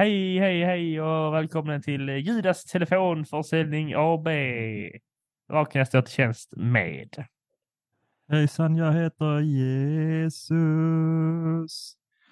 [0.00, 4.28] Hej, hej, hej och välkommen till Judas telefonförsäljning AB.
[5.46, 7.24] Vad kan jag stå till tjänst med?
[8.28, 10.42] Hejsan, jag heter Jesus.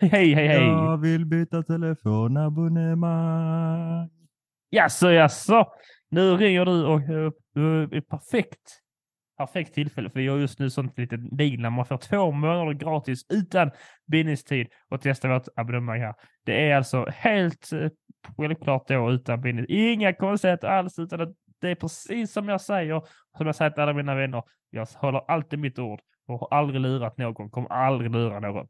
[0.00, 0.66] Hej, hej, hej.
[0.66, 4.11] Jag vill byta telefonabonnemang.
[4.71, 5.67] Jaså, jaså.
[6.09, 8.83] Nu ringer du och uh, uh, perfekt.
[9.37, 12.73] Perfekt tillfälle, för vi har just nu sånt litet deal när man får två månader
[12.73, 13.70] gratis utan
[14.07, 16.14] bindningstid och testa vårt abonnemang här.
[16.45, 17.88] Det är alltså helt uh,
[18.37, 19.66] självklart då utan bindning.
[19.69, 23.02] Inga konstigheter alls, utan att det är precis som jag säger,
[23.37, 24.43] som jag säger till alla mina vänner.
[24.70, 28.66] Jag håller alltid mitt ord och har aldrig lurat någon, kommer aldrig lura någon.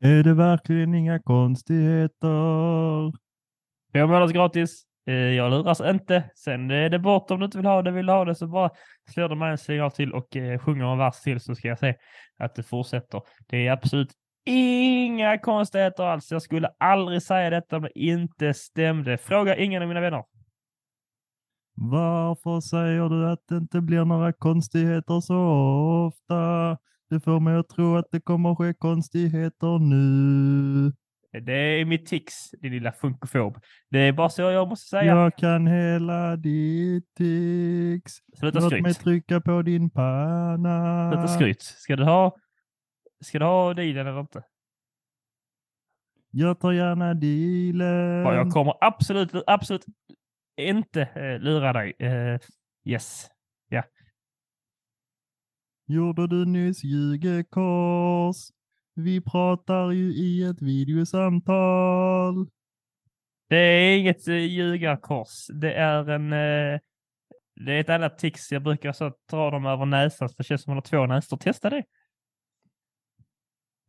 [0.00, 3.12] Är det verkligen inga konstigheter?
[3.92, 4.86] Två månaders gratis.
[5.06, 6.30] Eh, jag luras inte.
[6.34, 7.90] Sen är det bort om du inte vill ha det.
[7.90, 8.70] Vill du ha det så bara
[9.10, 11.78] slår du mig en signal till och eh, sjunger en vers till så ska jag
[11.78, 11.94] se
[12.38, 13.22] att det fortsätter.
[13.46, 14.12] Det är absolut
[14.44, 16.30] inga konstigheter alls.
[16.30, 19.18] Jag skulle aldrig säga detta om det inte stämde.
[19.18, 20.24] Fråga ingen av mina vänner.
[21.74, 25.36] Varför säger du att det inte blir några konstigheter så
[26.06, 26.78] ofta?
[27.10, 30.92] Det får mig att tro att det kommer ske konstigheter nu.
[31.40, 33.60] Det är mitt tics, din lilla funkofob.
[33.90, 35.04] Det är bara så jag måste säga.
[35.04, 38.12] Jag kan hela ditt tics.
[38.38, 39.04] Sluta Låt mig skryt.
[39.04, 41.10] trycka på din panna.
[41.12, 41.62] Sluta skryt.
[41.62, 42.36] Ska du ha,
[43.24, 44.44] ska du ha dealen eller inte?
[46.30, 48.22] Jag tar gärna dealen.
[48.22, 49.84] Ja, jag kommer absolut, absolut
[50.56, 51.92] inte eh, lura dig.
[51.98, 52.38] Eh,
[52.84, 53.28] yes.
[55.86, 58.36] Gjorde du nyss ljugekors?
[58.94, 62.46] Vi pratar ju i ett videosamtal.
[63.48, 65.46] Det är inget eh, ljugarkors.
[65.54, 66.32] Det är en...
[66.32, 66.80] Eh,
[67.54, 68.52] det är ett annat tics.
[68.52, 71.36] Jag brukar så dra dem över näsan så det känns som man har två näsor.
[71.36, 71.84] Testa det.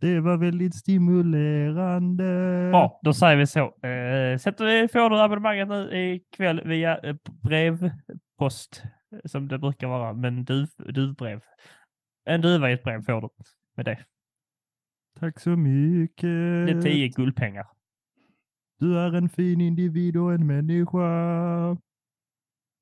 [0.02, 2.24] Det var väldigt stimulerande.
[2.72, 3.66] Bra, då säger vi så.
[3.66, 8.84] Eh, sätter vi, får du abonnemanget nu ikväll via eh, brevpost
[9.26, 11.42] som det brukar vara, men duv, duvbrev.
[12.26, 13.30] En duva i ett brev får du
[13.76, 14.06] med det.
[15.20, 16.22] Tack så mycket.
[16.68, 17.68] Det är tio guldpengar.
[18.80, 21.78] Du är en fin individ och en människa.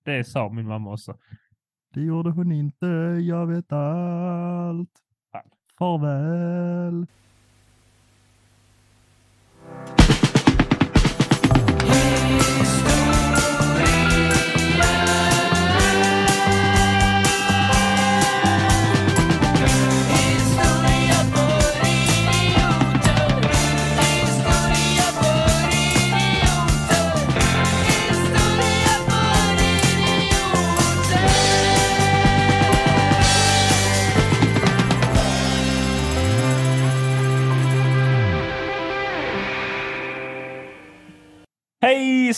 [0.04, 1.18] Det sa min mamma också.
[1.94, 2.86] Det gjorde hon inte.
[3.22, 4.90] Jag vet allt.
[5.32, 5.50] Fan.
[5.78, 7.08] Farväl.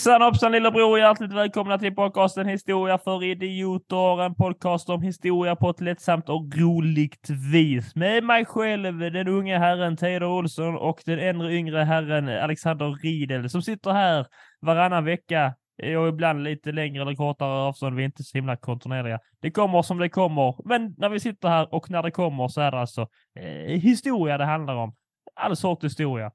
[0.03, 0.99] Hejsan hoppsan lillebror!
[0.99, 4.23] Hjärtligt välkomna till podcasten Historia för idioter.
[4.23, 7.95] En podcast om historia på ett lättsamt och roligt vis.
[7.95, 13.49] Med mig själv, den unge herren Teodor Olsson och den äldre yngre herren Alexander Riedel
[13.49, 14.27] som sitter här
[14.61, 15.53] varannan vecka
[15.99, 17.95] och ibland lite längre eller kortare avstånd.
[17.95, 19.19] Vi är inte så himla kontinuerliga.
[19.41, 22.61] Det kommer som det kommer, men när vi sitter här och när det kommer så
[22.61, 23.07] är det alltså
[23.39, 24.95] eh, historia det handlar om.
[25.35, 26.31] All sorts historia.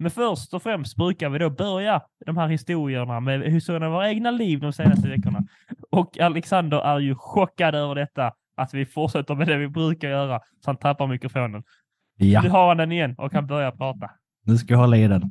[0.00, 4.08] Men först och främst brukar vi då börja de här historierna med historierna av våra
[4.10, 5.44] egna liv de senaste veckorna.
[5.90, 10.38] Och Alexander är ju chockad över detta, att vi fortsätter med det vi brukar göra,
[10.38, 11.62] så han tappar mikrofonen.
[12.16, 14.10] Ja, Nu har han den igen och kan börja prata.
[14.46, 15.22] nu ska jag hålla i den.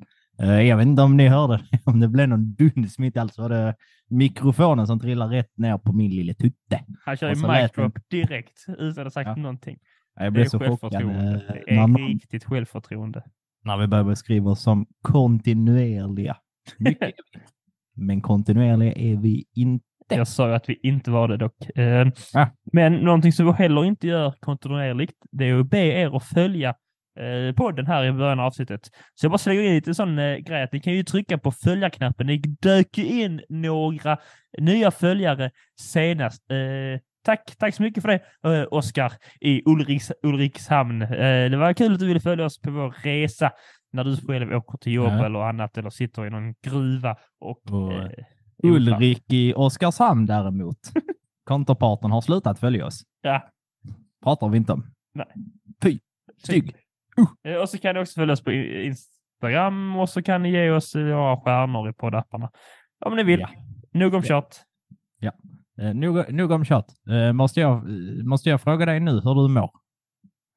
[0.41, 3.49] Eh, Jag vet inte om ni hörde, om det blev någon duns mitt så var
[3.49, 3.75] det
[4.09, 6.83] mikrofonen som trillade rätt ner på min lilla tutte.
[7.05, 9.35] Han kör ju mic den- drop direkt utan att ha sagt Ja.
[9.35, 9.77] någonting.
[10.15, 13.23] Jag Det blev är så chockad eh, Det är någon- riktigt självförtroende.
[13.63, 16.37] När vi började beskriva oss som kontinuerliga.
[16.77, 17.13] Mycket.
[17.95, 19.85] Men kontinuerliga är vi inte.
[20.09, 21.77] Jag sa ju att vi inte var det dock.
[21.77, 22.47] Eh, Ah.
[22.73, 26.69] Men någonting som vi heller inte gör kontinuerligt, det är att be er att följa
[27.19, 28.81] eh, podden här i början av avsnittet.
[29.15, 31.51] Så jag bara slänger in lite sån eh, grej att ni kan ju trycka på
[31.51, 32.27] följa-knappen.
[32.27, 34.17] Det dök ju in några
[34.57, 35.51] nya följare
[35.81, 36.51] senast.
[36.51, 36.99] Eh,
[37.37, 41.01] tack, tack så mycket för det, eh, Oskar i Ulriks, Ulrikshamn.
[41.01, 43.51] Eh, det var kul att du ville följa oss på vår resa
[43.91, 45.25] när du själv åker till jobb Ja.
[45.25, 48.09] eller annat eller sitter i någon gruva och Och, eh,
[48.63, 50.77] Ulrik i Oskarshamn däremot.
[51.43, 53.03] Kontoparten har slutat följa oss.
[53.21, 53.49] Ja.
[54.23, 54.85] Pratar vi inte om.
[55.13, 55.27] Nej.
[55.83, 55.99] Fy,
[56.43, 56.75] stygg.
[57.47, 60.71] Eh, Och så kan ni också följa oss på Instagram och så kan ni ge
[60.71, 62.49] oss eh, några stjärnor i poddaparna.
[63.05, 63.39] Om ni vill.
[63.39, 63.49] Ja.
[63.93, 64.27] Nog om Ja.
[64.27, 64.63] kött.
[65.23, 65.31] Eh,
[65.93, 66.87] nog, nog om kött.
[67.09, 69.71] Eh, måste, jag, eh, måste jag fråga dig nu hur du mår?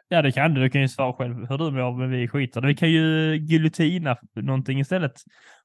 [0.08, 0.60] Ja, det kan du.
[0.60, 4.16] Du kan ju svara själv hur du mår, men vi skiter Vi kan ju giljotina
[4.34, 5.12] någonting istället.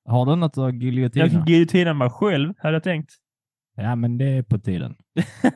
[0.06, 1.30] Har du något att Jag giljotina?
[1.30, 3.10] kan giljotina mig själv, hade jag tänkt.
[3.76, 4.96] Ja, men det är på tiden.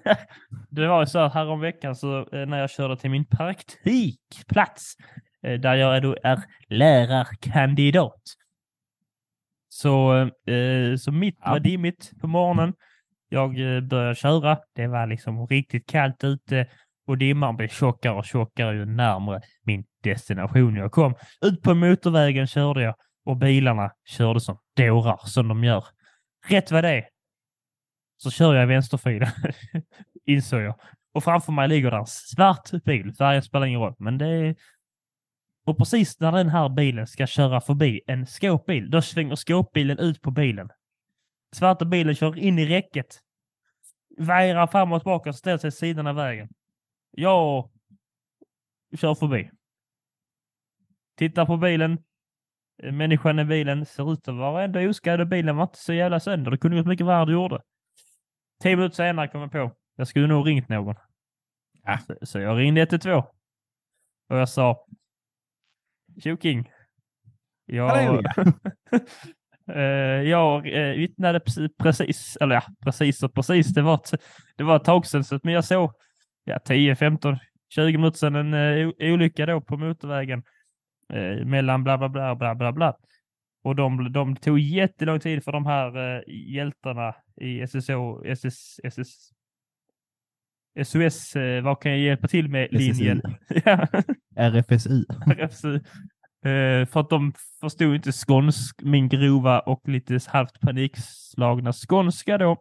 [0.70, 4.94] det var ju så här häromveckan så eh, när jag körde till min praktikplats
[5.48, 6.40] eh, där jag då är
[6.70, 8.22] lärarkandidat.
[9.70, 10.18] Så,
[10.52, 11.52] eh, så mitt Ja.
[11.52, 12.74] var dimmigt på morgonen.
[13.34, 14.58] Jag eh, började köra.
[14.76, 16.68] Det var liksom riktigt kallt ute
[17.08, 21.16] och dimman blev tjockare och tjockare ju närmare min destination jag kom.
[21.42, 22.96] Ut på motorvägen körde jag
[23.26, 25.86] och bilarna körde som dårar som de gör.
[26.48, 27.06] Rätt vad det är
[28.18, 29.30] så kör jag i vänsterfilen,
[30.26, 30.76] insåg jag.
[31.14, 33.14] Och framför mig ligger där en svart bil.
[33.18, 34.56] Färgen spelar ingen roll, men det är...
[35.66, 40.22] Och precis när den här bilen ska köra förbi en skåpbil, då svänger skåpbilen ut
[40.22, 40.70] på bilen.
[41.56, 43.20] Svarta bilen kör in i räcket,
[44.18, 46.50] vägrar fram och tillbaka och ställer sig sidan av vägen.
[47.12, 47.70] Jag
[48.98, 49.52] kör förbi.
[51.18, 52.04] Tittar på bilen.
[52.84, 55.94] Eh, Människan i bilen ser ut att vara ändå oskadd och bilen var inte så
[55.94, 56.52] jävla sönder.
[56.52, 57.62] Det kunde gått mycket värre det gjorde.
[58.64, 59.76] Tio minuter senare kom jag på.
[59.96, 60.96] Jag skulle nog ringt någon.
[61.84, 61.98] Ja.
[61.98, 63.24] Så, så jag ringde 112.
[64.30, 64.86] Och jag sa.
[66.24, 66.72] Tjoking.
[67.66, 68.24] Jag,
[70.24, 71.40] jag eh, vittnade
[71.84, 73.68] precis- eller ja, precis och precis.
[73.68, 74.12] Det var ett,
[74.58, 75.92] det var ett tag sedan, så, men jag såg
[76.44, 77.38] ja, 10, 15,
[77.76, 80.44] 20 minuter sedan en eh, o- olycka då på motorvägen
[81.14, 82.96] eh, mellan bla bla bla bla bla bla.
[83.64, 89.30] Och de, de tog jättelång tid för de här eh, hjältarna i SSO, SS, SS,
[90.84, 93.22] SOS, eh, vad kan jag hjälpa till med linjen?
[93.66, 93.88] ja,
[94.36, 95.06] RFSI.
[96.46, 102.58] Eh, för att de förstod inte skånsk, min grova och lite halvt panikslagna skånska då.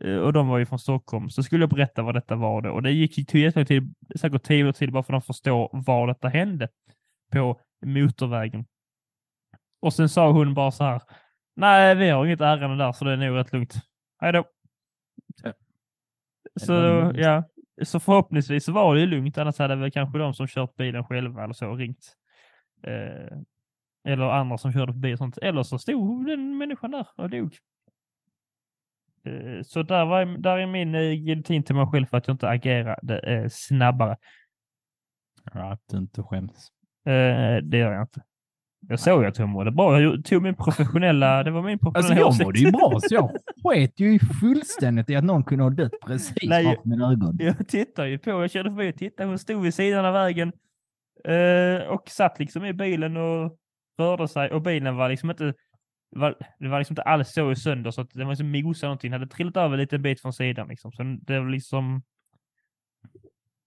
[0.00, 1.30] Eh, och de var ju från Stockholm.
[1.30, 2.70] Så skulle jag berätta vad detta var då.
[2.70, 6.06] Och det gick jättelång tid, säkert tio minuter till bara för att de förstår var
[6.06, 6.68] detta hände.
[7.32, 8.64] På motorvägen.
[9.82, 11.02] Och sen sa hon bara så här.
[11.56, 13.74] Nej, vi har inget ärende där så det är nog rätt lugnt.
[14.20, 14.44] Hej då.
[15.42, 15.52] Ja.
[16.60, 16.72] Så
[17.14, 17.44] ja,
[17.82, 19.38] så förhoppningsvis så var det ju lugnt.
[19.38, 22.16] Annars hade väl kanske de som kört bilen själva eller så ringt.
[22.82, 23.38] Eh,
[24.04, 25.38] eller andra som körde förbi och sånt.
[25.38, 27.56] Eller så stod den människan där och dog.
[29.24, 32.34] Eh, så där, var, där är min eh, giljotin till mig själv för att jag
[32.34, 34.16] inte agerade eh, snabbare.
[35.52, 36.68] Att du inte skäms.
[37.62, 38.22] Det gör jag inte.
[38.88, 40.00] Jag såg att hon mådde bra.
[40.00, 42.44] Jag tog min professionella, det var min Alltså professionella jag åsikt.
[42.44, 43.30] mådde ju bra, så jag
[43.64, 47.36] sket ju fullständigt i att någon kunde ha dött precis Nej, framför mina ögon.
[47.40, 50.52] Jag tittar ju på, jag körde förbi och tittade, hon stod vid sidan av vägen
[51.24, 53.58] eh, och satt liksom i bilen och
[53.98, 55.54] rörde sig och bilen var liksom inte
[56.16, 59.12] var, det var liksom inte alls så sönder så att den var liksom mosad någonting,
[59.12, 60.92] hade trillat över en liten bit från sidan liksom.
[60.92, 62.02] Så det var liksom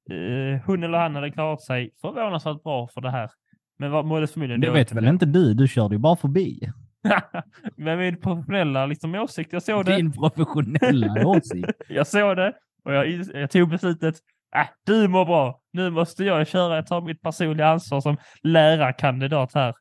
[0.10, 3.30] eh, hon eller han hade klarat sig förvånansvärt bra för det här.
[3.78, 5.54] Men vad mådde förmodligen Det vet väl inte du?
[5.54, 6.60] Du körde ju bara förbi.
[7.76, 9.96] Men min professionella liksom, åsikt, jag såg det.
[9.96, 11.72] Din professionella åsikt.
[11.88, 12.54] Jag såg det
[12.84, 14.16] och jag, jag tog beslutet.
[14.56, 15.62] Äh, du mår bra.
[15.74, 16.76] Nu måste jag köra.
[16.76, 19.74] Jag tar mitt personliga ansvar som lärarkandidat här.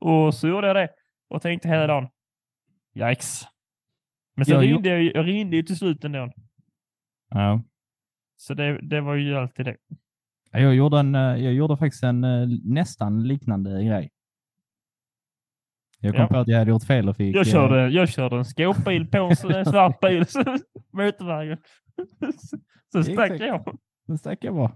[0.00, 0.88] Och så gjorde jag det
[1.28, 2.08] och tänkte hela dagen.
[2.94, 3.44] Yikes.
[4.36, 6.32] Men sen Jag ringde jag, jag ringde ju till slut ändå.
[7.30, 7.62] Ja.
[8.36, 9.76] Så det, det var ju alltid det.
[10.50, 14.10] Jag gjorde, en, eh, jag gjorde faktiskt en eh, nästan liknande grej.
[16.00, 16.28] Jag kom Ja.
[16.28, 17.36] på att jag hade gjort fel och fick...
[17.36, 19.36] Jag eh, körde, jag körde en skåpbil på en
[19.66, 20.24] svart bil.
[20.92, 21.58] Motorvägen.
[22.92, 23.40] Så stack Exakt.
[23.40, 23.78] jag.
[24.06, 24.72] Den stack jag bara.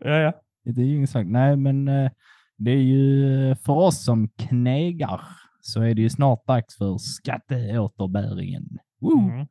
[0.00, 0.32] Ja, ja.
[0.64, 1.30] Det är ju inget sagt.
[1.30, 2.10] Nej, men eh,
[2.56, 5.20] det är ju eh, för oss som knegar
[5.60, 8.78] så är det ju snart dags för skatteåterbäringen.
[9.00, 9.18] Woo!
[9.18, 9.46] Mm.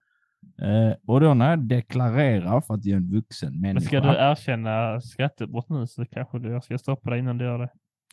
[0.61, 4.05] Eh, och då när jag deklarerar för att jag är en vuxen Men ska du
[4.07, 4.31] människa.
[4.31, 7.69] erkänna skattebrott nu så kanske jag ska stoppa dig innan du gör det.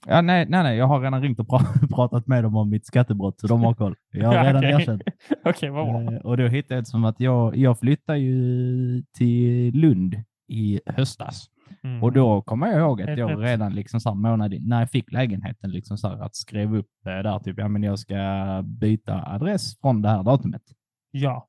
[0.07, 2.87] Ja, nej, nej, nej, jag har redan ringt och pra- pratat med dem om mitt
[2.87, 3.95] skattebrott så de har koll.
[4.13, 5.03] Jag har redan erkänt.
[5.45, 6.15] Okej, vad bra.
[6.15, 10.17] Eh, och då hittade jag det som att jag, jag flyttade ju till Lund
[10.49, 11.47] i höstas.
[11.85, 12.03] Mm.
[12.03, 14.91] Och då kommer jag ihåg att Helt jag redan liksom så månad in, när jag
[14.91, 18.17] fick lägenheten liksom så att skrev upp eh, där typ, ja men jag ska
[18.65, 20.63] byta adress från det här datumet.
[21.11, 21.47] Ja.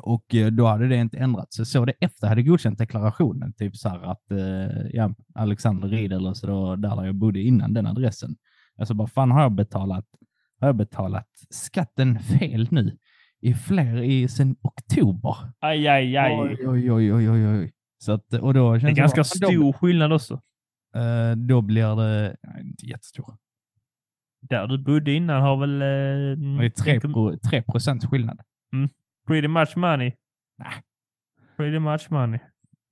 [0.00, 1.56] Och eh, då hade det inte ändrats.
[1.56, 5.14] Så jag såg det efter jag hade godkänt deklarationen, typ så här att eh, ja,
[5.34, 8.36] Alexander Riedel eller så då, där jag bodde innan den adressen.
[8.78, 10.04] Alltså bara fan har jag betalat,
[10.60, 12.98] har jag betalat skatten fel nu?
[13.40, 15.36] I fler i sen oktober.
[15.60, 16.32] Aj, aj, aj.
[16.40, 17.72] Oj, oj, oj, oj, oj.
[17.98, 20.40] Så att, och då det är känns ganska bara, stor skillnad också.
[20.94, 23.36] Då, eh, då blir det, nej, inte jättestor.
[24.40, 25.82] Där du bodde innan har väl...
[25.82, 28.40] Eh, Det är 3, pro, 3 procents skillnad.
[29.26, 30.12] Pretty much money.
[31.56, 32.38] Pretty much money.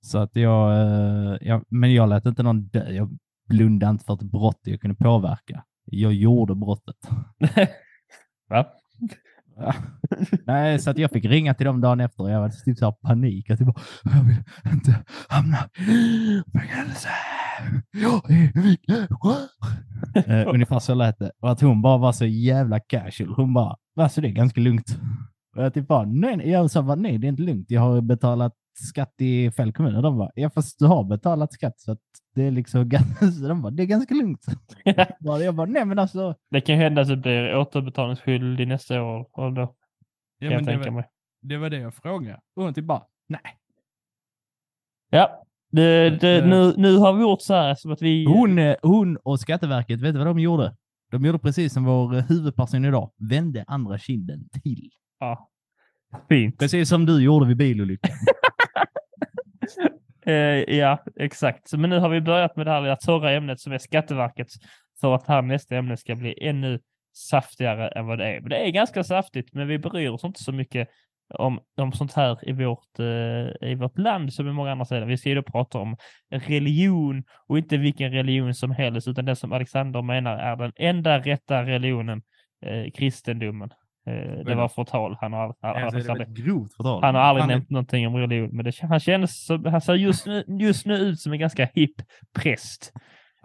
[0.01, 2.89] Så att jag, eh, jag, men jag lät inte någon dö.
[2.91, 3.17] Jag
[3.49, 5.63] blundade inte för ett brott jag kunde påverka.
[5.85, 6.95] Jag gjorde brottet.
[8.49, 8.65] Va?
[9.55, 9.73] Ja.
[10.45, 12.85] Nej, så att jag fick ringa till dem dagen efter och jag hade typ så
[12.85, 13.49] här panik.
[13.49, 14.37] Att jag bara, jag vill
[14.73, 17.09] inte hamna i fängelse.
[17.91, 19.07] Jag är-
[20.27, 21.31] Eh, Ungefär så lät det.
[21.41, 23.33] Och att hon bara var så jävla casual.
[23.35, 24.99] Hon bara, alltså det är ganska lugnt.
[25.55, 26.49] Och jag typ bara, nej, nej.
[26.49, 27.71] Jag sa bara, nej det är inte lugnt.
[27.71, 28.53] Jag har betalat
[28.91, 29.95] skatt i fel kommun.
[29.95, 31.99] Och de bara, ja fast du har betalat skatt så att
[32.35, 34.45] det är liksom, ganska- så de bara, det är ganska lugnt.
[35.19, 36.35] Jag bara, nej men alltså.
[36.51, 39.27] Det kan hända att du blir återbetalningsskyldig nästa år.
[39.31, 39.61] Och då
[40.39, 41.09] Ja, kan jag men det, tänka var, mig.
[41.41, 42.39] det var det jag frågade.
[42.55, 43.41] Och hon typ bara, nej.
[45.09, 48.25] Ja, det, det, nu, nu har vi gjort så här som att vi...
[48.25, 50.75] Hon, hon och Skatteverket, vet du vad de gjorde?
[51.11, 53.11] De gjorde precis som vår huvudperson idag.
[53.29, 54.89] Vände andra kinden till.
[55.23, 55.49] Ja.
[56.29, 56.59] Fint.
[56.59, 58.11] Precis som du gjorde vid bilolyckan.
[60.25, 61.69] Eh, ja, exakt.
[61.69, 64.47] Så, Men nu har vi börjat med det här lilla torra ämnet som är Skatteverket
[65.01, 66.79] för att här nästa ämne ska bli ännu
[67.13, 68.41] saftigare än vad det är.
[68.41, 70.89] Men det är ganska saftigt, men vi bryr oss inte så mycket
[71.33, 75.07] om, om sånt här i vårt, eh, i vårt land som i många andra ställen.
[75.07, 75.97] Vi ska ju då prata om
[76.29, 81.19] religion och inte vilken religion som helst, utan det som Alexander menar är den enda
[81.19, 82.21] rätta religionen,
[82.65, 83.69] eh, kristendomen.
[84.07, 85.17] Eh, det var förtal.
[85.21, 87.03] Han har, han, Alltså, är Alexander- ett grovt förtal.
[87.03, 89.81] han har aldrig Han är- nämnt någonting om religion, men det, han känns som, han
[89.81, 91.95] ser just nu, just nu ut som en ganska hipp
[92.39, 92.91] präst.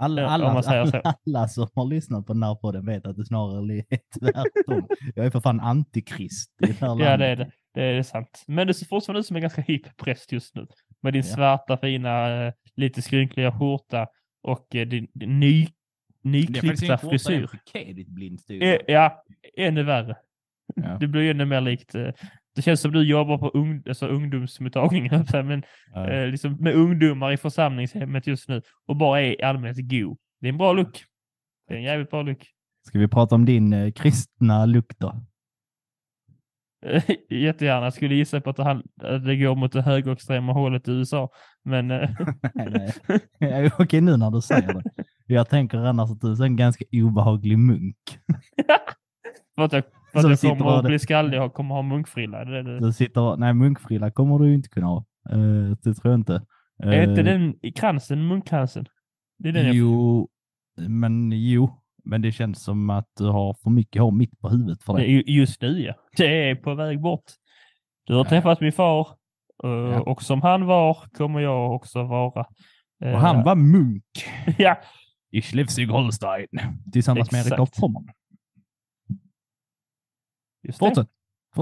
[0.01, 0.71] Alla, Ja, alla, så.
[0.71, 3.85] alla, alla som har lyssnat på den här podden vet att det snarare är
[4.21, 4.89] tvärtom.
[5.15, 7.39] Jag är för fan antikrist i det här Ja, det är landet.
[7.75, 7.81] det.
[7.81, 8.45] Det är sant.
[8.47, 10.67] Men du ser fortfarande ut som en ganska hipp präst just nu.
[11.03, 11.35] Med din Ja.
[11.35, 14.07] svarta, fina, eh, lite skrynkliga skjorta
[14.43, 17.47] och eh, din, din ny, är faktiskt nyklippta skjorta, det är
[18.17, 18.63] frisyr.
[18.63, 18.73] en.
[18.73, 19.23] Eh, Ja,
[19.59, 20.17] ännu värre.
[20.75, 20.97] Ja.
[21.01, 21.95] Du blir ännu mer likt.
[21.95, 22.09] eh,
[22.57, 25.63] Det känns som du jobbar på ung, alltså ungdomsmottagningen, men
[25.95, 26.09] Ja.
[26.11, 30.19] eh, liksom med ungdomar i församlingshemmet just nu och bara är i allmänhet god.
[30.41, 31.05] Det är en bra look.
[31.69, 32.47] Det är en jävligt bra look.
[32.89, 35.23] Ska vi prata om din eh, kristna look då?
[36.87, 37.87] Eh, Jättegärna.
[37.87, 41.31] Jag skulle gissa på att att det går mot det högerextrema hållet i USA.
[41.65, 42.11] Men eh,
[42.55, 42.93] Nej,
[43.41, 43.71] nej.
[43.79, 44.83] Okej, nu när du säger det.
[45.27, 47.97] Jag tänker annars att du är en ganska obehaglig munk.
[49.55, 49.83] för att jag,
[50.23, 52.45] för att jag kommer att bli skallig och kommer ha munkfrilla.
[52.45, 52.81] Det, är det.
[52.81, 55.05] Du sitter, nej, munkfrilla kommer du inte kunna ha.
[55.31, 56.43] Eh, det tror jag inte.
[56.83, 58.87] Är inte Eh, den i kransen, munkkransen?
[59.39, 59.75] Det är den jag...
[59.75, 60.29] Jo,
[60.77, 61.71] men jo.
[62.05, 65.05] Men det känns som att du har för mycket hår mitt på huvudet för är
[65.05, 65.95] ju Just nu ja.
[66.17, 67.25] Det är på väg bort.
[68.07, 69.09] Du har träffat min far.
[69.65, 70.01] eh, Ja.
[70.01, 72.47] Och som han var kommer jag också vara.
[73.05, 74.05] Och han var munk
[74.59, 74.79] Ja,
[75.31, 76.47] i Schleswig-Holstein
[76.93, 77.81] tillsammans med Erik Exakt.
[77.81, 78.09] Pommern.
[80.69, 80.79] Just.
[80.79, 81.09] Fortsätt.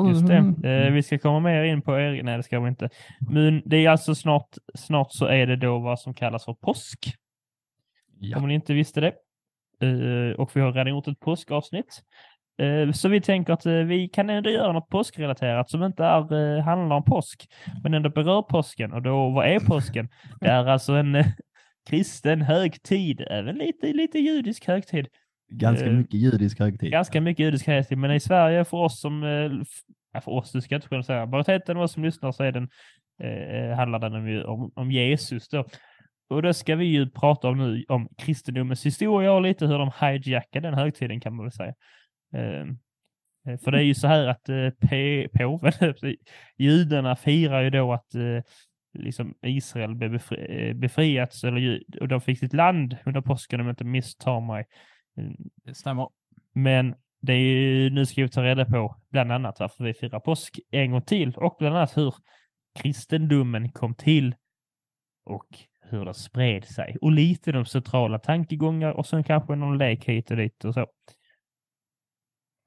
[0.09, 0.37] Just det.
[0.37, 0.65] Mm.
[0.65, 2.23] Eh, vi ska komma mer in på Erik.
[2.23, 2.89] Nej, det ska vi inte.
[3.31, 7.15] Men det är alltså snart, snart så är det då vad som kallas för påsk.
[8.21, 8.39] Ja.
[8.39, 9.13] Om ni inte visste det.
[9.81, 12.03] Eh, och vi har redan gjort ett påskavsnitt.
[12.59, 16.57] Eh, så vi tänker att eh, vi kan ändå göra något påskrelaterat som inte är,
[16.57, 17.49] eh, handlar om påsk,
[17.83, 18.93] men ändå berör påsken.
[18.93, 20.09] Och då, vad är påsken?
[20.41, 21.27] Det är alltså en eh,
[21.89, 25.07] kristen högtid, även lite, lite judisk högtid.
[25.49, 26.91] Ganska eh, mycket judisk högtid.
[26.91, 30.75] Ganska mycket judisk högtid, men i Sverige för oss som, eh, för oss, du ska
[30.75, 32.69] jag inte själv säga, majoriteten av oss som lyssnar så är den,
[33.23, 35.65] eh, handlar den om, om, om Jesus då.
[36.29, 39.91] Och då ska vi ju prata om nu om kristendomens historia och lite hur de
[40.01, 41.75] hijackade den högtiden kan man väl säga.
[42.35, 42.61] Eh,
[43.49, 44.71] eh, för det är ju så här att eh,
[45.33, 45.73] påven,
[46.59, 48.43] judarna firar ju då att eh,
[48.99, 53.73] liksom Israel blev befri- befriats, eller, och de fick sitt land under påsken om jag
[53.73, 54.65] inte misstar mig.
[55.17, 56.09] Mm, Det stämmer.
[56.53, 60.21] men det är ju, nu ska vi ta reda på bland annat varför vi firar
[60.21, 62.15] påsk en gång till och bland annat hur
[62.79, 64.35] kristendomen kom till
[65.25, 65.47] och
[65.81, 70.31] hur det spred sig och lite de centrala tankegångar och sen kanske någon lek hit
[70.31, 70.87] och dit och så.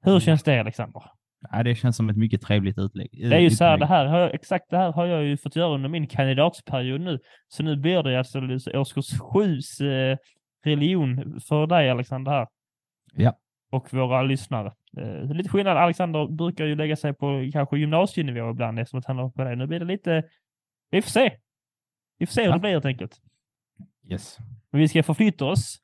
[0.02, 1.02] Hur känns det Alexander?
[1.50, 3.10] Ja, det känns som ett mycket trevligt utlägg.
[3.30, 5.36] Det är ju så här, det här har jag, exakt det här har jag ju
[5.36, 7.18] fått göra under min kandidatsperiod nu.
[7.48, 8.38] Så nu blir det alltså
[8.74, 10.16] årskurs sju's eh,
[10.62, 12.48] religion för dig Alexander här.
[13.12, 13.36] Ja.
[13.70, 14.72] Och våra lyssnare.
[14.96, 19.18] Eh, lite skillnad, Alexander brukar ju lägga sig på kanske gymnasienivå ibland eftersom att han
[19.18, 19.56] har på det.
[19.56, 20.24] Nu blir det lite,
[20.90, 21.36] vi får se.
[22.18, 22.54] Vi får se hur Ja.
[22.54, 23.20] det blir helt enkelt.
[24.10, 24.38] Yes.
[24.70, 25.78] Men vi ska förflytta oss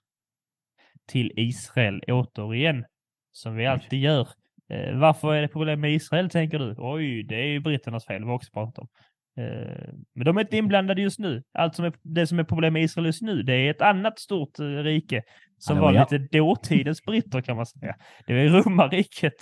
[1.06, 2.84] till Israel återigen,
[3.32, 4.28] som vi alltid gör.
[4.68, 6.74] Eh, varför är det problem med Israel, tänker du?
[6.78, 8.88] Oj, det är ju britternas fel, vi har också pratat om.
[9.36, 11.42] Eh, men de är inte inblandade just nu.
[11.52, 14.18] Allt som är, det som är problem med Israel just nu, det är ett annat
[14.18, 15.22] stort eh, rike
[15.58, 17.96] som var var lite dåtidens britter kan man säga.
[18.26, 19.34] Det är romarriket.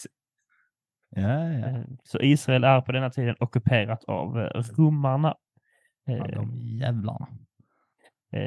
[1.11, 1.67] Ja, ja.
[1.69, 4.37] Eh, Så Israel är på denna tiden ockuperat av
[4.77, 5.35] romarna.
[6.05, 7.29] Ja, de jävlarna.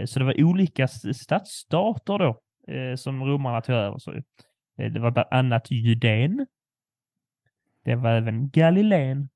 [0.05, 2.39] Så det var olika stadsstater då
[2.97, 3.97] som romarna tog över.
[3.97, 4.11] Så,
[4.75, 6.47] det var bland annat Judén.
[7.83, 9.29] Det var även Galileen.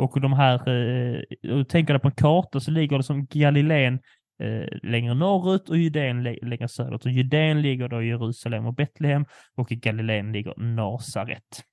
[0.00, 3.94] Och de här, eh, tänker på en karta så ligger det som Galileen
[4.42, 7.04] eh, längre norrut och lä- längre söderut.
[7.04, 9.24] Och Judén ligger då i Jerusalem och Betlehem
[9.56, 11.64] och i Galileen ligger Nasaret.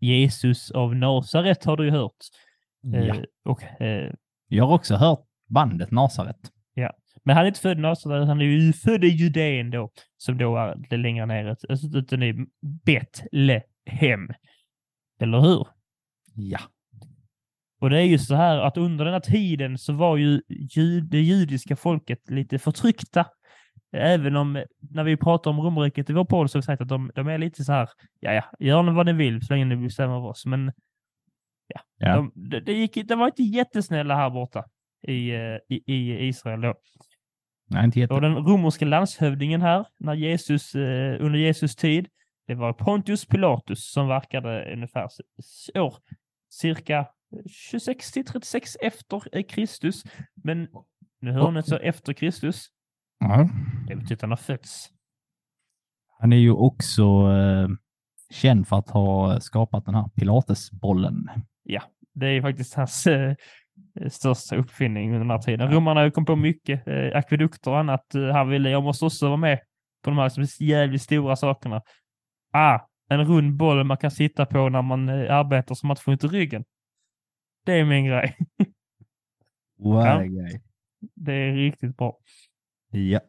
[0.00, 2.12] Jesus av Nasaret har du ju hört.
[2.94, 3.14] Eh, Ja.
[3.44, 4.12] och eh,
[4.48, 6.36] Jag har också hört bandet Nasaret.
[7.26, 10.38] Men han är inte född i Nasaret, han är ju född i Judeen då, som
[10.38, 12.46] då är lite längre ner, alltså utan i
[12.84, 14.28] Betlehem.
[15.20, 15.66] Eller hur?
[16.34, 16.58] Ja.
[17.84, 20.42] Och det är ju så här att under den här tiden så var ju
[21.10, 23.26] det judiska folket lite förtryckta.
[23.92, 26.88] Även om, när vi pratar om romarriket i vår podd så har vi sagt att
[26.88, 27.88] de, de är lite så här,
[28.20, 30.46] ja ja, gör ni vad ni vill så länge ni bestämmer över oss.
[30.46, 30.72] Men
[31.66, 32.16] ja, Ja.
[32.16, 34.64] De, det, det, gick, det var inte jättesnälla här borta
[35.06, 36.74] i, eh, i, i Israel då.
[37.70, 38.14] Nej, inte jätte.
[38.14, 42.08] Och den romerska landshövdingen här, när Jesus, eh, under Jesus tid,
[42.46, 45.08] det var Pontius Pilatus som verkade ungefär
[45.74, 45.94] år,
[46.50, 47.06] cirka
[47.46, 50.02] 26 till 36 efter Kristus.
[50.44, 50.68] Men
[51.20, 52.66] nu hör ni så efter Kristus,
[53.20, 53.48] Ja.
[53.88, 54.88] det betyder att han har fötts.
[56.18, 57.68] Han är ju också eh,
[58.30, 61.30] känd för att ha skapat den här pilatesbollen.
[62.16, 63.34] Det är faktiskt hans eh,
[64.08, 65.72] största uppfinning under den här tiden.
[65.72, 68.14] Romarna kom på mycket, eh, akvedukter och annat.
[68.14, 69.58] Eh, han ville, jag måste också vara med
[70.04, 71.82] på de här liksom, jävligt stora sakerna.
[72.52, 76.10] Ah, en rund boll man kan sitta på när man eh, arbetar som att få
[76.10, 76.64] ont i ryggen.
[77.64, 78.36] Det är min grej.
[79.78, 80.22] What Ja.
[80.22, 80.60] guy.
[81.14, 82.18] Det är riktigt bra.
[82.90, 83.20] Ja.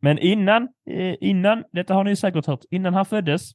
[0.00, 3.50] Men innan, eh, innan, detta har ni säkert hört, innan han föddes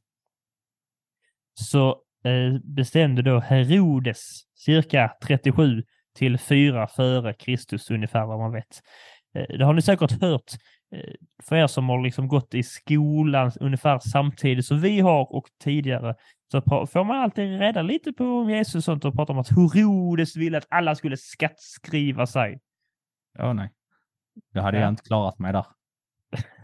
[1.54, 1.90] så
[2.24, 4.20] eh, bestämde då Herodes
[4.56, 5.84] cirka 37
[6.16, 8.82] till 4 före Kristus ungefär vad man vet.
[9.36, 10.52] Eh, det har ni säkert hört
[11.44, 16.16] för er som har liksom gått i skolan ungefär samtidigt som vi har och tidigare
[16.52, 19.50] så får man alltid reda lite på om Jesus och sånt och prata om att
[19.50, 22.60] Herodes ville att alla skulle skattskriva sig.
[23.38, 23.70] Ja, nej.
[24.54, 24.84] Då hade Ja.
[24.84, 25.66] jag inte klarat mig där.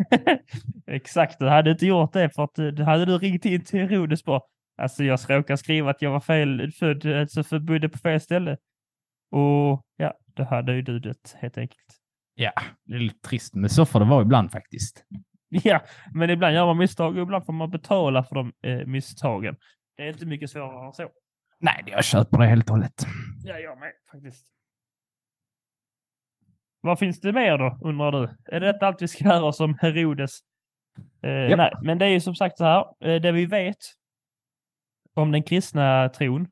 [0.87, 3.79] Exakt, du hade inte gjort det för att eh, då hade du ringt in till
[3.89, 4.41] Herodes på.
[4.77, 8.57] Alltså jag råkade skriva att jag var fel född, alltså för bodde på fel ställe.
[9.31, 12.00] Och ja, då hade ju du det helt enkelt.
[12.33, 12.51] Ja,
[12.83, 15.05] det är lite trist, men så får det vara ibland faktiskt.
[15.63, 15.81] Ja,
[16.13, 19.55] men ibland gör man misstag och ibland får man betala för de eh, misstagen.
[19.97, 21.09] Det är inte mycket svårare än så.
[21.59, 23.05] Nej, jag köper det helt och hållet.
[23.43, 24.47] Ja, jag med faktiskt.
[26.81, 28.23] Vad finns det mer då, undrar du?
[28.55, 30.39] Är det detta allt vi ska höra oss om Herodes?
[31.23, 31.57] Eh.
[31.57, 32.85] Nej, men det är ju som sagt så här.
[33.05, 33.77] Eh, det vi vet
[35.13, 36.47] om den kristna tron,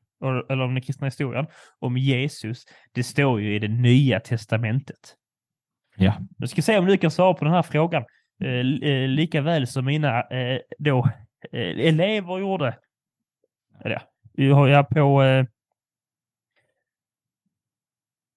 [0.50, 1.46] eller om den kristna historien,
[1.78, 5.16] om Jesus, det står ju i det nya testamentet.
[6.00, 6.14] Ja.
[6.38, 8.04] Jag ska se om du kan svara på den här frågan.
[8.42, 10.98] Eh, eh, lika väl som mina eh, då,
[11.52, 12.76] eh, elever gjorde.
[13.84, 14.00] Eller ja,
[14.32, 15.44] vi har jag på, eh,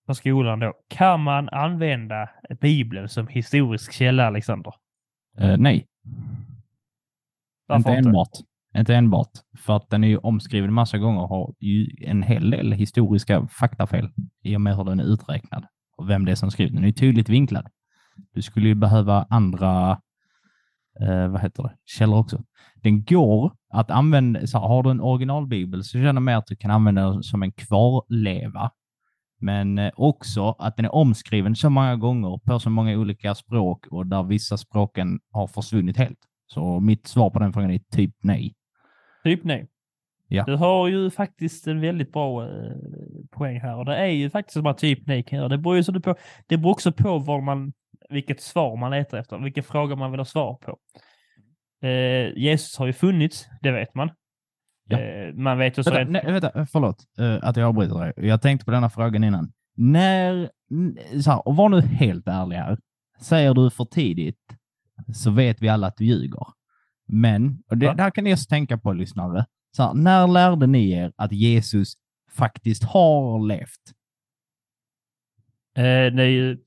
[0.08, 0.74] på skolan då.
[0.88, 2.30] Kan man använda
[2.62, 4.74] Bibeln som historisk källa, Alexander?
[5.38, 5.88] Eh, nej,
[7.68, 8.32] Varför inte enbart.
[8.78, 9.32] Inte enbart.
[9.58, 13.48] För att den är ju omskriven massa gånger och har ju en hel del historiska
[13.48, 14.10] faktafel
[14.42, 15.66] i och med hur den är uträknad
[15.98, 16.76] och vem det är som skrivit.
[16.76, 17.68] Den är tydligt vinklad.
[18.34, 19.92] Du skulle ju behöva andra
[21.02, 22.44] eh, vad heter det, källor också.
[22.76, 26.56] Den går att använda, så har du en originalbibel så känner jag mer att du
[26.56, 28.72] kan använda den som en kvarleva.
[29.40, 33.88] Men eh, också att den är omskriven så många gånger på så många olika språk
[33.88, 36.20] och där vissa språken har försvunnit helt.
[36.48, 38.54] Så mitt svar på den frågan är typ nej.
[39.24, 39.68] Typ nej.
[40.34, 40.44] Ja.
[40.44, 42.72] Du har ju faktiskt en väldigt bra eh,
[43.32, 45.48] poäng här och det är ju faktiskt att typ nej kan göra.
[45.48, 46.16] Det beror ju på.
[46.48, 47.74] Det beror också på var man,
[48.10, 50.78] vilket svar man letar efter, vilken fråga man vill ha svar på.
[51.88, 54.10] Eh, Jesus har ju funnits, det vet man.
[54.90, 55.00] Ja.
[55.00, 58.28] Eh, man vet ju så Vänta, nej, vänta, förlåt eh, att jag avbryter dig.
[58.28, 59.52] Jag tänkte på denna frågan innan.
[59.76, 60.50] När,
[61.22, 62.78] så här, och var nu helt ärlig här.
[63.22, 64.40] Säger du för tidigt
[65.14, 66.48] så vet vi alla att du ljuger.
[67.08, 67.94] Men, och det, Ja.
[67.94, 69.46] det här kan ni också tänka på lyssnare.
[69.76, 71.94] Så här, när lärde ni er att Jesus
[72.32, 73.94] faktiskt har levt?
[75.78, 76.58] Eh, ju...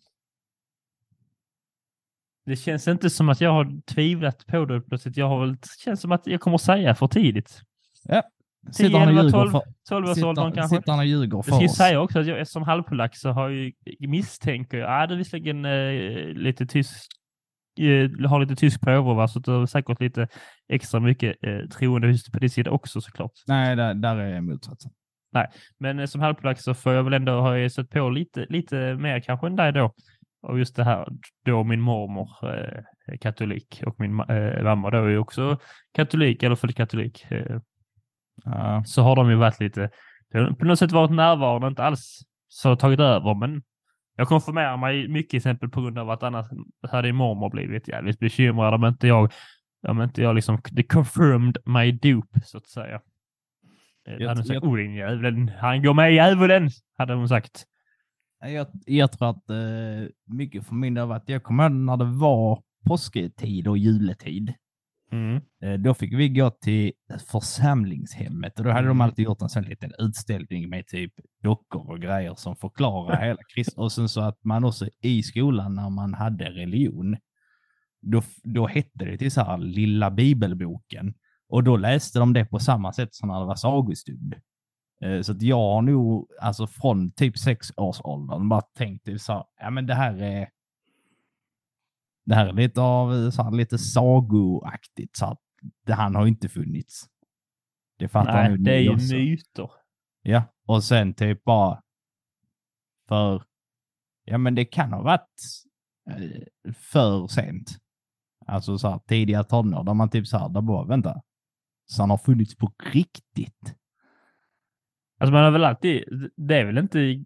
[2.47, 5.17] Det känns inte som att jag har tvivlat på det plötsligt.
[5.17, 7.63] Jag har väl, det känns som att jag kommer säga för tidigt.
[8.73, 10.77] Sitter han och 11, ljuger 12, för, 12-årsåldern sitter, kanske.
[10.77, 11.77] sitter han och ljuger Jag för ska ju oss?
[11.77, 15.65] säga också att jag som halvpolack så har jag misstänker jag, ja det är visserligen
[15.65, 17.07] eh, lite tysk,
[17.79, 20.29] eh, har lite tysk påbrå va, så det är säkert lite
[20.69, 23.33] extra mycket eh, troende just på din sida också såklart.
[23.47, 24.91] Nej, där, där är motsatsen.
[25.79, 29.21] Men eh, som halvpolack så får jag väl ändå ha sett på lite, lite mer
[29.21, 29.93] kanske än dig då.
[30.43, 31.09] Och just det här
[31.45, 35.59] då min mormor eh, katolik och min eh, mamma då är ju också
[35.95, 37.27] katolik eller född katolik.
[37.31, 37.61] Eh,
[38.45, 38.83] Ja.
[38.87, 39.91] så har de ju varit lite,
[40.33, 43.63] har på något sätt varit närvarande, inte alls så tagit över, men
[44.17, 46.47] jag konfirmerar mig mycket exempel på grund av att annars
[46.91, 49.33] hade mormor blivit jävligt bekymrad om inte jag,
[49.89, 53.01] om inte jag liksom, det confirmed my dupe så att säga.
[54.09, 57.15] Eh, Jag- hade hon sagt, jag- oh din jävlen, han går med i djävulen, hade
[57.15, 57.65] hon sagt.
[58.41, 61.97] Jag, jag tror att eh, mycket för min del var att jag kommer ihåg när
[61.97, 64.55] det var påsktid och juletid.
[65.13, 65.41] Mm.
[65.63, 66.93] Eh, Då fick vi gå till
[67.31, 69.01] församlingshemmet och då hade de Mm.
[69.01, 73.79] alltid gjort en sån liten utställning med typ dockor och grejer som förklarar hela krist.
[73.79, 77.17] Och sen så att man också i skolan när man hade religion,
[78.03, 81.15] då, då hette det till så här lilla bibelboken.
[81.49, 84.35] Och då läste de det på samma sätt som när det var sagostund.
[85.05, 89.33] Eh, Så att jag har nog, alltså från typ sex års åldern bara tänkt så
[89.33, 90.49] här, ja men det här är
[92.27, 95.41] det här är lite av så här, lite sagoaktigt, så att
[95.87, 97.05] det, han har inte funnits.
[97.99, 99.15] Det fattar Nej, det är ju också.
[99.15, 99.71] myter.
[100.23, 101.83] Ja, och sen typ bara
[103.09, 103.43] för,
[104.25, 105.43] ja men det kan ha varit
[106.11, 107.79] eh, för sent.
[108.47, 111.23] Alltså så här tidiga tonår där man typ så här, där bara vänta,
[111.87, 113.77] så han har funnits på riktigt.
[115.19, 116.05] Alltså man har väl alltid,
[116.37, 117.25] det är väl inte...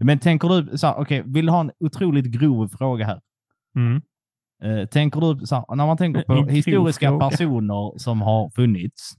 [0.00, 3.20] Men tänker du, så här, okej, vill du ha en otroligt grov fråga här?
[3.76, 4.02] Mm.
[4.62, 7.30] Eh, tänker du, här, när man tänker på historiska fråga.
[7.30, 9.12] personer som har funnits,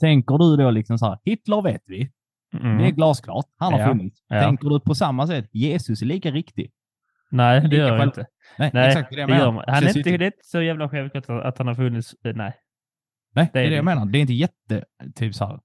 [0.00, 2.10] tänker du då liksom så här, Hitler vet vi,
[2.60, 2.78] Mm.
[2.78, 4.22] det är glasklart, han har Ja, funnits.
[4.28, 4.40] ja.
[4.40, 6.72] Tänker du på samma sätt, Jesus är lika riktig?
[7.30, 8.26] Nej, det lika gör jag inte.
[8.58, 9.64] Nej, Nej, exakt det det gör man.
[9.66, 12.14] Han är inte, det är inte så jävla självklart att han har funnits.
[12.22, 12.52] Nej.
[13.34, 14.06] Nej, det är det jag menar.
[14.06, 15.60] Det är inte jätte, typ så här.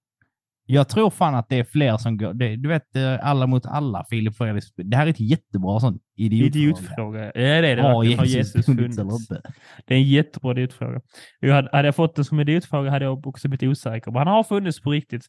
[0.68, 3.66] Jag tror fan att det är fler som går, det, du vet eh, alla mot
[3.66, 6.60] alla, Filip Fredriks, det här är ett jättebra sånt idiotfråga.
[6.60, 7.26] Idiotfråga.
[7.26, 7.82] Ja, det är det.
[7.82, 9.42] Har Jesus, Jesus funnits eller inte?
[9.86, 11.02] Det är en jättebra idiotfråga.
[11.40, 14.12] Jag hade, hade jag fått den som idiotfråga hade jag också blivit osäker.
[14.12, 15.26] Men han har funnits på riktigt.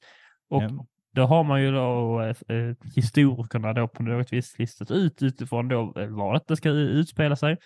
[0.51, 0.87] Och Ja.
[1.15, 5.69] då har man ju då eh, eh, historikerna då på något vis listat ut utifrån
[5.69, 7.57] då eh, var detta ska utspela sig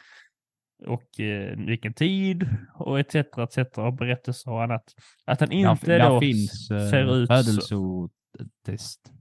[0.86, 3.14] och eh, vilken tid och etc.
[3.14, 3.58] etc.
[3.76, 4.84] och berättelser och annat.
[5.26, 9.12] Att han inte där, då där finns eh, ser ut så, födelseattest.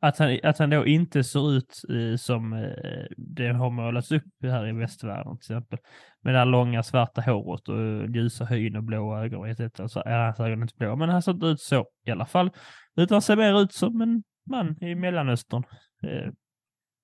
[0.00, 4.24] att han, att han då inte ser ut eh, som eh, det har målats upp
[4.42, 5.78] här i västvärlden till exempel.
[6.22, 9.92] Med det här långa svarta håret och eh, ljusa hyn och blå ögon etc.
[9.92, 12.50] Så är hans ögon inte blå, men han ser inte ut så i alla fall.
[12.96, 15.62] Utan ser mer ut som en man i Mellanöstern.
[16.02, 16.32] Eh,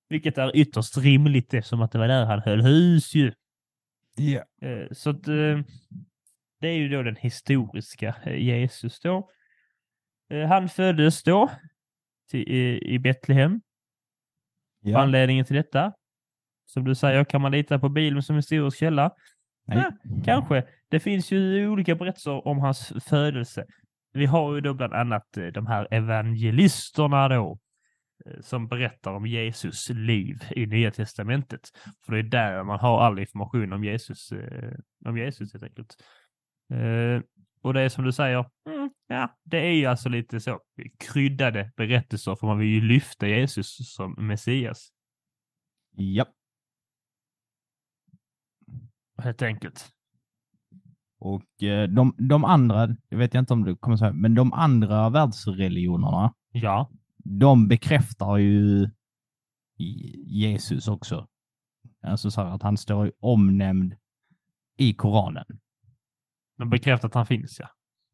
[0.09, 3.31] vilket är ytterst rimligt eftersom att det var där han höll hus ju.
[4.15, 4.67] Ja.
[4.67, 5.59] Eh, Så att, eh,
[6.59, 9.29] det är ju då den historiska eh, Jesus då.
[10.49, 11.49] Han föddes då
[12.29, 12.51] till,
[12.83, 13.61] i, Betlehem.
[14.81, 14.99] Ja.
[14.99, 15.93] Anledningen till detta,
[16.65, 19.11] som du säger, kan man lita på Bibeln som historisk källa?
[19.65, 19.77] Nej.
[19.77, 19.91] Ja,
[20.25, 20.63] kanske.
[20.89, 23.65] Det finns ju olika berättelser om hans födelse.
[24.13, 27.59] Vi har ju då bland annat de här evangelisterna då,
[28.41, 31.69] som berättar om Jesus liv i Nya Testamentet.
[32.05, 34.73] För det är där man har all information om Jesus, eh,
[35.05, 35.95] om Jesus helt enkelt.
[36.73, 37.21] Eh,
[37.61, 40.59] och det är som du säger, mm, ja, det är ju alltså lite så
[40.99, 44.89] kryddade berättelser för man vill ju lyfta Jesus som Messias
[45.95, 46.25] ja.
[49.17, 49.89] helt enkelt.
[51.19, 55.09] Och eh, de, de andra, jag vet inte om du kommer säga, men de andra
[55.09, 56.89] världsreligionerna, Ja,
[57.39, 58.89] de bekräftar ju
[59.79, 61.27] Je- Jesus också.
[62.01, 63.95] Alltså så här att han står omnämnd
[64.77, 65.45] i Koranen.
[66.57, 67.67] de bekräftar att han finns ja.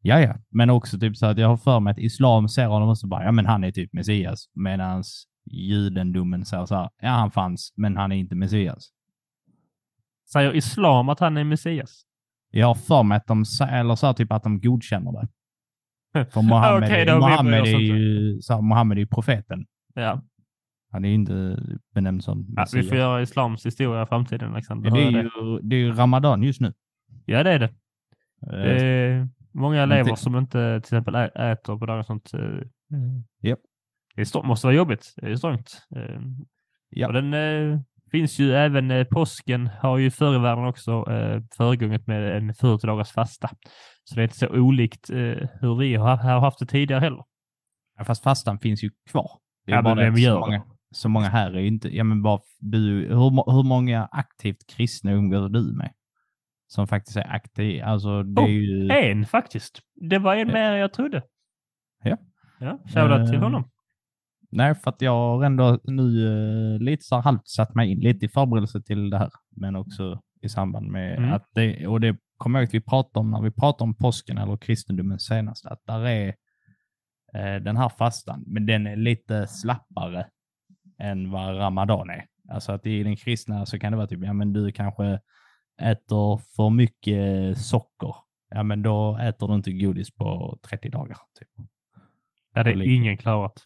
[0.06, 2.88] Ja, ja, men också typ så att jag har för mig att islam ser honom
[2.88, 5.02] och så bara, ja men han är typ Messias, medan
[5.50, 8.90] judendomen säger så här, ja han fanns, men han är inte Messias.
[10.32, 12.02] Säger islam att han är Messias?
[12.50, 15.28] Jag har för mig att de säger, eller så här, typ att de godkänner det.
[16.30, 19.66] För Mohammed, Okej, är- Mohammed, är ju, så här, Mohammed är ju profeten.
[19.94, 20.22] Ja,
[20.92, 21.58] Han är ju inte
[21.94, 24.88] benämnd som ja vi får göra islams historia i framtiden Alexander.
[24.90, 25.60] Ja, det, är ju, det.
[25.62, 26.72] det är ju Ramadan just nu.
[27.24, 27.64] ja, det är det.
[28.46, 32.34] Eh, det är många elever som inte till exempel äter på dagar och sånt.
[32.34, 32.40] eh,
[33.42, 33.58] Japp.
[34.16, 35.14] Det måste vara jobbigt.
[35.16, 35.86] Det är strångt.
[35.96, 36.20] Eh,
[36.96, 37.06] Ja.
[37.06, 37.34] Och den
[38.14, 42.54] finns ju även, eh, påsken har ju förr i världen också eh, föregånget med en
[42.54, 43.50] 40 dagars fasta.
[44.04, 45.16] Så det är inte så olikt eh,
[45.60, 47.24] hur vi har, har haft det tidigare heller.
[47.98, 49.30] Ja, Fast fastan finns ju kvar.
[49.66, 51.96] Det är Ja, bara men vem gör så många, så många här är ju inte,
[51.96, 55.92] ja men bara du, hur, hur många aktivt kristna umgås du med?
[56.66, 58.88] Som faktiskt är aktiva, alltså det är Oh, ju...
[58.90, 59.80] En faktiskt.
[60.10, 61.22] Det var en mer än jag trodde.
[62.02, 62.16] Ja.
[62.60, 63.70] Ja, shoutout till Eh, honom.
[64.56, 68.26] Nej, för att jag har ändå nu eh, lite så halvt satt mig in lite
[68.26, 71.32] i förberedelse till det här, men också i samband med Mm.
[71.32, 73.94] att det, och det kommer jag ihåg att vi pratade om när vi pratade om
[73.94, 76.28] påsken eller kristendomen senast, att där är
[77.34, 80.26] eh, den här fastan, men den är lite slappare
[80.98, 82.24] än vad ramadan är.
[82.48, 85.20] Alltså att i den kristna så kan det vara typ, ja men du kanske
[85.82, 88.14] äter för mycket socker,
[88.50, 91.18] ja men då äter du inte godis på 30 dagar.
[91.38, 91.48] Typ.
[92.54, 93.64] Ja, det är ingen klarat.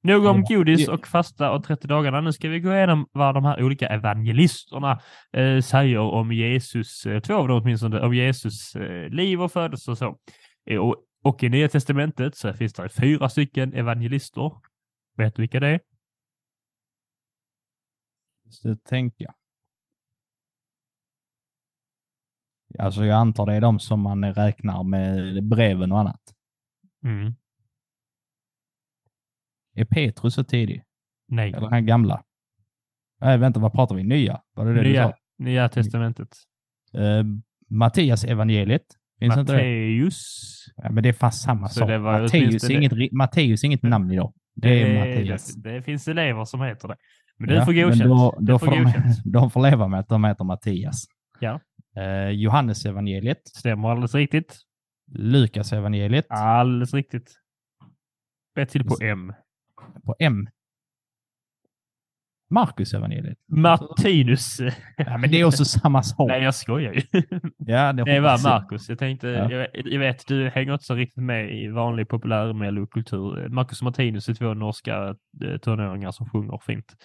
[0.00, 2.20] Nog om godis och fasta och 30 dagarna.
[2.20, 5.00] Nu ska vi gå igenom vad de här olika evangelisterna
[5.32, 9.90] eh, säger om Jesus, eh, två av dem åtminstone, om Jesus eh, liv och födelse
[9.90, 10.18] och så.
[10.70, 14.52] Eh, och, och i Nya Testamentet så finns det fyra stycken evangelister.
[15.16, 15.80] Vet du vilka det är?
[18.50, 19.34] Så det tänker jag.
[22.78, 26.20] Alltså jag antar det är de som man räknar med breven och annat.
[27.04, 27.34] Mm.
[29.78, 30.82] Är Petrus så tidig?
[31.28, 32.22] Nej, Eller här gamla?
[33.20, 34.04] Nej, vänta, vad pratar vi?
[34.04, 34.40] Nya?
[34.54, 36.28] Var det det Nya, du Nya Testamentet.
[36.92, 36.98] sa?
[36.98, 37.24] Uh,
[37.70, 38.82] Mattias evangeliet.
[39.20, 39.40] Finns det?
[39.42, 40.44] Matteus.
[40.76, 41.88] Ja, men det är fast samma Så sak.
[41.88, 44.32] det Matteus, är inget, Matteus är inget namn idag.
[44.54, 45.54] Det är Mattias.
[45.54, 46.96] Det, det finns elever som heter det.
[47.36, 48.10] Men du Ja, får men godkänt.
[48.10, 48.92] Då, Du då, får får de,
[49.32, 51.04] de får leva med att de heter Mattias.
[51.40, 51.60] Ja.
[51.98, 53.48] Uh, Johannes evangeliet.
[53.48, 54.58] Stämmer alldeles riktigt.
[55.12, 56.26] Lukas evangeliet.
[56.30, 57.32] Alldeles riktigt.
[58.58, 59.32] Ett till på M.
[60.04, 60.48] På M.
[62.50, 63.38] Markus evangeliet.
[63.48, 64.60] Martinus.
[64.96, 66.28] Ja, men det är också samma sak.
[66.28, 67.02] Nej, jag skojar ju.
[67.56, 68.98] ja, det, Det var hoppas jag.
[68.98, 69.50] Tänkte, Ja.
[69.52, 73.48] jag, jag vet, du hänger inte så riktigt med i vanlig populär mellokultur.
[73.48, 75.14] Marcus och Martinus är två norska
[75.44, 76.96] eh, tonåringar som sjunger fint.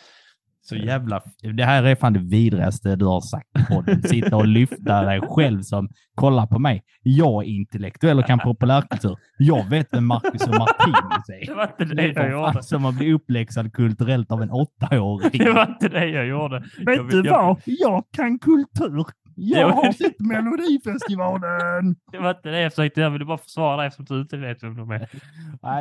[0.66, 1.22] Så jävla...
[1.54, 4.04] Det här är fan det vidrigaste du har sagt i podden.
[4.04, 6.84] Sitta och lyfta dig själv som kollar på mig.
[7.02, 9.18] Jag är intellektuell och kan populärkultur.
[9.38, 11.56] Jag vet vem Marcus och Martinus Det är.
[11.56, 12.64] var inte Det det jag gjorde.
[12.64, 15.30] som att bli uppläxad kulturellt av en åttaåring.
[15.34, 16.64] Det var inte det jag gjorde.
[16.78, 17.62] Jag- Vet du jag- vad?
[17.66, 19.06] Jag kan kultur.
[19.36, 21.96] Jag har sett Melodifestivalen.
[22.12, 23.06] Det var inte det jag försökte göra.
[23.08, 25.10] Jag ville bara försvara dig eftersom du inte vet vem de är.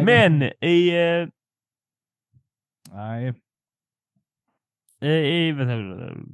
[0.04, 0.88] Men i...
[0.88, 1.28] eh,
[2.94, 3.34] Nej.
[5.02, 6.24] Eh,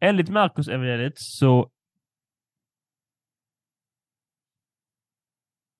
[0.00, 1.70] Enligt Markus evangeliet så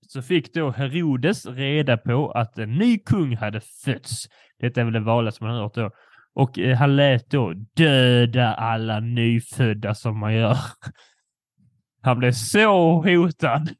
[0.09, 4.29] så fick då Herodes reda på att en ny kung hade fötts.
[4.59, 5.91] Detta är väl det vanligaste man har hört då.
[6.35, 10.57] Och eh, han lät då döda alla nyfödda som man gör.
[12.03, 13.71] Han blev så hotad.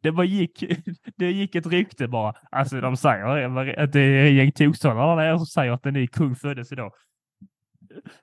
[0.00, 0.64] Det bara gick,
[1.16, 2.34] det gick ett rykte bara.
[2.50, 4.74] Alltså de säger att det är ett gäng
[5.16, 6.92] nere som säger att en ny kung föddes idag.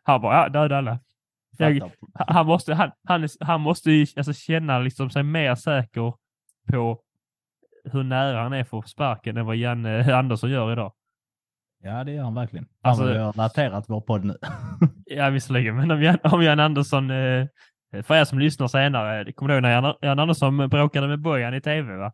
[0.03, 0.99] Han bara, ja, döda alla.
[1.57, 1.91] Jag-.
[2.13, 6.13] Han måste, han, han, han måste ju alltså känna liksom sig mer säker
[6.71, 7.01] på
[7.91, 10.93] hur nära han är för sparken än vad Janne Andersson gör idag.
[11.83, 12.67] Ja, det gör han verkligen.
[12.81, 14.35] Alltså- Alltså, har relaterat vår podd nu.
[15.05, 17.47] Ja, visserligen, men om Jan, om Jan Andersson, eh,
[17.95, 21.21] Eh, för er som lyssnar senare, eh, kommer du ihåg när Jan, Andersson bråkade med
[21.21, 21.95] Bojan i tv?
[21.95, 22.11] Va?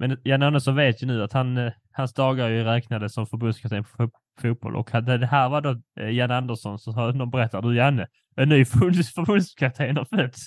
[0.00, 3.26] Men Jan Andersson vet ju nu att han, eh, hans dagar är ju räknade som
[3.26, 7.76] förbundskapten för fotboll och det här var då Jan Andersson som har någon berättat, du
[7.76, 10.46] Janne, en ny förbundskapten har fötts.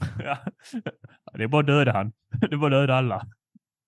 [0.24, 0.38] Ja.
[1.34, 2.12] Det är bara att döda han.
[2.40, 3.26] Det är bara att döda alla.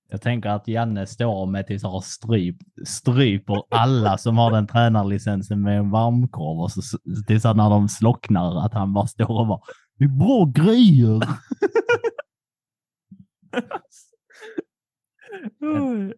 [0.09, 2.57] Jag tänker att Janne står med till så här stryp,
[2.87, 7.89] stryper alla som har den tränarlicensen med en varmkorv och så, tills att när de
[7.89, 9.61] slocknar att han bara står och bara
[9.99, 11.21] det är bra grejer.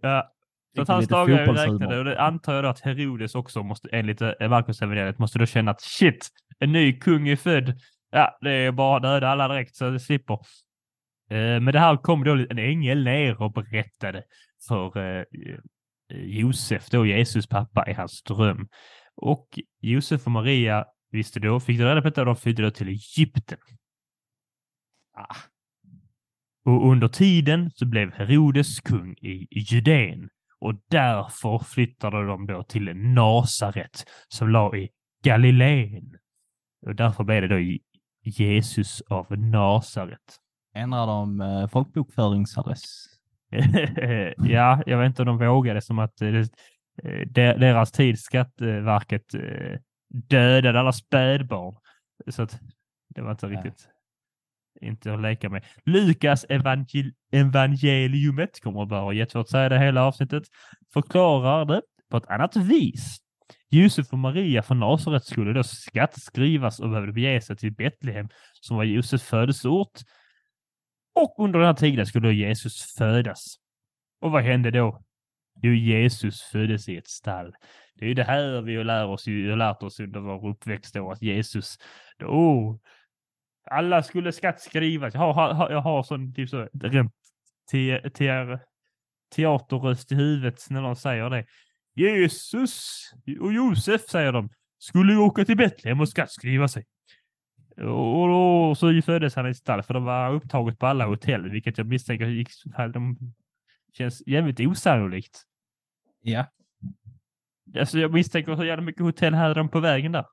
[0.02, 0.32] Ja.
[0.74, 3.88] Så att hans dagar är räknade och det antar jag då att Herodes också måste,
[3.92, 7.80] enligt eh, Markus evangeliet, måste då känna att shit, en ny kung är född.
[8.10, 10.34] Ja, det är bara döda alla direkt så det slipper.
[11.30, 14.22] Eh, men det här kom då en ängel ner och berättade
[14.68, 15.24] för eh,
[16.14, 18.68] Josef, då Jesus pappa, i hans dröm.
[19.16, 23.58] Och Josef och Maria visste då, fick reda på och de flydde då till Egypten.
[25.16, 25.36] Ah.
[26.64, 30.28] Och under tiden så blev Herodes kung i Judeen
[30.60, 34.88] och därför flyttade de då till Nasaret som låg i
[35.24, 36.16] Galileen.
[36.86, 37.78] Och därför blev det då
[38.22, 40.38] Jesus av Nasaret.
[40.74, 42.84] Ändrar de eh, folkbokföringsadress?
[44.36, 46.30] ja, jag vet inte om de vågade som att eh,
[47.26, 51.76] de- deras tid, Skatteverket, eh, dödade alla spädbarn.
[52.28, 52.60] Så att
[53.08, 53.56] det var inte Nej.
[53.56, 53.88] riktigt
[54.80, 55.64] inte att leka med.
[55.84, 60.42] Lukas evangel evangeliumet, kommer att vara jättesvårt att säga det hela avsnittet,
[60.92, 63.18] förklarar det på ett annat vis.
[63.70, 68.28] Josef och Maria från Nasaret skulle då skattskrivas och behövde bege sig till Betlehem
[68.60, 70.00] som var Josefs födelseort.
[71.14, 73.56] Och under den här tiden skulle då Jesus födas.
[74.20, 75.02] Och vad hände då?
[75.62, 77.54] Jo, Jesus föddes i ett stall.
[77.98, 81.10] Det är ju det här vi har lärt oss, lärt oss under vår uppväxt då,
[81.10, 81.78] att Jesus,
[82.18, 82.76] då, oh,
[83.70, 85.14] alla skulle skattskrivas.
[85.14, 87.12] Jag har, har, jag har sån typ så, rent
[87.70, 88.58] te, te,
[89.36, 91.46] teaterröst i huvudet när någon säger det.
[91.94, 93.02] Jesus
[93.40, 96.84] och Josef, säger de, skulle ju åka till Betlehem och skattskriva sig.
[97.76, 101.50] Och då så föddes han i ett stall, för de var upptaget på alla hotell,
[101.50, 102.48] vilket jag misstänker gick,
[102.92, 103.18] de
[103.92, 105.42] känns jävligt osannolikt.
[106.22, 106.46] Ja.
[107.78, 110.24] Alltså jag misstänker hur jävla mycket hotell hade de på vägen där.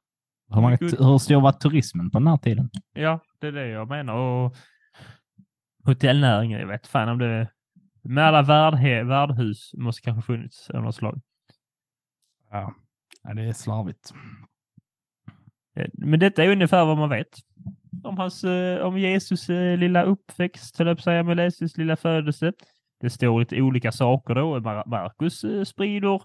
[0.53, 2.69] Hur, många, hur stor var turismen på den här tiden?
[2.93, 4.13] Ja, det är det jag menar.
[4.13, 4.55] Och
[5.83, 7.47] hotellnäringen, jag vet fan om det...
[8.03, 11.21] Med alla värdhe, värdhus måste kanske funnits av något slag.
[12.51, 12.73] Ja.
[13.23, 14.13] ja, det är slarvigt.
[15.75, 17.27] Eh, Men detta är ungefär vad man vet.
[18.03, 22.53] Om, hans, eh, om Jesus eh, lilla uppväxt, höll jag säga, med Jesus lilla födelse.
[23.01, 24.59] Det står lite olika saker då.
[24.59, 26.21] Mar- Markus sprider,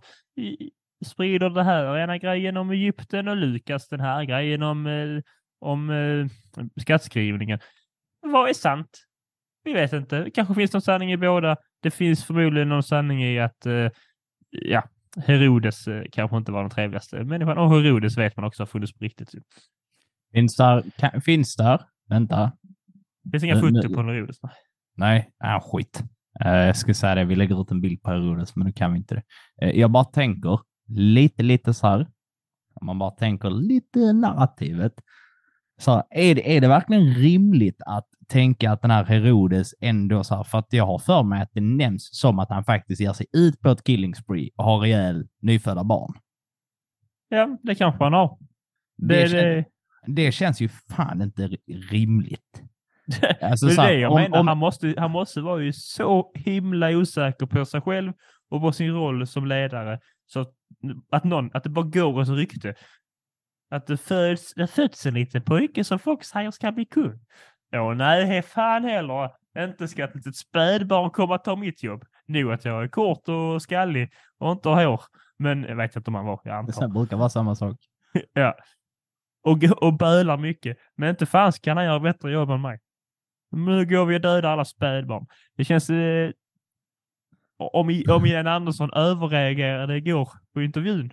[1.07, 5.23] sprider det här ena grejen om Egypten och Lukas den här grejen om, eh,
[5.61, 6.27] om eh,
[6.81, 7.59] skattskrivningen.
[8.23, 9.07] Vad är sant?
[9.65, 10.25] Vi vet inte.
[10.25, 11.57] Det kanske finns någon sanning i båda.
[11.83, 13.89] Det finns förmodligen någon sanning i att eh,
[14.51, 14.83] ja,
[15.17, 17.59] Herodes kanske inte var den trevligaste människan.
[17.59, 19.31] Och Herodes vet man också har funnits på riktigt.
[20.33, 22.53] Finns där, kan, finns där, vänta,
[23.23, 24.37] Det finns inga foton på Herodes.
[24.97, 26.03] nej, ah, skit.
[26.45, 28.93] Eh, jag skulle säga det, vi lägger ut en bild på Herodes, men nu kan
[28.93, 29.23] vi inte det.
[29.63, 30.61] Eh, jag bara tänker
[30.91, 32.07] lite, lite så här,
[32.75, 34.93] om man bara tänker lite narrativet,
[35.79, 40.25] så här, är, det, är det verkligen rimligt att tänka att den här Herodes ändå
[40.25, 43.01] så här, för att jag har för mig att det nämns som att han faktiskt
[43.01, 46.15] ger sig ut på ett killing spree och har ihjäl nyfödda barn.
[47.29, 48.39] Ja, det kanske han har.
[48.97, 49.65] Det, Det, kän-
[50.07, 52.63] det, känns ju fan inte ri- rimligt.
[53.43, 54.39] Alltså, det är det jag om- menar.
[54.39, 58.13] om- Han, måste, han måste vara ju så himla osäker på sig själv
[58.51, 60.01] och på sin roll som ledare.
[60.33, 60.47] Så
[61.11, 62.75] att, någon, att det bara går ett rykte.
[63.71, 67.21] Att det föds, det föds en liten pojke som folk säger ska bli kung.
[67.77, 69.31] Åh nej, he fan heller.
[69.59, 72.05] Inte ska ett litet spädbarn komma och ta mitt jobb.
[72.27, 75.01] Nog att jag är kort och skallig och inte har hår.
[75.39, 76.81] Men jag vet inte om han var, jag Det antar.
[76.81, 77.77] här brukar vara samma sak.
[78.33, 78.55] Ja.
[79.43, 80.77] Och, och bölar mycket.
[80.97, 82.79] Men inte fan kan han göra bättre jobb än mig.
[83.51, 85.27] Nu går vi och dödar alla spädbarn.
[85.57, 85.91] Det känns...
[85.91, 86.31] Eh,
[87.61, 91.13] om, om Ian Andersson överreagerade igår på intervjun.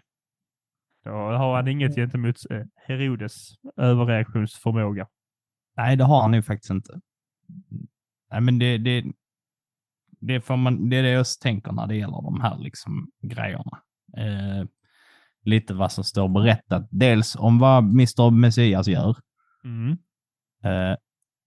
[1.04, 3.34] Då har han inget gentemot eh, Herodes
[3.78, 5.08] överreaktionsförmåga.
[5.78, 7.00] Nej, det har han ju faktiskt inte.
[8.32, 9.04] Nej, men det, det,
[10.20, 13.82] det, får man, det är det jag tänker när det gäller de här liksom grejerna.
[14.18, 14.66] Eh,
[15.42, 16.88] lite vad som står berättat.
[16.92, 18.32] Dels om vad Mr.
[18.32, 19.16] Messias gör,
[19.64, 19.92] Mm.
[20.64, 20.98] eh,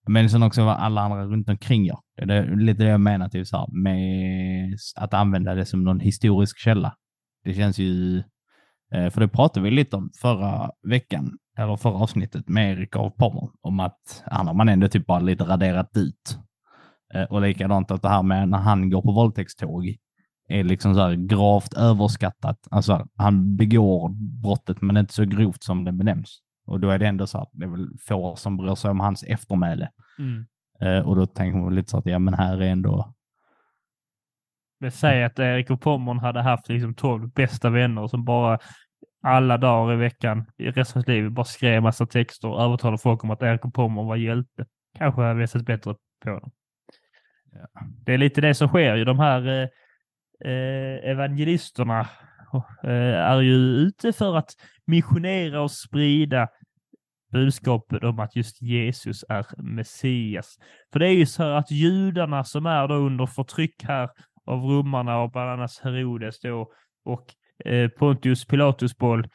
[0.09, 1.99] men sen också vad alla andra runt omkring gör.
[2.27, 6.01] Det är lite det jag menar typ så här, med att använda det som någon
[6.01, 6.95] historisk källa.
[7.45, 8.19] Det känns ju,
[8.95, 13.11] eh, för det pratade vi lite om förra veckan, eller förra avsnittet med Erik av
[13.11, 16.39] Pommern, om att han har man ändå typ bara lite raderat ut.
[17.15, 19.97] Eh, och likadant att det här med när han går på våldtäktståg
[20.49, 22.69] är liksom så här gravt överskattat.
[22.71, 24.09] Alltså han begår
[24.43, 26.41] brottet men inte så grovt som det benämns.
[26.71, 29.01] Och då är det ändå så att det är väl få som bryr sig om
[29.01, 29.91] hans eftermäle.
[30.19, 30.47] Mm.
[30.81, 33.15] Eh, och då tänker man lite så att ja men här är ändå,
[34.81, 38.59] Men säg att Erik och Pommern hade haft liksom 12 bästa vänner som bara
[39.23, 42.99] alla dagar i veckan i resten av sitt liv bara skrev massa texter och övertalade
[42.99, 44.67] folk om att Erik och Pommern var hjälte.
[44.99, 46.51] Kanske hade vi sett bättre på dem.
[47.53, 47.67] Ja.
[48.05, 49.05] Det är lite det som sker ju.
[49.05, 49.69] De här eh,
[50.51, 52.01] eh, evangelisterna
[52.85, 54.51] eh, är ju ute för att
[54.87, 56.49] missionera och sprida
[57.31, 60.59] budskapet om att just Jesus är Messias.
[60.93, 64.11] För det är ju så att judarna som är då under förtryck här
[64.45, 66.73] av romarna och bland annat Herodes då
[67.05, 69.29] och eh, Pontius Pilatus boll.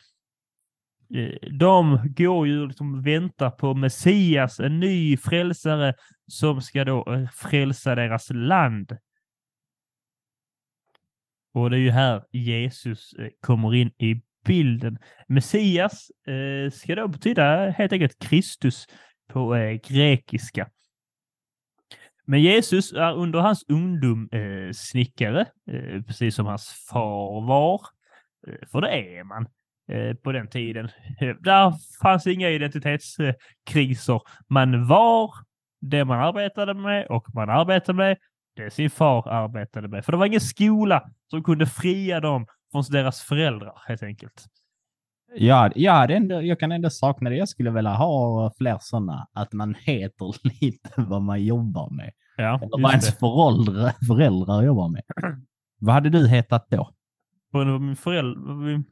[1.14, 5.94] Eh, de går ju liksom och väntar på Messias, en ny frälsare
[6.28, 8.98] som ska då eh, frälsa deras land.
[11.54, 14.98] Och det är ju här Jesus eh, kommer in i bilden.
[15.28, 18.88] Messias eh, ska då betyda helt enkelt Kristus
[19.34, 20.70] på eh, grekiska.
[22.28, 25.42] Men Jesus är under hans ungdom eh, snickare,
[25.72, 27.82] eh, precis som hans far var.
[28.48, 29.48] Eh, för det är man
[29.92, 30.90] eh, på den tiden.
[31.22, 34.22] Eh, där fanns inga identitetskriser.
[34.48, 35.32] Man var
[35.82, 38.18] det man arbetade med och man arbetade med
[38.56, 40.06] det sin far arbetade med.
[40.06, 44.46] För det var ingen skola som kunde fria dem från deras föräldrar helt enkelt.
[45.36, 47.36] ja, jag, hade ändå, jag kan ändå sakna det.
[47.36, 52.12] Jag skulle vilja ha fler sådana, att man heter lite vad man jobbar med.
[52.38, 55.02] Ja, Eller vad ens föräldrar, föräldrar jobbar med.
[55.80, 56.90] Vad hade du hetat då?
[57.52, 58.84] Vad min förälder, vad min,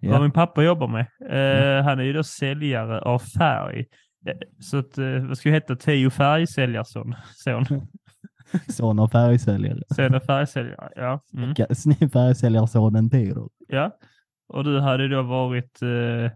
[0.00, 0.10] Ja.
[0.12, 1.06] vad min pappa jobbar med.
[1.30, 3.80] Eh, Han är ju då säljare av färg.
[4.26, 5.76] Eh, Så att, eh, vad ska jag heta?
[5.76, 7.14] Teo färgsäljarson.
[7.34, 7.64] Son.
[8.68, 9.82] Son av färgsäljare.
[9.94, 10.90] Son av färgsäljare.
[10.96, 11.20] Ja.
[11.34, 11.54] Mm.
[12.12, 13.50] Färgsäljarsonen Theodor.
[13.68, 13.96] ja.
[14.48, 16.30] Och du hade då varit eh,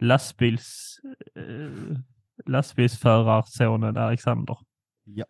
[0.00, 0.96] lastbils,
[1.34, 1.98] eh,
[2.46, 4.56] lastbilsförarsonen Alexander.
[5.04, 5.24] Ja.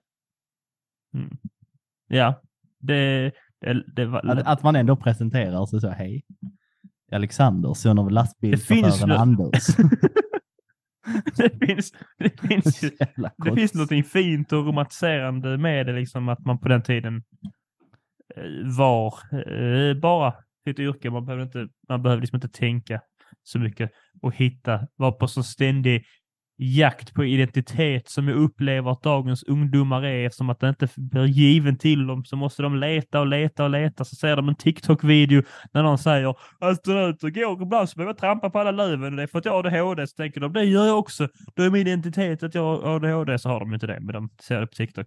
[1.15, 1.39] Mm.
[2.09, 2.43] Ja,
[2.79, 4.27] det, det, det var...
[4.31, 6.23] Att, att man ändå presenterar sig så, hej.
[7.13, 9.67] Alexander, son av ju- Anders.
[11.37, 12.91] det finns, det finns ju
[13.45, 17.23] Det finns något fint och romantiserande med det, liksom att man på den tiden
[18.37, 20.35] eh, var eh, bara
[20.65, 21.11] sitt yrke.
[21.11, 23.01] Man behövde, inte, man behövde liksom inte tänka
[23.43, 23.91] så mycket
[24.23, 26.05] och hitta, var på så ständig
[26.59, 31.25] jakt på identitet som jag upplever att dagens ungdomar är eftersom att det inte blir
[31.25, 34.55] given till dem så måste de leta och leta och leta så ser de en
[34.55, 35.43] TikTok-video
[35.73, 39.23] när någon säger astronauter går ibland så behöver jag trampa på alla löven och det
[39.23, 41.29] är för att jag har ADHD så tänker de det gör jag också.
[41.57, 44.29] Då är min identitet att jag har ADHD så har de inte det men de
[44.43, 45.07] ser det på TikTok.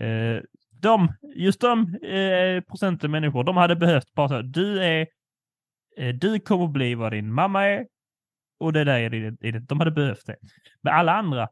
[0.00, 0.40] Eh,
[0.82, 5.06] de, just de eh, procenten människor de hade behövt bara så du är
[5.98, 7.91] eh, du kommer bli vad din mamma är
[8.62, 10.36] och det där är det, är det, De hade behövt det.
[10.82, 11.48] Men alla andra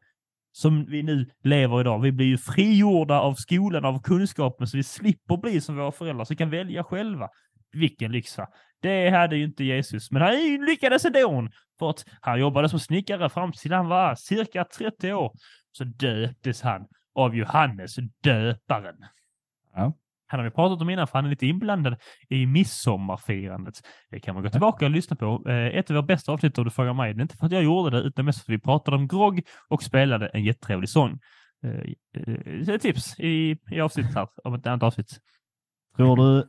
[0.52, 4.82] som vi nu lever idag, vi blir ju frigjorda av skolan, av kunskapen, så vi
[4.82, 7.28] slipper bli som våra föräldrar, så vi kan välja själva.
[7.72, 8.48] Vilken lyx va?
[8.82, 10.34] Det hade ju inte Jesus, men han
[10.66, 11.48] lyckades ändå.
[11.78, 15.32] För att han jobbade som snickare fram till han var cirka 30 år.
[15.72, 18.96] Så döptes han av Johannes döparen.
[19.74, 19.92] Ja.
[20.30, 21.96] Han har vi pratat om innan, för han är lite inblandad
[22.28, 23.74] i midsommarfirandet.
[24.10, 25.48] Det kan man gå tillbaka och lyssna på.
[25.48, 27.14] Eh, Ett av våra bästa avsnitt om du frågar mig.
[27.14, 29.08] Det är inte för att jag gjorde det, utan mest för att vi pratade om
[29.08, 31.18] grogg och spelade en jättetrevlig sång.
[31.64, 31.70] Eh,
[32.26, 35.18] eh, ett tips i, i avsnittet här, om ett annat avsnitt.
[35.96, 36.48] Tror du,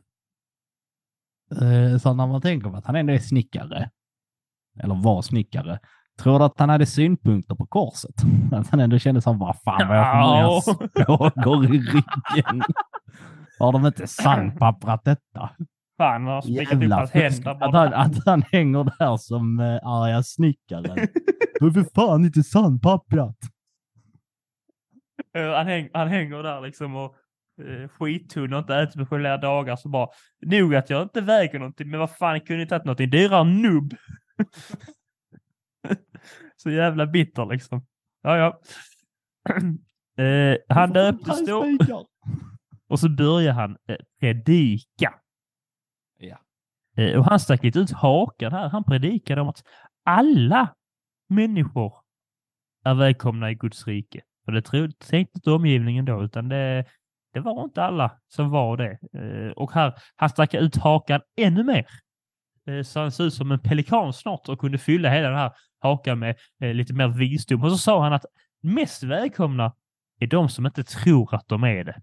[1.98, 3.90] så när man tänker på att han ändå är snickare,
[4.82, 5.78] eller var snickare,
[6.22, 8.14] tror du att han hade synpunkter på korset?
[8.52, 12.62] Att han ändå kände som, vad fan vad jag får många spågor i ryggen.
[13.62, 15.50] Har de inte sandpapprat detta?
[15.96, 20.22] Fan, har spikat upp hans händer Att han, att han hänger där som uh, arga
[20.22, 21.08] snickaren.
[21.60, 23.36] Du är för fan inte sandpapprat.
[25.36, 27.14] Eh, han, häng, han hänger där liksom och
[27.62, 30.08] uh, skittunn och inte ätit på flera dagar så bara,
[30.46, 33.44] nog att jag inte väger någonting, men vad fan, jag kunde inte ätit någonting dyrare
[33.44, 33.94] nubb.
[36.56, 37.86] så jävla bitter liksom.
[38.22, 38.60] Ja, ja.
[40.18, 41.64] Eh, han döptes då
[42.92, 45.14] och så började han eh, predika.
[46.18, 46.38] Ja.
[46.96, 48.68] Eh, och han stack lite ut hakan här.
[48.68, 49.62] Han predikade om att
[50.04, 50.74] alla
[51.28, 51.94] människor
[52.84, 54.20] är välkomna i Guds rike.
[54.46, 56.84] Och det tänkte inte omgivningen då, utan det,
[57.34, 58.98] det var inte alla som var det.
[59.18, 61.86] Eh, och här, han stack ut hakan ännu mer.
[62.66, 65.52] Eh, så han såg ut som en pelikan snart och kunde fylla hela den här
[65.80, 67.64] hakan med eh, lite mer visdom.
[67.64, 68.24] Och så sa han att
[68.62, 69.74] mest välkomna
[70.20, 72.02] är de som inte tror att de är det.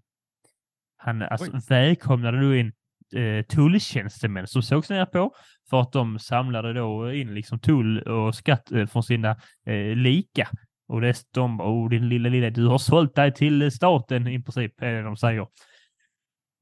[1.02, 2.72] Han alltså, välkomnade då in
[3.14, 5.34] eh, tulltjänstemän som sågs ner på
[5.70, 9.30] för att de samlade då in liksom tull och skatt eh, från sina
[9.66, 10.48] eh, lika.
[10.88, 14.42] Och det, de bara, oh din lilla lilla, du har sålt dig till staten i
[14.42, 15.46] princip, är det de säger.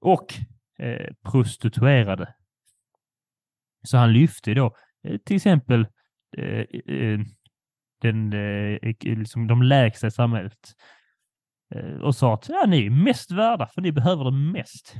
[0.01, 0.35] Och
[0.79, 2.35] eh, prostituerade.
[3.83, 5.87] Så han lyfte då eh, till exempel
[6.37, 7.21] eh,
[8.03, 10.59] den, eh, liksom de lägsta i samhället
[12.03, 14.95] och sa att ja, ni är mest värda för ni behöver det mest.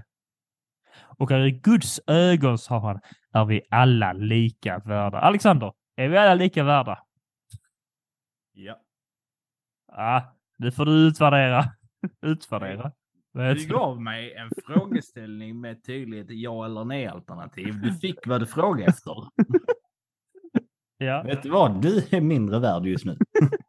[1.19, 3.01] Och i Guds ögon, sa han,
[3.33, 5.19] är vi alla lika värda.
[5.19, 6.99] Alexander, är vi alla lika värda?
[8.53, 8.81] Ja.
[9.87, 11.65] Ja, nu får du utvärdera.
[12.23, 12.93] utvärdera.
[13.33, 17.81] Du gav mig en frågeställning med tydligt ja eller nej alternativ.
[17.83, 19.15] Du fick vad du frågade efter.
[21.01, 21.83] Ja, Vet du vad?
[21.83, 23.17] Du är mindre värd just nu.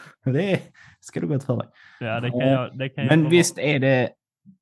[0.24, 0.62] det
[1.00, 1.68] ska du gå för dig.
[2.00, 2.78] ja, det kan jag.
[2.78, 4.10] Det kan jag Men få visst är det,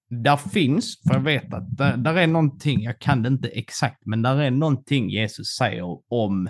[0.09, 4.07] där finns, för jag vet att där, där är någonting, jag kan det inte exakt,
[4.07, 6.49] men där är någonting Jesus säger om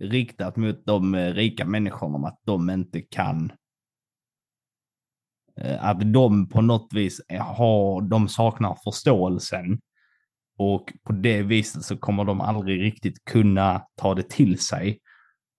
[0.00, 3.52] riktat mot de eh, rika människorna om att de inte kan
[5.60, 9.80] eh, att de på något vis har, de saknar förståelsen
[10.58, 14.98] och på det viset så kommer de aldrig riktigt kunna ta det till sig.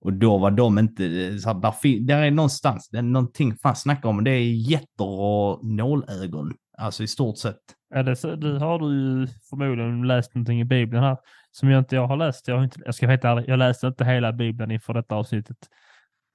[0.02, 3.76] Och då var de inte, så där, fin- där är någonstans, det är någonting fan
[3.76, 6.54] snackar om, det är getter och nålögon.
[6.78, 7.58] Alltså i stort sett.
[7.96, 11.18] Ja, det, så, du har du ju förmodligen läst någonting i Bibeln här
[11.52, 12.48] som jag inte jag har läst.
[12.48, 15.16] Jag, har inte, jag ska vara helt ärlig, jag läste inte hela Bibeln inför detta
[15.16, 15.58] avsnittet.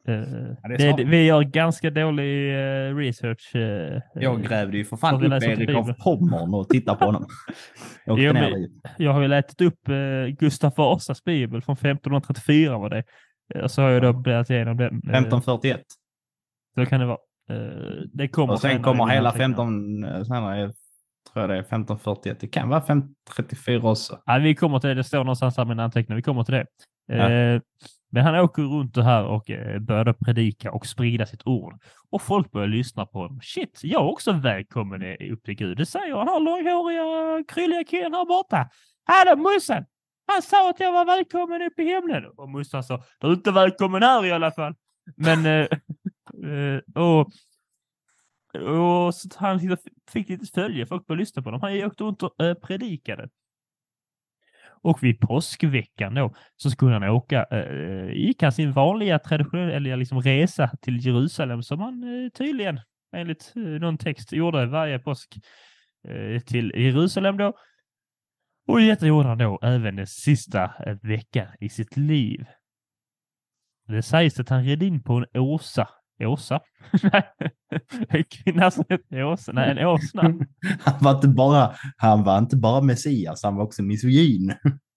[0.08, 3.56] Eh, det är det, det, vi gör ganska dålig eh, research.
[3.56, 7.26] eh, Jag grävde ju för fan upp Erik av Pommern och tittade på honom.
[8.06, 8.80] Jag Jo, men-.
[8.98, 13.04] Jag har ju lätit upp eh, Gustav Vasas bibel från 1534 var det.
[13.54, 14.94] Eh, så har jag då bläddrat igenom den.
[14.94, 15.82] Eh, 1541.
[16.74, 17.18] Så kan det vara.
[17.50, 17.56] Eh,
[18.14, 19.48] det kommer Och sen kommer hela anteckningar.
[19.56, 20.72] 15, eh, senare,
[21.32, 22.40] tror jag det är 1541.
[22.40, 24.18] Det kan vara 1534 också.
[24.26, 24.94] Ja, vi kommer till det.
[24.94, 26.16] Det står någonstans här mina anteckningar.
[26.16, 26.66] Vi kommer till det.
[27.06, 27.30] Ja.
[27.30, 27.60] Eh,
[28.14, 31.74] men han åker runt det här och eh, började predika och sprida sitt ord.
[32.10, 33.40] Och folk börjar lyssna på honom.
[33.42, 35.76] Shit, jag är också välkommen i- upp till Gud.
[35.76, 38.68] Det säger den här långhåriga, krylliga killen här borta.
[39.04, 39.84] Hallå Mussan!
[40.32, 42.26] Han sa att jag var välkommen upp i himlen.
[42.36, 44.74] Och morsan sa, du är inte välkommen här i alla fall.
[45.16, 45.52] Men, eh,
[46.50, 47.20] eh och,
[48.68, 49.60] och så han
[50.10, 50.86] fick lite följe.
[50.86, 51.60] Folk började lyssna på honom.
[51.60, 53.28] Han åkte runt och eh, predikade.
[54.82, 59.96] Och vid påskveckan då så skulle han åka, eh, gick han sin vanliga traditionella eller
[59.96, 62.80] liksom resa till Jerusalem som han eh, tydligen
[63.16, 65.36] enligt eh, någon text gjorde varje påsk
[66.08, 67.52] eh, till Jerusalem då.
[68.68, 72.44] Och detta gjorde han då även den sista eh, veckan i sitt liv.
[73.88, 75.88] Det sägs att han red in på en åsa.
[76.20, 76.60] Åsa?
[77.02, 77.32] Nej,
[78.08, 79.52] en kvinna som heter Åsa.
[79.52, 80.22] Nej, en åsna.
[80.80, 84.54] Han var inte bara, han var inte bara Messias, han var också misogyn.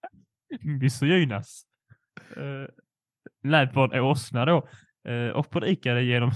[0.79, 1.63] misogynas.
[2.37, 2.67] Uh,
[3.43, 4.67] nej, på en åsna då.
[5.09, 6.31] Uh, och predikade genom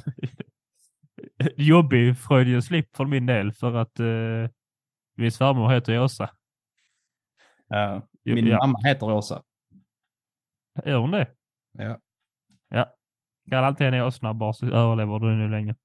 [1.57, 4.49] jobbig Freudian slip för min del för att uh,
[5.17, 6.29] min svärmor heter Åsa.
[8.23, 8.57] Jo, min ja.
[8.57, 9.43] mamma heter Åsa.
[10.83, 11.27] Är hon det?
[11.77, 11.99] Ja.
[12.69, 13.57] Ja.
[13.57, 15.75] Alltid henne åsna bara så överlever du nu länge.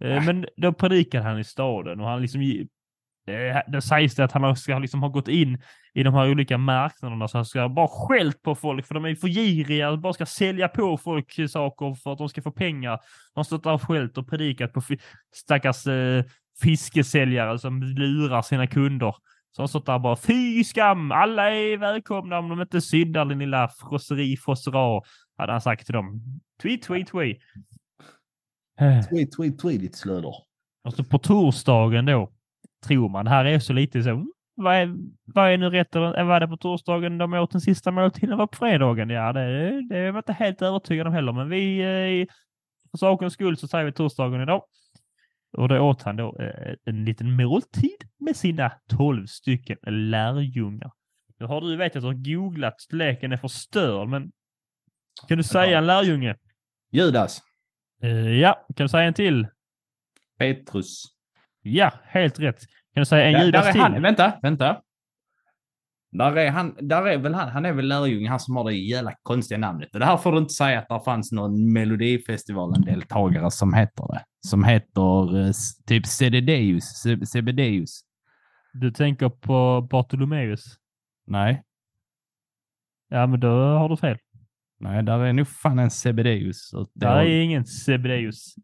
[0.00, 2.66] Eh, Men då predikade han i staden och han liksom
[3.66, 5.62] det sägs det att han ska liksom ha gått in
[5.94, 9.14] i de här olika marknaderna så han ska bara skällt på folk för de är
[9.14, 12.96] för giriga och bara ska sälja på folk saker för att de ska få pengar.
[13.34, 14.82] De har stått där och skällt och predikat på
[15.34, 16.24] stackars eh,
[16.62, 19.14] fiskesäljare som lurar sina kunder.
[19.56, 23.38] Så han stått där bara fy skam, alla är välkomna om de inte syndar din
[23.38, 25.00] lilla frosseri frossera
[25.36, 26.22] hade han sagt till dem.
[26.62, 27.38] Tweet, tweet, tweet.
[28.80, 30.34] Eh, Tweet, tweet, tweet, ditt slöder.
[30.84, 32.30] Och så på torsdagen då,
[32.86, 35.94] tror man, här är så lite så, mm, vad är, vad är nu rätt?
[35.96, 38.38] eh, Var det på torsdagen de åt den sista måltiden?
[38.38, 39.10] Var på fredagen?
[39.10, 42.34] Ja, det, det är jag inte helt övertygad om heller, men vi, eh,
[42.90, 44.62] för sakens skull så säger vi torsdagen idag.
[45.54, 50.90] Och då åt han då eh, en liten måltid med sina tolv stycken lärjungar.
[51.38, 54.32] Nu har du vet att du har googlat, leken är förstörd, men
[55.28, 56.36] kan du säga en lärjunge?
[56.92, 57.42] Judas.
[58.02, 59.46] Eh, ja, kan du säga en till?
[60.38, 61.02] Petrus.
[61.62, 62.60] Ja, helt rätt.
[62.94, 63.80] Kan du säga en Där, Judas till?
[63.80, 64.82] han, vänta, vänta.
[66.18, 68.72] Där är han, där är väl han, han är väl lärjungen, han som har det
[68.76, 69.88] jävla konstiga namnet.
[69.94, 74.24] Och det här får du inte säga att det fanns någon Melodifestivalen-deltagare som heter det.
[74.46, 75.52] Som heter eh,
[75.86, 78.00] typ Cededeus, Ce- Cebedeus.
[78.72, 80.64] Du tänker på Bartolomeus?
[81.26, 81.62] Nej,
[83.08, 84.18] Ja, men då har du fel.
[84.80, 86.70] nej, där är nog fan en Cebedeus.
[86.94, 88.54] Där har- är ingen Zebedeus.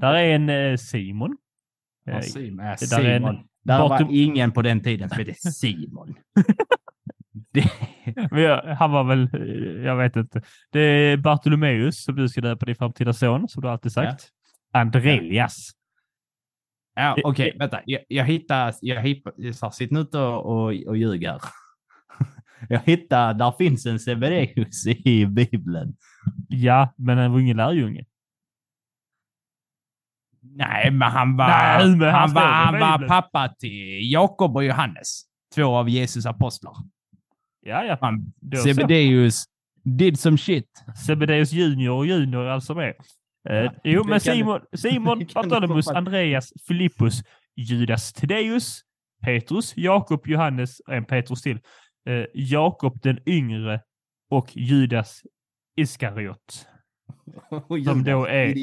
[0.00, 1.36] Där är en eh, Simon.
[2.08, 2.66] Eh, Ja, Simon.
[2.66, 3.36] Ja, det där är en Simon.
[3.64, 6.14] Där var ingen på den tiden som hette Simon.
[7.54, 9.28] det, han var väl,
[9.84, 10.42] jag vet inte.
[10.72, 14.28] Det är Bartolomeus som du ska döpa din framtida son, som du alltid sagt.
[14.72, 15.70] Andreas.
[16.94, 17.80] ja, Det- okej, det- vänta.
[17.84, 21.40] Jag, jag hittar, jag hittar, sitt nu inte och, och, och ljug här.
[22.68, 25.96] Jag hittar, där finns en Sebedeus i Bibeln.
[26.48, 28.04] Ja, men han var ingen lärjunge.
[30.40, 34.64] Nej, men han var, Nej, men han han var, han var pappa till Jakob och
[34.64, 35.22] Johannes.
[35.54, 36.74] Två av Jesus apostlar.
[37.66, 37.98] Ja, ja.
[38.56, 38.62] Så.
[38.62, 39.44] Sebedeus
[39.84, 40.68] did some shit.
[41.06, 42.94] Zebedeus junior och junior är alltså med.
[43.48, 45.26] Eh, Ja, jo, men kan- Simon, Simon
[45.82, 47.22] fast- Andreas, Filippus,
[47.56, 48.80] Judas Thaddeus,
[49.24, 51.60] Petrus, Jakob, Johannes en Petrus till.
[52.08, 53.80] Eh, Jakob den yngre
[54.30, 55.22] och Judas
[55.76, 56.66] Iskariot.
[57.84, 58.54] Som då är.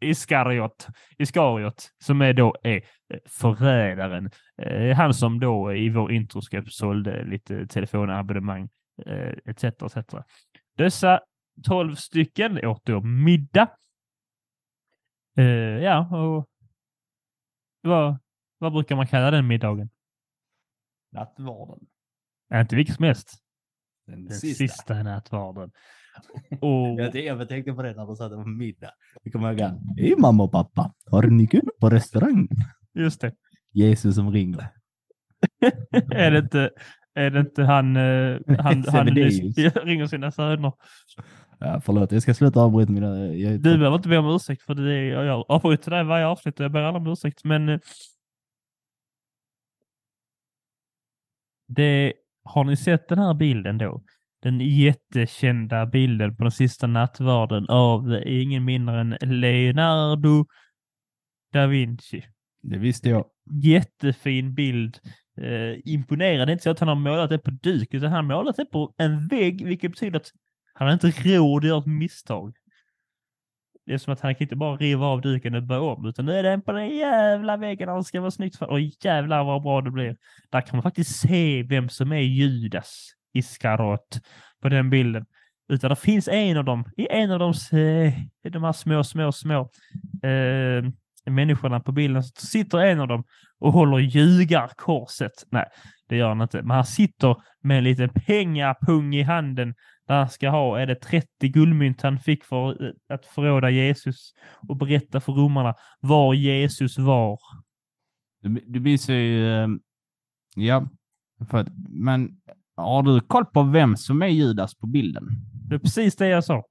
[0.00, 0.86] Iskariot,
[1.18, 4.30] Iskariot, som är då är eh, förrädaren.
[4.62, 8.68] Eh, han som då i vår introskript sålde lite telefonabonnemang
[9.06, 9.64] eh, etc.
[9.64, 9.96] etc.
[10.76, 11.20] Dessa
[11.62, 13.68] tolv stycken åt då middag.
[15.80, 16.48] Ja, och
[17.80, 18.18] vad,
[18.58, 19.90] vad brukar man kalla den middagen?
[21.12, 21.86] Nattvarden.
[22.54, 23.42] Inte vilket som helst.
[24.06, 24.58] Den, Den sista.
[24.58, 25.70] sista, nattvarden.
[26.60, 28.90] Och, Jag tänkte, jag tänkte på det när du sa att det var middag.
[29.24, 29.80] Det kommer jag ihåg.
[29.98, 32.48] Hej mamma och pappa, har ni kul på restaurangen?
[32.94, 33.32] just det.
[33.72, 34.68] Jesus som ringer.
[36.14, 36.70] är, det inte,
[37.14, 39.06] är det inte han, eh, han, han
[39.84, 40.72] ringer sina söner?
[41.58, 43.26] Ja, förlåt, jag ska sluta avbryta mina...
[43.34, 45.44] Jag, Du behöver inte be om ursäkt för det jag gör.
[45.48, 47.44] Avbryter dig varje avsnitt och jag ber alla om ursäkt.
[47.44, 47.78] Men eh,
[51.68, 52.12] det,
[52.44, 54.02] har ni sett den här bilden då?
[54.46, 60.46] Den jättekända bilden på den sista nattvarden av ingen mindre än Leonardo
[61.52, 62.24] da Vinci.
[62.62, 63.24] det visste jag.
[63.62, 64.98] Jättefin bild.
[65.40, 66.52] Eh, imponerande.
[66.52, 68.94] Inte så att han har målat det på duk, utan han har målat det på
[68.96, 70.30] en vägg, vilket betyder att
[70.74, 72.56] han har inte råd att göra ett misstag.
[73.86, 76.26] Det är som att han kan inte bara riva av duken och börja om, utan
[76.26, 78.56] nu är den på den jävla väggen och det ska vara snyggt.
[78.56, 80.16] För, och jävlar vad bra det blir.
[80.50, 84.20] Där kan man faktiskt se vem som är Judas Iskarot
[84.62, 85.26] på den bilden.
[85.68, 88.14] Utan det finns en av dem, i en av de, eh,
[88.52, 89.70] de här små, små, små
[90.22, 90.84] eh,
[91.30, 93.24] människorna på bilden, så sitter en av dem
[93.58, 95.32] och håller ljugarkorset.
[95.50, 95.64] Nej,
[96.08, 96.62] det gör han inte.
[96.62, 99.74] Men han sitter med en liten pengapung i handen
[100.06, 104.32] där han ska ha, är det 30 guldmynt han fick för eh, att förråda Jesus
[104.68, 107.38] och berätta för romarna var Jesus var.
[108.42, 109.52] Du, du visar ju...
[109.52, 109.68] Eh,
[110.56, 110.88] ja,
[111.50, 112.40] för att, men
[112.76, 115.28] har du koll på vem som är Judas på bilden?
[115.68, 116.64] Det är precis det jag sa.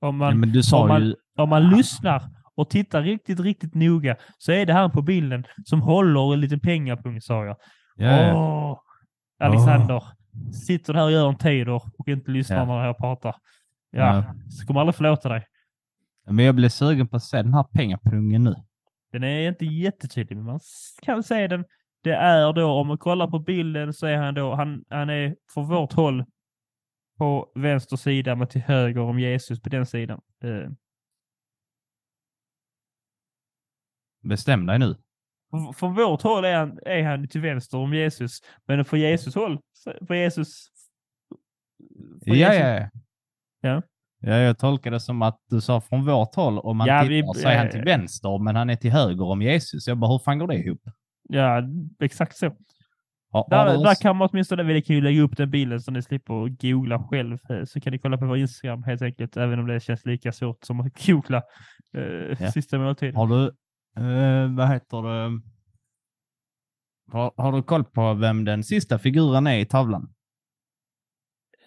[0.00, 1.14] Om man, sa om man- ju...
[1.38, 2.22] om man lyssnar
[2.54, 6.60] och tittar riktigt, riktigt noga så är det han på bilden som håller en liten
[6.60, 7.56] pengapung, sa jag.
[7.96, 8.34] Ja, ja.
[8.34, 8.78] Åh,
[9.46, 10.02] Alexander,
[10.66, 12.64] sitter här och gör en tider och inte lyssnar Ja.
[12.64, 13.34] när jag pratar.
[13.90, 14.24] Ja, Ja.
[14.50, 15.44] så kommer aldrig förlåta dig.
[16.30, 18.54] Men jag blev sugen på att se den här pengapungen nu.
[19.12, 20.60] Den är inte jättetydlig, men man
[21.02, 21.64] kan se den.
[22.02, 25.36] Det är då, om man kollar på bilden så är han då, han, han är
[25.54, 26.24] från vårt håll
[27.18, 30.20] på vänster sida, men till höger om Jesus på den sidan.
[30.44, 30.70] Eh,
[34.22, 34.96] Bestäm dig nu.
[35.50, 39.34] Från- Från vårt håll är han, är han till vänster om Jesus, men från Jesus
[39.34, 39.58] håll,
[40.08, 40.68] på Jesus...
[42.24, 42.90] från Ja, Jesus- ja, ja.
[43.60, 43.82] Ja.
[44.20, 47.34] Ja, jag tolkar det som att du sa från vårt håll om man Ja, tittar
[47.34, 49.86] vi- så är han eh, till vänster, men han är till höger om Jesus.
[49.86, 50.80] Jag bara, hur fan går det ihop?
[51.28, 51.62] Ja,
[52.00, 52.56] exakt så.
[53.30, 55.90] Har Där, du där kan man åtminstone, vi kan ju lägga upp den bilden så
[55.90, 57.38] ni slipper googla själv.
[57.50, 60.32] eh, Så kan ni kolla på vår Instagram helt enkelt, även om det känns lika
[60.32, 61.42] svårt som att googla
[61.94, 62.02] eh,
[62.44, 62.52] Ja.
[62.52, 63.16] sista måltiden.
[63.16, 63.44] Har du,
[63.96, 65.40] eh, vad heter det?
[67.12, 70.14] Har, har du koll på vem den sista figuren är i tavlan?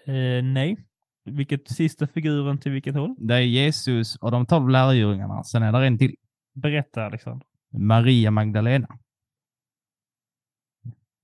[0.05, 0.78] Eh, nej.
[1.26, 3.16] Vilket sista figuren till vilket håll?
[3.20, 5.43] Det är Jesus och de tolv lärjungarna.
[5.43, 6.16] Sen är det en till.
[6.53, 7.47] Berätta Alexander.
[7.74, 8.88] Maria Magdalena.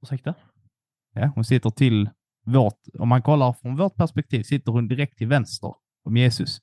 [0.07, 0.33] Ursäkta?
[1.13, 2.09] Ja, hon sitter till
[2.45, 6.59] vårt, om man kollar från vårt perspektiv, sitter hon direkt till vänster om Jesus.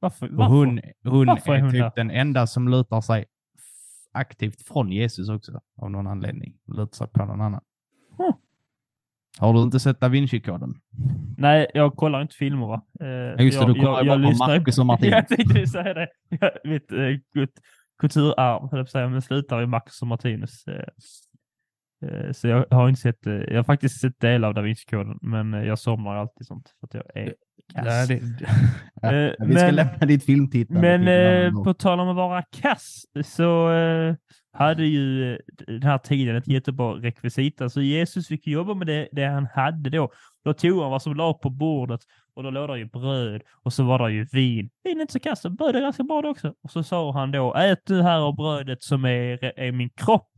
[0.00, 0.26] Varför?
[0.28, 0.54] Och Varför?
[0.54, 1.92] hon, hon Varför är är hon typ där?
[1.96, 3.24] den enda som lutar sig
[4.12, 6.54] aktivt från Jesus också, av någon anledning.
[6.66, 7.60] Lutar sig på någon annan.
[8.18, 8.32] Hmm.
[9.38, 10.74] Har du inte sett Da Vinci-koden?
[11.38, 12.86] Nej, jag kollar inte filmer va?
[13.00, 15.12] Eh, Ja, just det, jag, du kollar ju bara på lyssnar- Marcus och Martinus.
[15.12, 16.08] jag tänkte säga det.
[16.28, 16.98] Ja, Mitt eh,
[17.98, 20.64] kulturarv, höll jag säga, men slutar i Marcus och Martinus.
[20.66, 20.84] Eh,
[22.10, 25.18] eh, så jag har inte sett, eh, jag har faktiskt sett delar av Da Vinci-koden,
[25.22, 27.34] men jag somnar alltid sånt för att jag är
[27.74, 28.10] kass.
[29.02, 30.98] Ja, Eh, vi ska men- lämna ditt filmtittande.
[30.98, 31.08] Men
[31.54, 34.14] eh, på tal om att vara kass så eh,
[34.52, 37.68] hade ju den här tiden ett jättebra rekvisita.
[37.68, 40.10] Så Jesus fick jobba med det, det han hade då.
[40.44, 42.00] Då tog han vad som la på bordet
[42.36, 44.70] och då låg det ju bröd och så var det ju vin.
[44.84, 46.54] Vin är inte så kasst, bröd är ganska bra det också.
[46.62, 50.30] Och så sa han då, ät du här av brödet som är, är min kropp.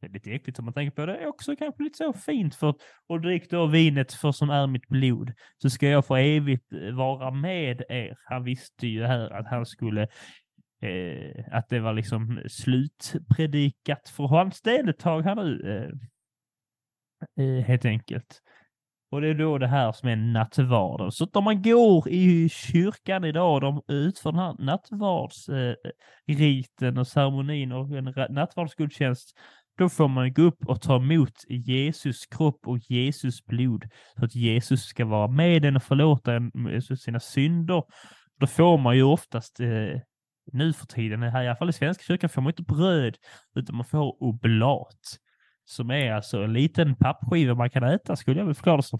[0.00, 1.12] Det är lite äckligt om man tänker på det.
[1.12, 2.74] Det är också kanske lite så fint för
[3.08, 5.32] och drick då vinet för som är mitt blod.
[5.58, 8.16] Så ska jag för evigt eh, vara med er.
[8.24, 10.02] Han visste ju här att han skulle
[10.82, 15.60] eh, att det var liksom slutpredikat för hans del ett tag här nu.
[17.36, 18.42] Eh, eh, helt enkelt.
[19.12, 21.12] Och det är då det här som är nattvarden.
[21.12, 27.06] Så att om man går i kyrkan idag och de utför den här nattvardsriten och
[27.06, 29.38] ceremonin och en nattvardsgudstjänst,
[29.78, 33.84] då får man gå upp och ta emot Jesus kropp och Jesus blod.
[34.18, 37.82] Så att Jesus ska vara med en och förlåta en sina synder.
[38.40, 40.00] Då får man ju oftast eh,
[40.52, 43.16] nu för tiden, här, i alla fall i Svenska kyrkan, får man inte bröd,
[43.54, 45.18] utan man får oblat.
[45.64, 48.98] Som är alltså en liten pappskiva man kan äta, skulle jag väl förklara det som.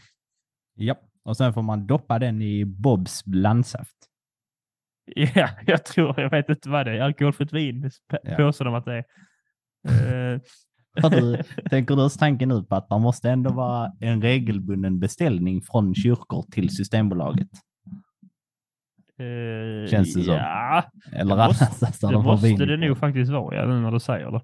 [0.74, 0.94] Ja,
[1.24, 3.96] och sen får man doppa den i Bobs blandsaft.
[5.34, 7.90] Ja, jag tror, jag vet inte vad det är, alkoholfritt vin,
[8.22, 8.36] Ja.
[8.36, 9.04] påstår de att det är.
[11.02, 15.00] Eh, du, tänker du oss tanken ut på att det måste ändå vara en regelbunden
[15.00, 17.48] beställning från kyrkor till Systembolaget?
[19.18, 20.34] eh, Känns det som.
[20.34, 24.00] Ja, Eller Det måste- annars det måste det nog faktiskt vara, ja, nu när du
[24.00, 24.40] säger det.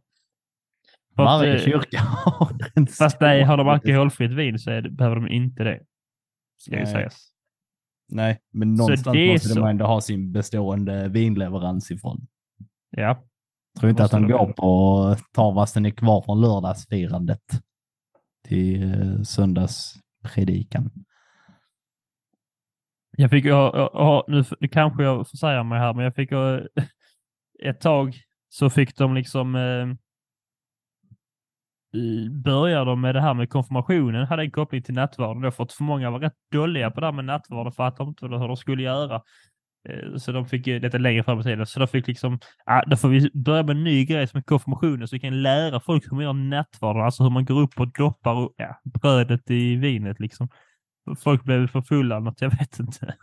[1.24, 5.16] Varje eh, kyrka har en Fast stor- nej, har de alkoholfritt vin så det, behöver
[5.16, 5.80] de inte det.
[6.58, 6.92] Ska ju Nej.
[6.92, 7.32] sägas.
[8.12, 9.60] Nej, men någonstans måste så.
[9.60, 12.26] de ändå ha sin bestående vinleverans ifrån.
[12.90, 13.24] Ja,
[13.78, 17.42] Tror inte att de går på tar vad som är kvar från lördagsfirandet
[18.48, 20.90] till eh, söndagspredikan.
[23.16, 26.32] jag fick, jag, jag, nu nu kanske jag får säga mig här, men jag fick
[26.32, 26.60] eh,
[27.64, 28.16] ett tag
[28.48, 29.54] så fick de liksom
[31.92, 35.64] börjar började de med det här med konfirmationen, hade en koppling till nattvarden då, för
[35.64, 38.56] att för många var rätt dåliga på det här med nattvarden, fattade inte hur de
[38.56, 39.22] skulle göra.
[39.88, 41.66] Eh, så de fick ju längre fram i tiden.
[41.66, 44.42] Så de fick liksom, ah, då får vi börja med en ny grej som är
[44.42, 47.80] konfirmationen så vi kan lära folk hur man gör nattvarden, alltså hur man går upp
[47.80, 50.48] och doppar och, ja, brödet i vinet liksom.
[51.18, 53.14] Folk blev för fulla eller något, jag vet inte.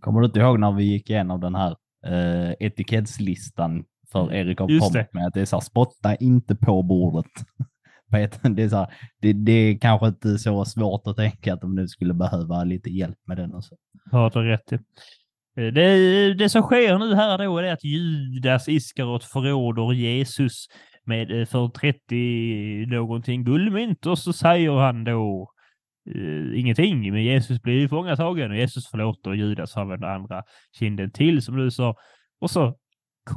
[0.00, 1.76] Kommer du inte ihåg när vi gick igenom den här
[2.06, 5.08] eh, etikettslistan för Erik och Just Pomp det.
[5.12, 7.26] med att det är så här, spotta inte på bordet.
[8.56, 8.86] Det, är så här,
[9.20, 12.90] det, det är kanske inte så svårt att tänka att de nu skulle behöva lite
[12.90, 13.76] hjälp med den och så.
[14.10, 14.74] Har du rätt i.
[15.56, 20.66] Eh, Det, det som sker nu här då är att Judas Iskarot förråder Jesus
[21.04, 25.50] med eh, för 30 någonting guldmynt och så säger han då
[26.14, 30.42] eh, ingenting, men Jesus blir tillfångatagen och Jesus förlåter Judas av den andra
[30.78, 31.94] kinden till som du sa.
[32.40, 32.74] Och så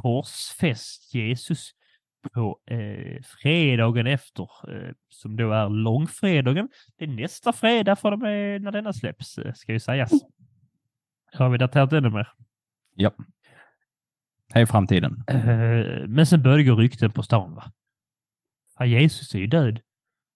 [0.02, 1.70] korsfäst Jesus
[2.32, 6.68] på eh, fredagen efter, eh, som då är långfredagen.
[6.96, 10.12] Det är nästa fredag för de är, när denna släpps, eh, ska ju sägas.
[11.32, 12.28] Har vi daterat ännu mer?
[12.94, 13.10] Ja.
[14.52, 15.24] Hej framtiden.
[15.28, 17.54] Eh, men sen började det gå rykten på stan.
[17.54, 17.72] Va?
[18.78, 19.80] Ja, Jesus är ju död.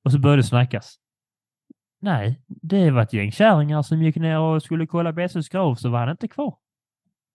[0.04, 0.98] Och så började det snackas.
[2.00, 5.74] Nej, det var ett gäng kärringar som gick ner och skulle kolla på Jesus grav
[5.74, 6.56] så var han inte kvar.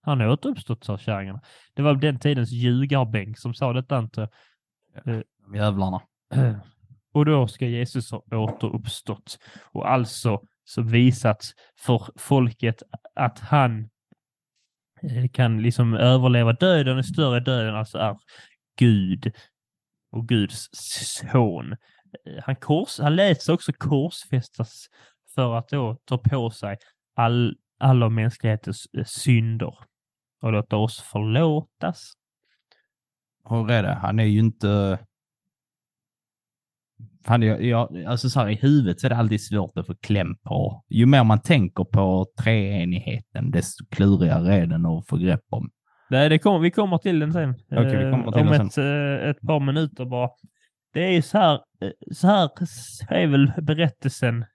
[0.05, 1.41] Han har återuppstått, sa kärringarna.
[1.73, 4.29] Det var den tidens ljugarbänk som sa detta inte.
[5.05, 6.01] De jävlarna.
[7.13, 9.39] Och då ska Jesus ha återuppstått
[9.71, 12.83] och alltså så visat för folket
[13.15, 13.89] att han
[15.01, 18.17] eh, kan liksom överleva döden, och större döden alltså är
[18.77, 19.31] Gud
[20.11, 21.71] och Guds son.
[21.71, 24.87] Eh, Han, kors, han lät också korsfästas
[25.35, 26.77] för att då ta på sig
[27.15, 29.77] all, alla mänsklighetens eh, synder
[30.43, 32.13] och låta oss förlåtas.
[33.49, 33.93] Hur är det?
[33.93, 34.99] Han är ju inte...
[37.25, 39.95] Han är, ja, alltså så här, I huvudet så är det alltid svårt att få
[39.95, 40.83] kläm på.
[40.89, 45.69] Ju mer man tänker på treenigheten, desto klurigare är den att få grepp om.
[46.09, 47.53] Nej, det kommer, vi kommer till den sen.
[47.69, 50.29] Vi kommer till Eh, Om den ett, eh, ett par minuter bara.
[50.93, 52.49] Det är ju så här, eh, så här
[53.09, 54.45] är väl berättelsen,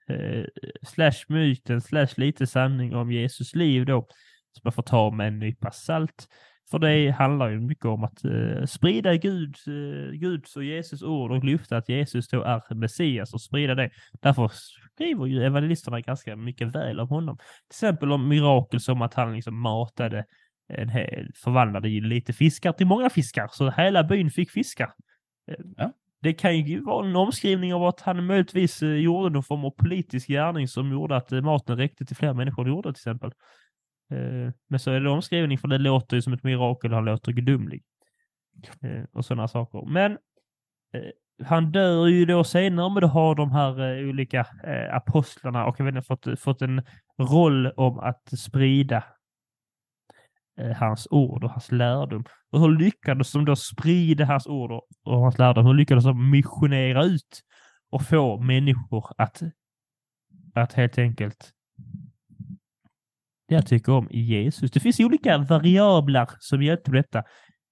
[0.87, 4.07] slash myten, slash lite sanning om Jesus liv då,
[4.51, 6.27] som man får ta med en nypa salt.
[6.71, 11.31] För det handlar ju mycket om att eh, sprida Gud, eh, Guds och Jesus ord
[11.31, 13.89] och lyfta att Jesus då är Messias och sprida det.
[14.21, 14.51] Därför
[14.93, 17.37] skriver ju evangelisterna ganska mycket väl om honom.
[17.37, 20.25] Till exempel om mirakel som att han liksom matade
[20.73, 24.91] en hel, förvandlade ju lite fiskar till många fiskar, så hela byn fick fiskar.
[25.51, 25.93] Eh, Ja.
[26.21, 29.71] Det kan ju vara en omskrivning av att han möjligtvis eh, gjorde någon form av
[29.71, 33.31] politisk gärning som gjorde att eh, maten räckte till fler människor än gjorde till exempel.
[34.11, 37.31] Eh, men så är det omskrivning för det låter ju som ett mirakel, han låter
[37.31, 37.83] gudomlig.
[38.81, 39.85] Eh, och sådana saker.
[39.85, 40.11] Men
[40.93, 44.45] eh, han dör ju då senare, men då har de här olika
[44.91, 46.81] apostlarna och jag vet inte, fått, fått en
[47.17, 49.03] roll om att sprida
[50.75, 52.23] hans ord och hans lärdom.
[52.51, 55.65] Och hur lyckades de då sprida hans ord och, och hans lärdom?
[55.65, 57.41] Hur lyckades de missionera ut
[57.89, 59.41] och få människor att,
[60.55, 61.53] att helt enkelt
[63.49, 64.71] jag tycker om i Jesus.
[64.71, 67.23] Det finns olika variabler som hjälpte med detta.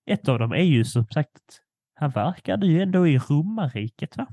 [0.05, 1.59] Ett av dem är ju som sagt,
[1.95, 4.17] han verkade ju ändå i romarriket.
[4.17, 4.28] Va?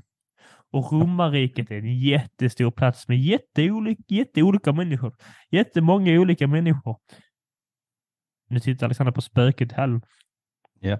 [0.71, 5.15] Och romarriket är en jättestor plats med jätteolika, jätteolika människor.
[5.51, 6.97] Jättemånga olika människor.
[8.49, 10.01] Nu tittar Alexander på spöket i hallen.
[10.79, 10.99] Ja.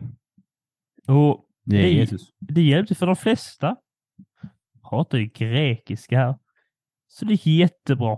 [1.07, 2.21] Och Det Det är- Jesus.
[2.39, 3.75] det hjälpte för de flesta.
[4.89, 6.35] Pratar ju grekiska här.
[7.07, 8.17] Så det gick jättebra.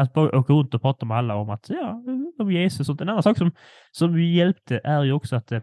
[0.00, 2.02] Att bara åka runt och prata med alla om att, ja,
[2.38, 2.88] om Jesus.
[2.88, 3.52] Och en annan sak som,
[3.90, 5.60] som hjälpte är ju också att eh,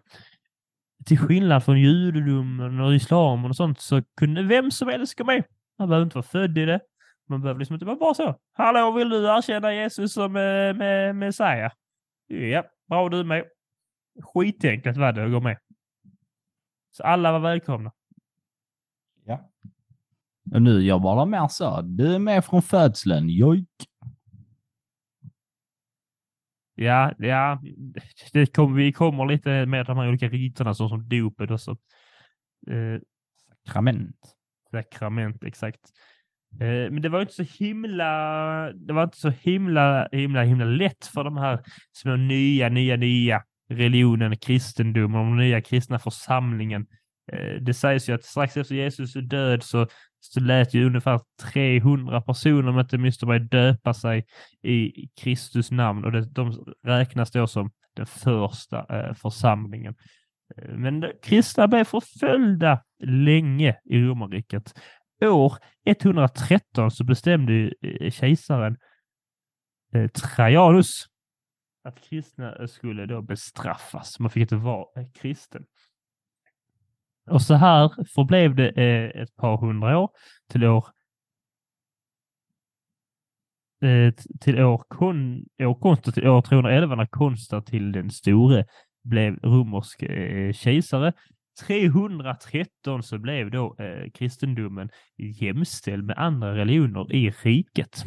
[1.06, 5.44] till skillnad från judendomen och islamen och sånt så kunde vem som helst gå med.
[5.80, 6.80] Man behöver inte vara född i det.
[7.30, 8.36] Man behöver liksom inte vara bara så.
[8.54, 11.72] Hallå, vill du erkänna Jesus som eh, med, Messiah?
[12.28, 13.44] Ja, bra du med.
[14.24, 15.58] Skitenkelt var det att gå med.
[16.92, 17.92] Så alla var välkomna.
[19.26, 19.52] Ja.
[20.54, 21.82] Och nu jobbar bara mer så.
[21.82, 23.30] Du är med från födseln.
[23.30, 23.70] Jojk.
[26.80, 27.62] Ja, ja,
[28.34, 31.72] det kom, vi kommer lite med de här olika riterna så som dopet och så.
[32.70, 33.00] Eh,
[33.66, 34.16] Sakrament.
[34.72, 35.80] sakrament, exakt.
[36.62, 38.08] Eh, Men det var inte så himla,
[38.74, 41.60] det var inte så himla, himla, himla lätt för de här
[41.92, 46.88] små nya, nya, nya religionen, kristendomen, den nya kristna församlingen.
[47.32, 49.88] Eh, Det sägs ju att strax efter Jesus död så,
[50.20, 51.20] så lät ju ungefär
[51.52, 54.26] 300 personer, om inte minst mig, döpa sig
[54.64, 56.52] i Kristus namn och det, de
[56.84, 59.96] räknas då som den första eh, församlingen.
[60.58, 64.74] Eh, men kristna blev förföljda länge i romarriket.
[65.22, 65.54] År
[65.86, 68.78] 113 så bestämde eh, kejsaren
[69.94, 71.06] eh, Trajanus
[71.84, 74.20] att kristna skulle då bestraffas.
[74.20, 75.66] Man fick inte vara eh, kristen.
[77.28, 80.10] Och så här förblev det eh, ett par hundra år
[80.52, 80.86] till år
[83.82, 88.66] eh, till år, kon, år, Konstantin, år 311 när Konstantin den store
[89.04, 91.14] blev romersk eh, kejsare.
[91.68, 98.04] 313 så blev då eh, kristendomen jämställd med andra religioner i riket.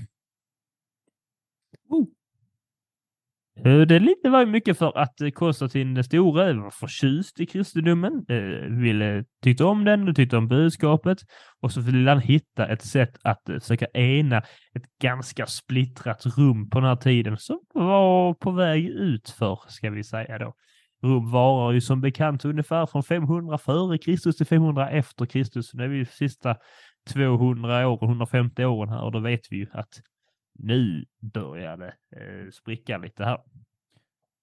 [3.64, 7.46] Eh, det lite var ju mycket för att eh, Konstantin den store var förtjust i
[7.46, 11.18] kristendomen, eh, ville, tyckte om den och tyckte om budskapet
[11.61, 14.38] och så ville han hitta ett sätt att försöka ena
[14.74, 19.90] ett ganska splittrat rum på den här tiden som var på väg ut för, ska
[19.90, 20.54] vi säga då.
[21.02, 25.74] Rom varar ju som bekant ungefär från 500 före Kristus till 500 efter Kristus.
[25.74, 26.56] Nu är vi sista
[27.12, 29.88] 200 åren, 150 åren här och då vet vi ju att
[30.59, 33.38] nu börjar det eh, spricka lite här.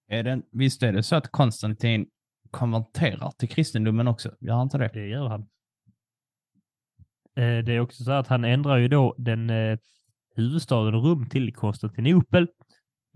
[0.08, 2.08] Är det, visst är det så att Konstantin
[2.51, 4.36] konverterar till kristendomen också?
[4.39, 4.89] Gör han inte det?
[4.93, 5.41] Det gör han.
[7.36, 9.78] Eh, det är också så att han ändrar ju då den eh,
[10.36, 12.47] huvudstaden Rom till Konstantinopel,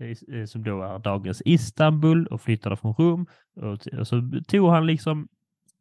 [0.00, 3.26] eh, eh, som då är dagens Istanbul och flyttade från Rom.
[3.56, 5.28] Och, och så tog han liksom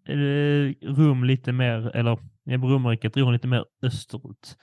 [0.07, 4.57] eh, Rom lite mer, eller romarriket drog han lite mer österut.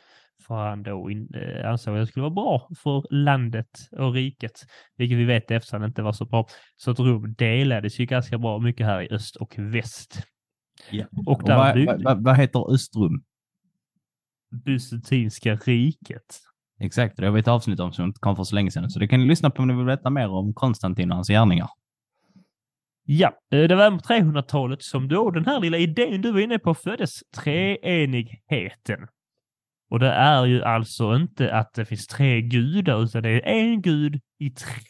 [0.49, 4.53] Han då in, eh, ansåg att det skulle vara bra för landet och riket,
[4.97, 6.47] vilket vi vet eftersom inte var så bra.
[6.77, 10.23] Så att Rom delades ju ganska bra mycket här i öst och väst.
[10.91, 11.07] Ja.
[11.27, 13.25] Och Och vad, byggde vad, vad, heter Östrum?
[14.51, 16.41] bysantinska riket.
[16.81, 18.91] Exakt, det har vi ett avsnitt om som inte kom för så länge sedan.
[18.91, 21.29] Så det kan ni lyssna på om ni vill veta mer om Konstantin och hans
[21.29, 21.69] gärningar.
[23.05, 26.59] Ja, eh, det var på 300-talet som då den här lilla idén du var inne
[26.59, 29.09] på föddes, treenigheten.
[29.89, 33.83] Och det är ju alltså inte att det finns tre gudar, utan det är en
[33.83, 34.83] gud i tre,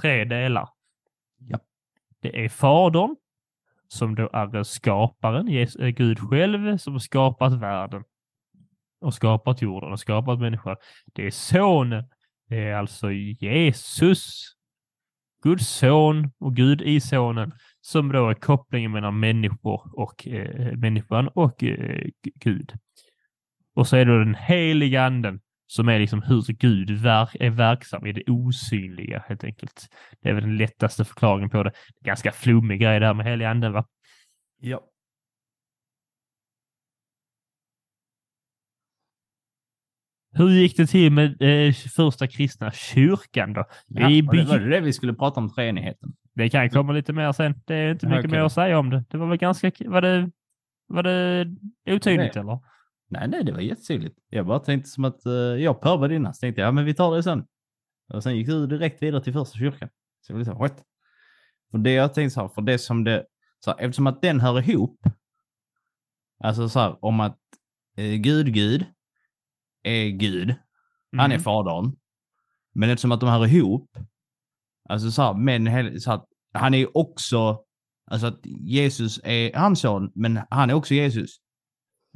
[0.00, 0.68] tre delar.
[1.38, 1.58] Ja.
[2.20, 3.16] Det är Fadern,
[3.88, 8.04] som då är skaparen, eh, Gud själv, som har skapat världen
[9.00, 10.76] och skapat jorden och skapat människan.
[11.12, 12.04] Det är Sonen,
[12.48, 14.54] det är alltså Jesus,
[15.42, 21.28] Guds son och Gud i sonen, som då är kopplingen mellan människor och eh, människan
[21.28, 22.72] och eh, Gud.
[23.78, 28.06] Och så är det den heliga anden som är liksom hur Gud verk, är verksam
[28.06, 29.88] i det osynliga helt enkelt.
[30.20, 31.72] Det är väl den lättaste förklaringen på det.
[32.04, 33.84] Ganska flummig grej det här med heliga anden va?
[34.60, 34.80] Ja.
[40.32, 43.64] Hur gick det till med eh, första kristna kyrkan då?
[43.86, 46.12] ja I det, var det det vi skulle prata om, treenigheten?
[46.34, 47.54] Det kan komma lite mer sen.
[47.66, 48.30] Det är inte mycket Okej.
[48.30, 49.04] mer att säga om det.
[49.10, 49.72] Det var väl ganska...
[49.80, 50.30] Var det,
[50.86, 51.46] var det
[51.86, 52.42] otydligt Nej.
[52.42, 52.77] eller?
[53.08, 54.18] Nej, nej, det var jättetydligt.
[54.28, 56.94] Jag bara tänkte som att uh, jag prövade innan, så tänkte jag, ja men vi
[56.94, 57.46] tar det sen.
[58.14, 59.88] Och sen gick du direkt vidare till första kyrkan.
[60.20, 60.84] Så jag blev så här, what?
[61.70, 63.26] För det jag tänkte så här, för det som det,
[63.64, 65.00] så här, eftersom att den hör ihop,
[66.44, 67.38] alltså så här, om att
[67.96, 68.86] eh, Gud, Gud
[69.82, 70.54] är Gud,
[71.12, 71.40] han är Mm.
[71.40, 71.96] fadern,
[72.74, 73.98] men eftersom att de hör ihop,
[74.88, 76.20] alltså så här, men så här,
[76.52, 77.64] han är också,
[78.10, 81.40] alltså att Jesus är hans son, men han är också Jesus.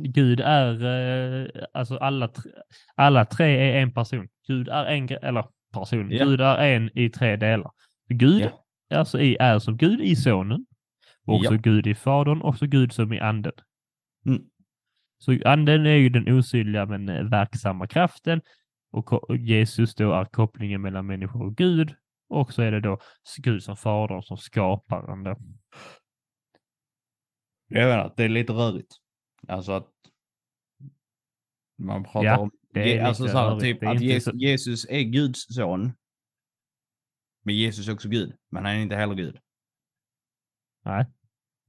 [0.05, 2.53] Gud är, eh, alltså alla, tre-
[2.95, 4.29] alla tre är en person.
[4.47, 6.25] Gud är en, eller person, Ja.
[6.25, 7.71] Gud är en i tre delar.
[8.09, 8.43] Gud
[8.89, 8.99] Ja.
[8.99, 10.67] alltså i, är som Gud i sonen,
[11.27, 11.61] också Ja.
[11.63, 13.53] Gud i fadern, och också Gud som i anden.
[14.27, 14.43] Mm.
[15.19, 18.41] Så anden är ju den osynliga men eh, verksamma kraften
[18.93, 21.95] och Jesus då är kopplingen mellan människor och Gud.
[22.29, 22.99] Och så är det då
[23.39, 25.37] Gud som fadern som skaparen då.
[27.69, 29.02] Jag att det är lite rörigt.
[29.49, 29.89] Alltså att
[31.79, 32.51] man pratar Ja, om...
[32.73, 35.93] det är alltså så här, typ att Jesus, så- Jesus är Guds son.
[37.45, 38.37] Men Jesus är också Gud.
[38.51, 39.39] Men han är inte heller Gud.
[40.85, 41.07] Nej.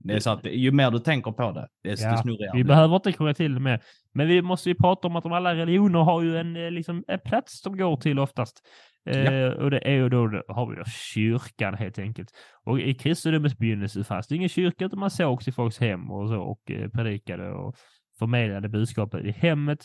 [0.04, 2.96] Det är så att ju mer du tänker på det, desto Ja, snurrigare Vi behöver
[2.96, 3.84] inte krångla till det mer.
[4.12, 7.04] Men vi måste ju prata om att de alla religioner har ju en, eh, liksom,
[7.08, 8.62] en plats de går till oftast.
[9.04, 9.14] Ja.
[9.14, 12.30] Eh, och det är ju då, då har vi då kyrkan helt enkelt.
[12.64, 16.30] Och i kristendomens begynnelse fanns det ingen kyrka utan man sågs i folks hem och
[16.30, 17.76] så och eh, predikade och
[18.20, 19.80] förmedlade budskapet i hemmet.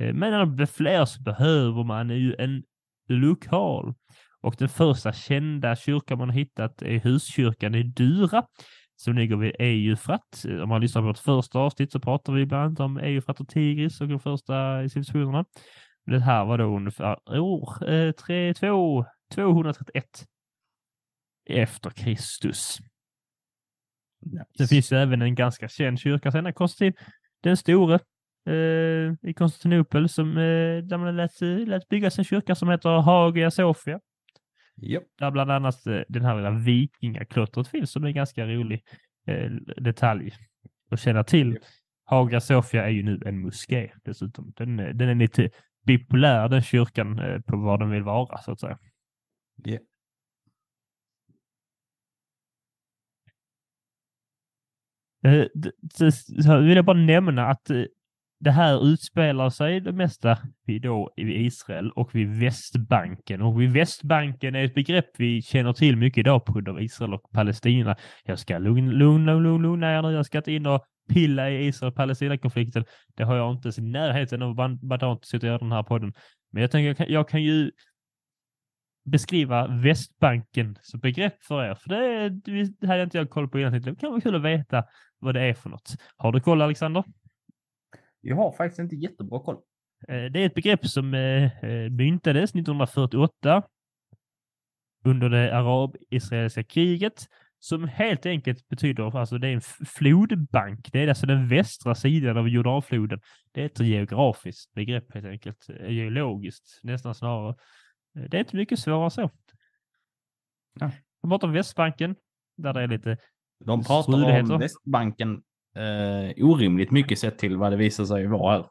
[0.00, 2.62] Eh, men när det blir fler så behöver man ju en
[3.08, 3.94] lokal.
[4.40, 8.44] Och den första kända kyrkan man har hittat är huskyrkan i Dura
[8.96, 10.44] som ligger vid Eufrat.
[10.62, 13.48] Om man lyssnar på vårt första avsnitt så pratar vi bland annat om Eufrat och
[13.48, 15.44] Tigris och de första civilisationerna.
[16.06, 20.04] Det här var då ungefär år eh, 3, 2, 231
[21.44, 22.78] efter Kristus.
[24.58, 27.04] Det finns ju även en ganska känd kyrka senare, Konstantin
[27.40, 27.94] den store
[28.46, 33.50] eh, i Konstantinopel som eh, där man lät, lät byggas en kyrka som heter Hagia
[33.50, 34.00] Sofia.
[34.76, 35.04] Japp.
[35.18, 38.84] Där bland annat eh, den här lilla vikingaklottret finns som är en ganska rolig
[39.26, 40.34] eh, detalj
[40.90, 41.58] att känna till.
[42.04, 44.52] Hagia Sofia är ju nu en moské dessutom.
[44.56, 45.50] Den, eh, den är lite
[45.86, 48.78] bipolär den kyrkan eh, på vad den vill vara så att säga.
[55.54, 56.12] D-
[56.42, 57.84] Så vill jag bara nämna att eh,
[58.40, 63.42] det här utspelar sig det mesta vid, då, i Israel och vid Västbanken.
[63.42, 67.14] Och vid Västbanken är ett begrepp vi känner till mycket idag på grund av Israel
[67.14, 67.96] och Palestina.
[68.24, 70.12] Jag ska lugna, lugna, lugna, lugna er nu.
[70.12, 72.84] Jag ska inte in och pilla i Israel-Palestina-konflikten.
[73.14, 75.82] Det har jag inte ens i närheten av vad jag sitter och gör den här
[75.82, 76.12] podden.
[76.50, 77.70] Men jag tänker, jag kan, jag kan ju
[79.04, 81.74] beskriva Västbanken som begrepp för er.
[81.74, 82.28] För det,
[82.80, 83.72] det hade inte jag koll på innan.
[83.72, 84.84] Det kan vara kul att veta
[85.18, 85.96] vad det är för något.
[86.16, 87.04] Har du koll Alexander?
[88.20, 89.56] Jag har faktiskt inte jättebra koll.
[90.08, 93.62] Eh, Det är ett begrepp som eh, eh, myntades 1948
[95.04, 97.26] under det arab-israeliska kriget
[97.64, 100.88] som helt enkelt betyder, alltså det är en flodbank.
[100.92, 103.20] Det är alltså den västra sidan av Jordanfloden.
[103.52, 105.68] Det är ett geografiskt begrepp helt enkelt.
[105.68, 107.54] Eh, Geologiskt nästan snarare.
[108.18, 109.30] Eh, Det är inte mycket svårare så.
[110.80, 110.90] Ja.
[111.22, 112.16] De pratar om Västbanken,
[112.56, 113.16] där det är lite
[113.64, 115.42] De pratar om Västbanken
[115.76, 118.66] eh, orimligt mycket sett till vad det visar sig vara här.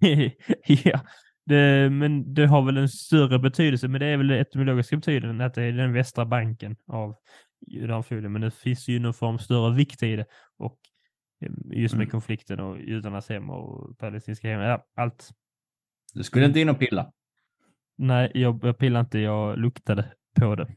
[0.66, 1.00] ja,
[1.46, 5.40] det, men det har väl en större betydelse, men det är väl den etymologiska betydelsen
[5.40, 7.16] att det är den västra banken av
[7.60, 10.78] Jordanfloden, men det finns ju någon form större vikt i det och
[11.40, 12.10] eh, just med Mm.
[12.10, 15.30] konflikten och judarnas hem och palestinska hem, ja, allt.
[16.14, 17.12] Du skulle inte in och pilla
[17.96, 20.74] Nej, jag, jag pillade inte, jag luktade på det.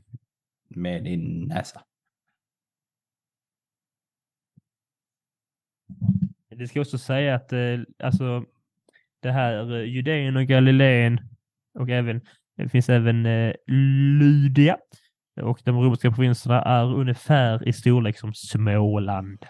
[0.70, 1.82] med din näsa.
[6.50, 8.46] Det ska också säga att eh, alltså
[9.20, 11.20] det här eh, Judeen och Galileen
[11.74, 12.22] och även
[12.58, 13.54] det finns även eh,
[14.20, 14.78] Lydia
[15.42, 19.46] och de romerska provinserna är ungefär i storlek som Småland.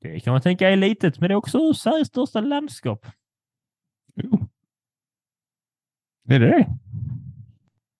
[0.00, 3.06] Det kan man tänka är litet, men det är också Sveriges största landskap.
[6.28, 6.68] Är det det?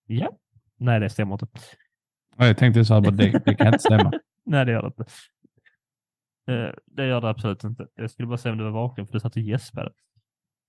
[0.06, 0.38] Ja.
[0.76, 1.46] Nej, det stämmer inte.
[2.36, 4.12] Ja, jag tänkte så här, bara, det, det kan inte stämma.
[4.44, 5.04] Nej, det gör det inte.
[6.48, 7.88] Eh, det gör det absolut inte.
[7.94, 9.92] Jag skulle bara se om du var vaken för du satt och gäspade.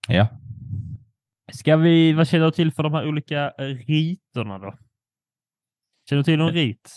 [0.08, 0.28] Ja.
[1.54, 4.78] Ska vi, vad känner du till för de här olika riterna då?
[6.10, 6.92] Känner du till någon rit?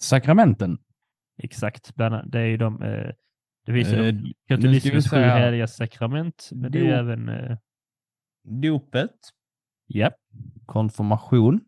[0.00, 0.78] Sakramenten.
[1.42, 3.10] Exakt, bland det är ju de, eh,
[3.66, 4.14] det finns ju Eh,
[4.48, 7.56] katolismens sju heliga sakrament, men det är även, eh,
[8.44, 9.10] Dopet.
[9.86, 10.10] ja,
[10.66, 11.60] Konfirmation.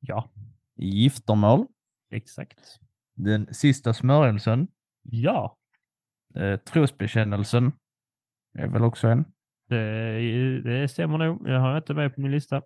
[0.00, 0.30] ja,
[0.76, 1.66] Giftermål.
[2.10, 2.78] exakt.
[3.14, 4.68] Den sista smörjelsen.
[5.02, 5.56] Ja,
[6.34, 7.72] Eh, trosbekännelsen.
[8.58, 9.24] Är väl också en.
[9.68, 11.48] det, det stämmer nog.
[11.48, 12.62] Jag har inte med på min lista.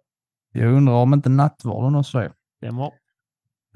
[0.53, 2.33] Jag undrar om inte nattvarden också är.
[2.57, 2.93] Stämmer.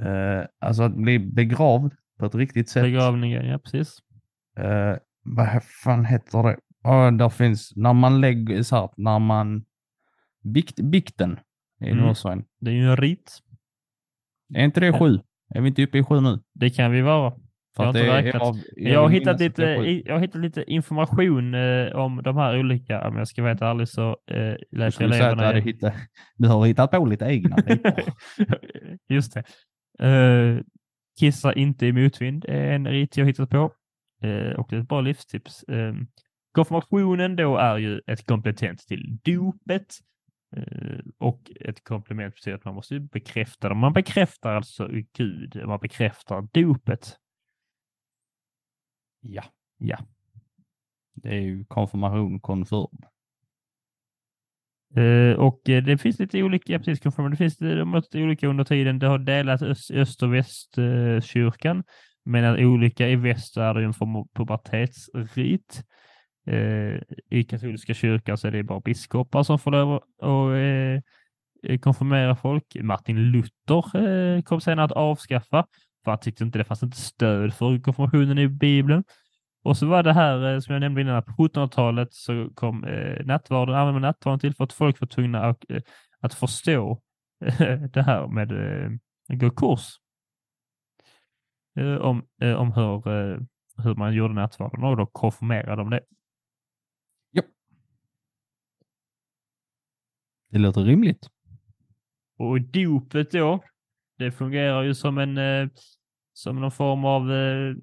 [0.03, 2.82] Eh, alltså att bli begravd på ett riktigt sätt.
[2.82, 3.99] Begravningen, ja precis.
[4.59, 6.57] Eh, vad fan heter det?
[6.82, 9.64] Ja, där finns, när man lägger så här, när man,
[10.44, 11.38] bikt, bikten
[11.80, 12.14] är Mm.
[12.24, 12.44] en.
[12.61, 13.38] Det är ju en rit.
[14.55, 15.18] Är inte det sju?
[15.55, 16.38] Är vi inte uppe i sju nu?
[16.55, 17.32] Det kan vi vara.
[17.76, 18.42] Jag har att inte det är räknat.
[18.42, 19.86] av- Jag har, vill hittat lite, är sju.
[19.86, 23.51] i- jag har hittat lite information eh, om de här olika, om jag ska vara
[23.51, 25.62] helt ärlig så eh, läser jag du, eleverna igen.
[25.62, 25.94] hittat,
[26.36, 27.57] du har hittat på lite egna.
[29.09, 29.44] Just det.
[30.03, 30.61] Uh,
[31.18, 33.72] kissa inte i motvind är en rit jag hittat på.
[34.22, 35.64] Eh, och det är ett bra livstips.
[35.70, 35.94] Uh,
[36.53, 39.94] konfirmationen då är ju ett komplement till dopet.
[40.57, 43.74] Eh, och ett komplement betyder att man måste bekräfta det.
[43.74, 47.16] Man bekräftar alltså Gud, man bekräftar dopet.
[49.20, 49.44] ja.
[49.78, 49.99] Ja.
[51.14, 52.99] Det är ju konfirmation, konfirm.
[54.97, 57.30] Eh, och eh, det finns lite olika, precis, konfirmation.
[57.30, 58.99] det finns eh, de har lite olika under tiden.
[58.99, 61.84] Det har delat öst, öst och västkyrkan.
[62.24, 65.82] medan olika i väst är det ju en form av pubertetsrit.
[66.47, 72.76] Eh, I katolska kyrkan så är det bara biskopar som får lov att konfirmera folk.
[72.80, 75.66] Martin Luther kom senare att avskaffa
[76.05, 79.05] för han tyckte inte det fanns inte stöd för konfirmationen i Bibeln.
[79.62, 83.26] Och så var det här eh, som jag nämnde innan, på 1700-talet så kom eh,
[83.26, 85.82] nattvarden, använde nattvarden till för att folk var tvungna att, eh,
[86.20, 87.02] att förstå
[87.44, 88.52] eh, det här med
[89.32, 89.86] att gå kurs.
[92.00, 92.26] Om,
[92.59, 93.02] om hur,
[93.82, 96.00] hur man gjorde nattvarden och då konfirmerade de det.
[100.50, 101.28] Det låter rimligt.
[102.38, 103.64] Och dopet då,
[104.18, 105.38] det fungerar ju som en
[106.39, 107.74] som någon form av, eh,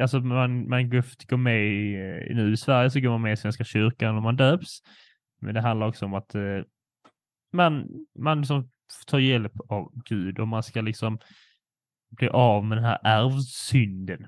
[0.00, 3.36] alltså man, man går med i, eh, nu i Sverige så går man med i
[3.36, 4.82] Svenska kyrkan och man döps.
[5.40, 6.62] Men det handlar också om att eh,
[7.52, 7.88] man,
[8.18, 8.70] man liksom
[9.06, 11.18] tar hjälp av Gud och man ska liksom
[12.10, 14.26] bli av med den här ärvsynden.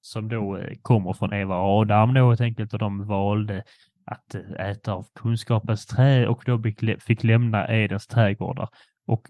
[0.00, 3.64] Som då kommer från Eva och Adam då helt enkelt och de valde
[4.04, 6.62] att äta av kunskapens träd och då
[7.00, 8.68] fick, lämna Edens trädgårdar.
[9.06, 9.26] Och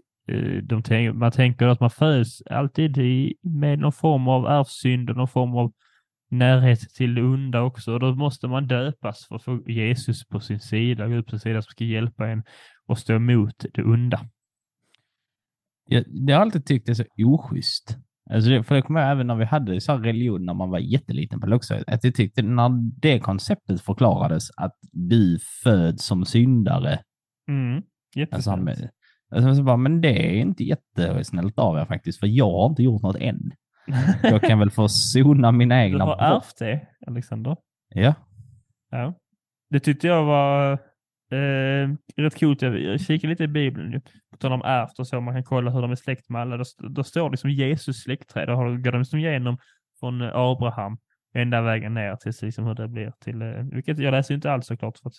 [0.62, 5.16] de tänk, man tänker att man föds alltid i, med någon form av ärvsynd och
[5.16, 5.72] någon form av
[6.30, 7.92] närhet till det onda också.
[7.92, 11.40] Och då måste man döpas för att få Jesus på sin sida, Gud på sin
[11.40, 12.42] sida som ska hjälpa en
[12.86, 14.20] och stå emot det onda.
[15.88, 17.98] Jag, jag har alltid tyckt det är så oschysst.
[18.30, 20.78] Alltså det, för det kommer jag även när vi hade så religion när man var
[20.78, 21.88] jätteliten på lågstadiet.
[21.88, 22.70] Att jag tyckte när
[23.00, 26.98] det konceptet förklarades att du föds som syndare.
[27.48, 27.82] Mm.
[28.30, 28.58] Alltså,
[29.30, 32.82] Alltså så bara, men det är inte jättesnällt av er faktiskt, för jag har inte
[32.82, 33.52] gjort något än.
[34.22, 36.44] Jag kan väl få sona mina Du egna har brott.
[36.44, 37.56] ärvt det, Alexander.
[37.94, 38.14] Ja.
[38.90, 39.14] Ja.
[39.70, 40.72] Det tyckte jag var
[41.32, 42.62] eh, rätt coolt.
[42.62, 43.92] Jag kikade lite i Bibeln.
[43.92, 44.00] ju.
[44.00, 45.20] På tal om ärvt och så.
[45.20, 46.56] Man kan kolla hur de är släkt med alla.
[46.56, 48.48] Då, då står det liksom Jesus släktträd.
[48.48, 49.58] Då har- går de liksom igenom
[50.00, 50.98] från eh, Abraham
[51.34, 54.66] ända vägen ner till liksom hur det blir till, eh, vilket jag läser inte alls
[54.66, 54.98] såklart.
[54.98, 55.14] För att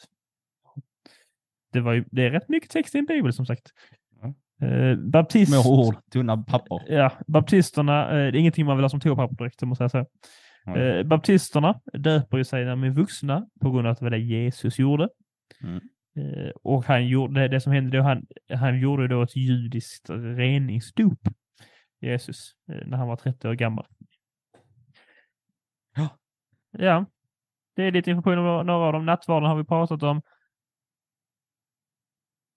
[1.73, 3.71] det, var ju, det är rätt mycket text i en bibel som sagt.
[4.61, 6.93] Eh, baptist, Små ord, tunna papper.
[6.93, 10.05] Ja, baptisterna, eh, det är ingenting man vill ha som toapapper direkt, måste jag säga.
[10.75, 14.09] Eh, baptisterna döper ju sig när de är vuxna på grund av att det var
[14.09, 15.09] det Jesus gjorde.
[15.63, 15.81] Mm.
[16.17, 20.09] Eh, och han gjorde, det, det som hände då, han, han gjorde då ett judiskt
[20.09, 21.19] reningsdop,
[22.01, 23.85] Jesus, eh, när han var 30 år gammal.
[25.95, 26.09] Ja.
[26.71, 27.05] Ja,
[27.75, 29.05] det är lite information om några av dem.
[29.05, 30.21] Nattvarden har vi pratat om.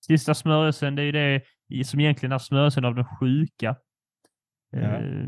[0.07, 1.42] Sista smörjelsen, det är ju det
[1.85, 3.77] som egentligen är smörjelsen av den sjuka.
[4.71, 4.79] Ja.
[4.79, 5.27] Eh,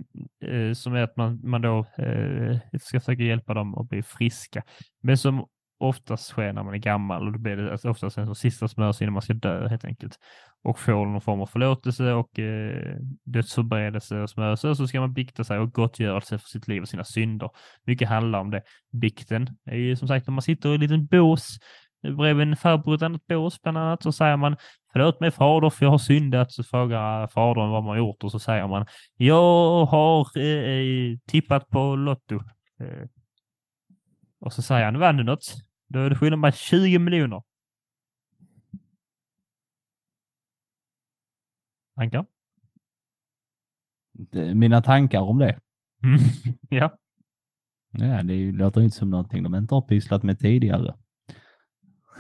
[0.51, 4.63] eh, som är att man, man då eh, ska försöka hjälpa dem att bli friska.
[5.03, 5.47] Men som
[5.83, 9.05] oftast sker när man är gammal och då blir det alltså oftast en sista smörjelse
[9.05, 10.19] innan man ska dö helt enkelt.
[10.65, 15.13] Och får någon form av förlåtelse och eh, dödsförberedelse och smörjelse och så ska man
[15.13, 17.51] bikta sig och gottgörelse för sitt liv och sina synder.
[17.87, 18.63] Mycket handlar om det.
[18.93, 21.59] Bikten är ju som sagt när man sitter i en liten bås
[22.03, 24.57] bredvid en farbror i ett bås bland annat så säger man
[24.93, 26.53] Förlåt mig fader för jag har syndat.
[26.53, 28.87] Så frågar fadern vad man gjort och så säger man
[29.17, 32.35] Jag har eh, tippat på Lotto.
[32.81, 33.09] Eh,
[34.41, 35.55] och så säger han vann du något?
[35.89, 37.43] Då är det skillnad med 20 miljoner.
[41.97, 42.27] Tankar?
[44.13, 45.61] Det- Mina tankar om det.
[46.05, 46.19] Mm.
[46.69, 46.99] ja.
[47.91, 50.95] Ja, det låter inte som någonting de inte har pysslat med tidigare.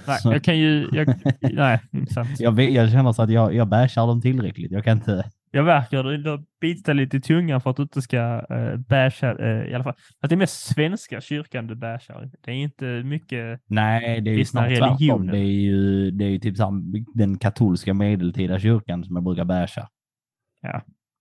[0.07, 0.88] Nej, Så- jag kan ju...
[0.92, 1.80] Jag, nej,
[2.14, 2.28] sant.
[2.40, 4.72] Jag, jag känner så att jag, jag bashar dem tillräckligt.
[4.72, 5.30] Jag kan inte...
[5.55, 9.74] Jag verkar bita lite i tungan för att du inte ska uh, basha, eh, i
[9.74, 9.94] alla fall.
[10.20, 12.30] Att det är mest svenska kyrkan du bashar.
[12.44, 13.61] Det är inte mycket...
[13.66, 14.88] Nej, det är ju snart tvärtom.
[14.88, 15.26] religionen.
[15.26, 19.44] Det är ju, det är ju typ sam- den katolska medeltida kyrkan som jag brukar
[19.44, 19.88] basha.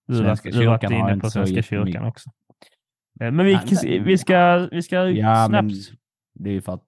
[0.08, 2.30] Du varit- du har varit inne på Svenska kyrkan också.
[3.20, 3.60] Eh, Men vi, Ja,
[4.04, 5.72] vi ska, vi ska Ja, snabbt...
[6.34, 6.86] det är ju för att...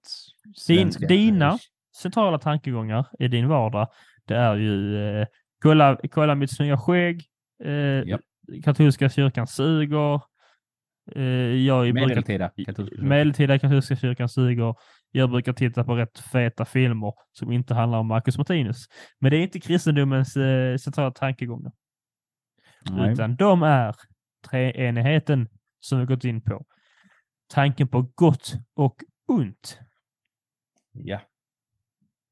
[0.67, 1.57] Din, dina
[2.01, 3.87] centrala tankegångar i din vardag,
[4.25, 5.27] det är ju eh,
[5.61, 7.23] kolla, kolla mitt snygga skägg,
[7.63, 8.21] eh, Japp.
[8.63, 10.21] katolska kyrkan suger,
[11.11, 11.23] eh,
[11.65, 13.07] jag brukar Medeltida katolska kyrkan.
[13.07, 14.75] Medeltida katolska kyrkan suger.
[15.11, 18.85] Jag brukar titta på rätt feta filmer som inte handlar om Marcus Martinus.
[19.19, 21.71] Men det är inte kristendomens eh, centrala tankegångar,
[22.89, 23.13] Nej.
[23.13, 23.95] utan de är
[24.49, 25.47] treenigheten
[25.79, 26.65] som vi gått in på.
[27.53, 28.95] Tanken på gott och
[29.27, 29.79] ont.
[30.91, 31.19] Ja.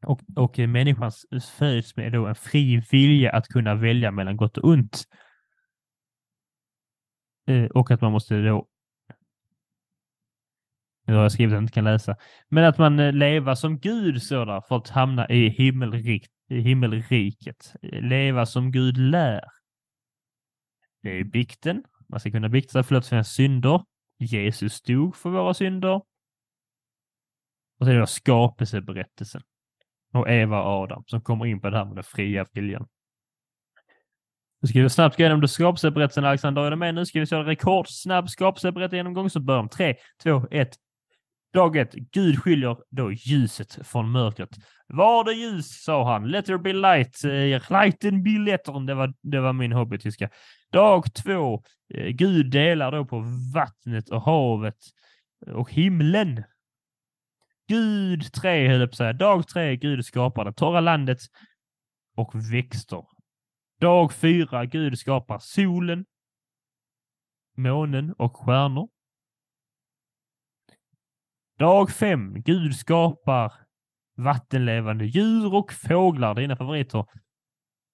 [0.04, 1.12] Och, och människan
[1.58, 5.04] föds med då en fri vilja att kunna välja mellan gott och ont.
[7.48, 8.68] Eh, och att man måste då
[11.06, 12.16] nu har jag skrivit att jag inte kan läsa.
[12.50, 17.74] Men att man eh, leva som Gud sådär för att hamna i, himmelrik, i himmelriket.
[17.82, 19.44] Eh, leva som Gud lär.
[21.02, 21.84] Det är bikten.
[22.10, 23.84] Man ska kunna bikta sig förlåt sina synder.
[24.20, 25.96] Jesus dog för våra synder.
[27.80, 29.42] Och så är det då skapelseberättelsen.
[30.14, 32.88] Och Eva och Adam som kommer in på det här med den fria viljan.
[34.62, 36.62] Nu ska vi snabbt gå igenom det skapelseberättelsen, Alexander.
[36.62, 37.06] Är du med nu?
[37.06, 40.70] Ska vi köra rekordsnabb skapelseberättelsegenomgång så börjar om 3, 2, 1.
[41.54, 41.94] Dag 1.
[41.94, 44.50] Gud skiljer då ljuset från mörkret.
[44.88, 46.28] Var det ljus, sa han.
[46.28, 47.24] Let there be light.
[47.24, 48.88] Eh, Lighten be letter.
[48.88, 50.30] Det var, det var min hobbytyska.
[50.72, 51.64] Dag 2.
[51.94, 53.24] Eh, Gud delar då på
[53.54, 54.78] vattnet och havet
[55.48, 56.44] och himlen.
[57.68, 59.14] Gud 3 höll jag säga.
[59.14, 59.76] Dag 3.
[59.76, 61.20] Gud skapar det torra landet
[62.16, 63.06] och växter.
[63.80, 64.66] Dag 4.
[64.66, 66.06] Gud skapar solen,
[67.58, 68.90] månen och stjärnor.
[71.60, 72.42] Dag 5.
[72.42, 73.54] Gud skapar
[74.16, 76.36] vattenlevande djur och fåglar.
[76.36, 77.06] Dina favoriter.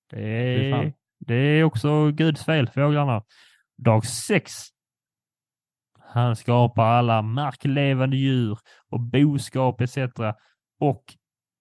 [0.10, 3.24] Det är, det är också Guds fel, fåglarna.
[3.78, 4.54] Dag 6.
[6.14, 8.58] Han skapar alla marklevande djur
[8.90, 9.98] och boskap etc.
[10.80, 11.04] Och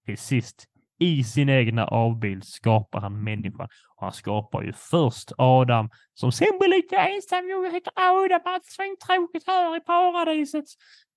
[0.07, 0.65] till sist,
[0.99, 3.69] i sin egna avbild skapar han människan.
[3.97, 7.49] Och han skapar ju först Adam som sen blir lite ensam.
[7.49, 10.65] Jag heter Adam, allt svintråkigt här i paradiset.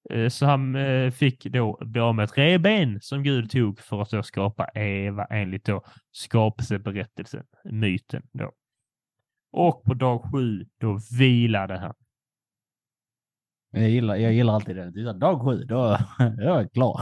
[0.10, 4.02] Eh, så han eh, fick då bli av med ett revben som Gud tog för
[4.02, 8.52] att då skapa Eva enligt då skapelseberättelsen, myten då.
[9.52, 11.94] Och på dag sju, då vilade han.
[13.72, 15.14] Jag gillar, jag gillar alltid det.
[15.14, 15.76] dag sju, då,
[16.18, 17.02] då är jag klar.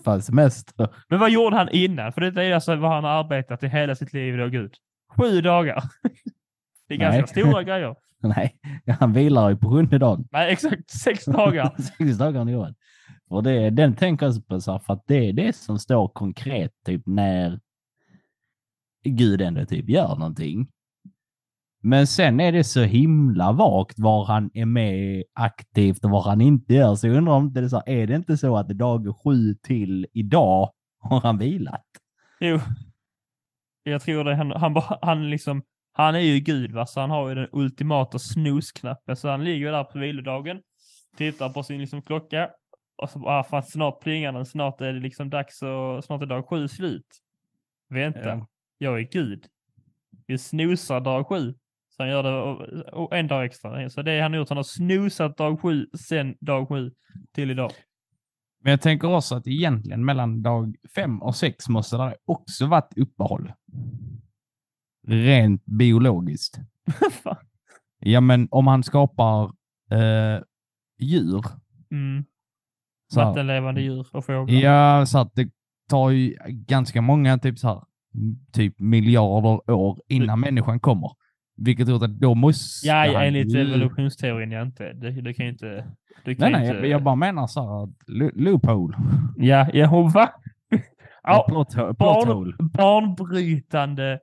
[0.04, 0.88] Fan, semester.
[1.08, 2.12] Men vad gjorde han innan?
[2.12, 4.74] För det är alltså vad han har arbetat i hela sitt liv då, Gud.
[5.16, 5.82] Sju dagar.
[6.88, 7.44] Det är ganska Nej.
[7.44, 7.96] stora grejer.
[8.22, 8.56] Nej,
[9.00, 10.28] han vilar ju på sjunde dagen.
[10.32, 11.74] Nej, exakt sex dagar.
[11.98, 12.76] Sex dagar om året.
[13.28, 16.08] Och det, den tänker jag på så här, för att det är det som står
[16.08, 17.60] konkret typ när
[19.04, 20.68] Gud ändå typ gör någonting.
[21.88, 26.40] Men sen är det så himla vagt var han är med aktivt och vad han
[26.40, 26.94] inte gör.
[26.94, 30.06] Så jag undrar om det är så är det inte så att dag sju till
[30.12, 31.84] idag har han vilat?
[32.40, 32.60] Jo.
[33.82, 34.34] Jag tror det.
[34.34, 38.18] Han, han, han liksom, han är ju Gud va, så han har ju den ultimata
[38.18, 39.16] snusknappen.
[39.16, 40.60] Så han ligger där på vilodagen,
[41.16, 42.50] tittar på sin liksom klocka
[43.02, 46.22] och så bara, ah, fan snart plingar den, snart är det liksom dags och snart
[46.22, 47.06] är dag sju slut.
[47.88, 48.46] Vänta, Ja.
[48.78, 49.46] jag är Gud.
[50.26, 51.54] Vi snosar dag sju.
[51.96, 53.90] Så han gör det och, och en dag extra.
[53.90, 56.90] Så det är han gjort, han har snosat dag sju, sen dag sju
[57.34, 57.70] till idag.
[58.62, 62.98] Men jag tänker också att egentligen mellan dag fem och sex måste det också varit
[62.98, 63.52] uppehåll.
[65.06, 66.58] Rent biologiskt.
[67.98, 69.44] Ja, men om han skapar
[69.90, 70.42] eh,
[70.98, 71.44] djur.
[71.90, 72.24] mm.
[73.12, 74.60] Så Vattenlevande djur och fåglar.
[74.60, 75.50] ja, så att det
[75.88, 77.82] tar ju ganska många typ så här,
[78.52, 81.10] typ miljarder år innan människan kommer.
[81.56, 84.92] Vilket gjort att då måste Ja, han enligt evolutionsteorin, ja inte.
[84.92, 85.86] Det, det kan ju inte...
[86.24, 86.88] Det kan Nej, ju nej, inte...
[86.88, 87.88] jag, bara menar så här,
[88.42, 88.96] loophole.
[89.36, 90.28] Ja, ja, va?
[91.22, 94.20] Ja, plot, plot barn, barnbrytande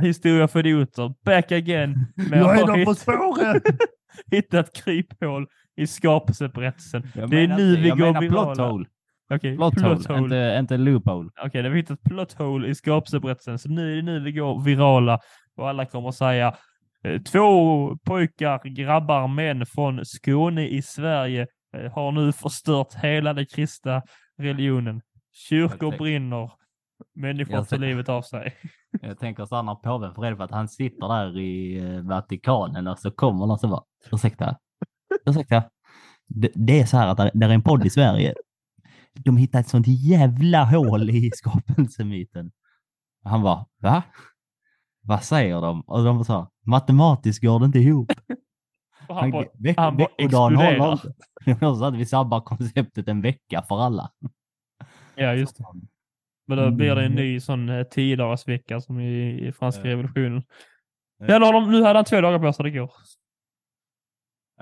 [0.00, 1.14] historia för idioter.
[1.24, 2.06] Back again.
[2.30, 3.60] Med Jag är där på spåren!
[4.30, 7.02] hittat kryphål i skapelseberättelsen.
[7.14, 8.54] Det är nu inte- vi går virala.
[8.54, 8.86] plot hole.
[9.34, 10.20] Okej, Plot plot hole.
[10.20, 11.30] Inte, inte loophole.
[11.44, 13.58] Okej, då har vi hittat plot hole i skapelseberättelsen.
[13.58, 15.18] Så nu är det nu vi går virala
[15.56, 16.56] och alla kommer säga
[17.04, 21.46] eh, två pojkar, grabbar, män från Skåne i Sverige
[21.76, 24.02] eh, har nu förstört hela den kristna
[24.38, 25.02] religionen.
[25.32, 26.50] Kyrkor brinner.
[27.14, 28.54] Människor tar livet av sig.
[29.02, 32.00] Jag tänker så här när påven får reda på att han sitter där i eh,
[32.00, 34.56] Vatikanen och så kommer någon som bara, ursäkta,
[35.26, 35.62] ursäkta.
[36.28, 38.34] Det, det är så här att där, där är en podd i Sverige.
[39.14, 42.50] De hittade ett sånt jävla hål i skapelsemyten.
[43.24, 44.02] Han bara, va?
[45.06, 45.80] Vad säger de?
[45.80, 48.12] Och de sa, matematiskt går det inte ihop.
[49.08, 50.78] Han bara, veck, han bara exploderar.
[51.60, 54.10] var så att vi sabbar konceptet en vecka för alla.
[55.14, 55.64] ja, just det.
[56.48, 57.16] Men då blir det en Mm.
[57.16, 59.88] ny sån eh, tio dagars vecka som i, i franska Ja.
[59.90, 60.42] revolutionen.
[61.18, 61.26] Ja.
[61.28, 62.90] Ja, nu, har de, nu hade han två dagar på sig, det går.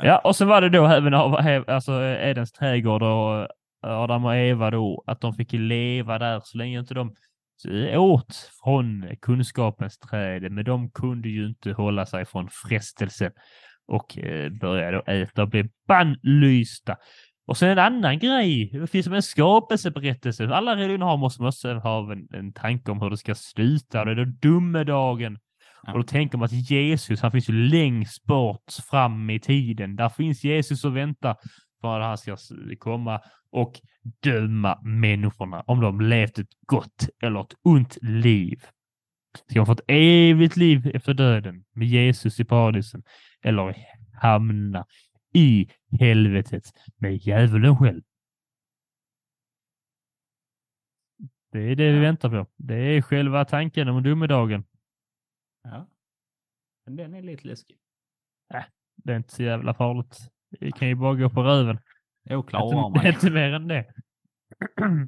[0.02, 0.18] Ja.
[0.18, 1.34] Och så var det då även av
[1.66, 3.48] alltså, Edens trädgård och
[3.82, 7.14] Adam och Eva då, att de fick leva där så länge inte de
[7.96, 13.32] åt från kunskapens träd, men de kunde ju inte hålla sig från frestelsen
[13.86, 16.96] och eh, började äta och blev bannlysta.
[17.46, 20.48] Och sen en annan grej, det finns som en skapelseberättelse.
[20.48, 24.04] Alla religioner har måste, måste ha en, en tanke om hur det ska sluta.
[24.04, 25.38] Det är då domedagen.
[25.82, 25.92] Ja.
[25.92, 29.96] Och då tänker man att Jesus, han finns ju längst bort fram i tiden.
[29.96, 31.36] Där finns Jesus och väntar
[31.80, 33.20] för att han ska komma
[33.54, 33.80] och
[34.22, 38.62] döma människorna om de levt ett gott eller ett ont liv.
[39.48, 43.02] Ska de få ett evigt liv efter döden med Jesus i paradisen
[43.42, 43.76] eller
[44.20, 44.86] hamna
[45.34, 45.70] i
[46.00, 48.02] helvetet med djävulen själv.
[51.52, 52.46] Det är det vi väntar på.
[52.56, 54.64] Det är själva tanken om domedagen.
[55.62, 55.88] Ja.
[56.86, 57.78] Men den är lite läskig.
[58.96, 60.18] Det är inte så jävla farligt.
[60.60, 61.78] Vi kan ju bara gå på röven.
[62.24, 63.08] Jag klarar mig.
[63.08, 63.84] inte mer än det.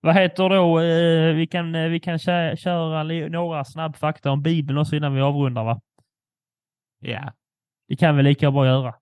[0.00, 4.42] Vad heter då, eh, vi kan, eh, vi kan kö- köra några snabb fakta om
[4.42, 5.80] Bibeln också innan vi avrundar va?
[7.00, 7.32] Ja.
[7.88, 8.94] Det kan vi lika bra göra.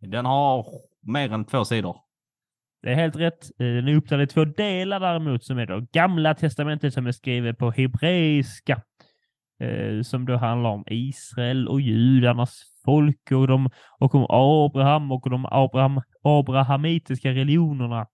[0.00, 0.66] Den har
[1.00, 1.96] mer än två sidor.
[2.82, 3.44] Det är helt rätt.
[3.58, 7.12] Eh, Den är uppdelad i två delar däremot som är då Gamla Testamentet som är
[7.12, 8.82] skrivet på hebreiska.
[9.60, 15.30] Eh, som då handlar om Israel och judarnas folk och, de, och om Abraham och
[15.30, 18.06] de Abraham, abrahamitiska religionerna.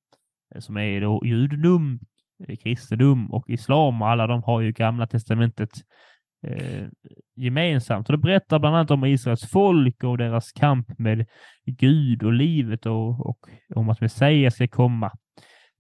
[0.55, 1.99] Eh, som är då judendom,
[2.49, 4.03] eh, kristendom och islam.
[4.03, 5.71] Och alla de har ju Gamla Testamentet
[6.47, 6.87] eh,
[7.37, 8.09] gemensamt.
[8.09, 11.27] Och det berättar bland annat om Israels folk och deras kamp med
[11.67, 13.39] Gud och livet och, och
[13.75, 15.13] om att Messias ska komma.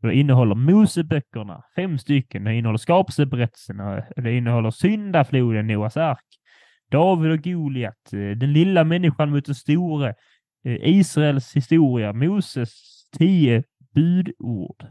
[0.03, 2.45] Det innehåller Moseböckerna, fem stycken.
[2.45, 6.38] Det innehåller skapelseberättelserna, det innehåller syndafloden, Noas ark,
[6.91, 10.15] David och Goliat, eh, den lilla människan mot den store,
[10.65, 12.71] eh, Israels historia, Moses
[13.19, 14.87] tio budord.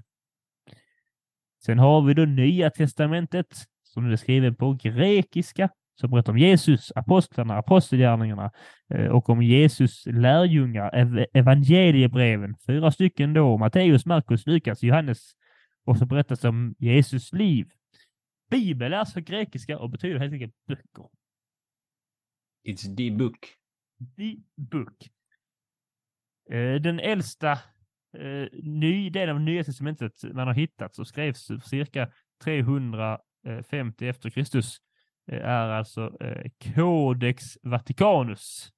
[1.65, 5.69] Sen har vi då Nya Testamentet som är skrivet på grekiska
[5.99, 8.51] som berättar om Jesus, apostlarna, apostelgärningarna
[8.89, 15.31] eh, och om Jesus lärjungar, ev evangeliebreven, fyra stycken då, Matteus, Markus, Lukas, Johannes
[15.85, 17.67] och så berättas om Jesus liv.
[18.49, 21.05] Bibel är alltså grekiska och betyder helt enkelt böcker.
[22.67, 23.37] It's the book.
[24.17, 25.09] The book.
[26.49, 27.51] Eh, Den äldsta
[28.17, 32.11] eh, ny, delen av Nya Testamentet man har hittat och skrevs cirka
[32.43, 34.77] 350 efter Kristus
[35.31, 36.17] eh, är alltså
[36.75, 38.71] Codex Vaticanus.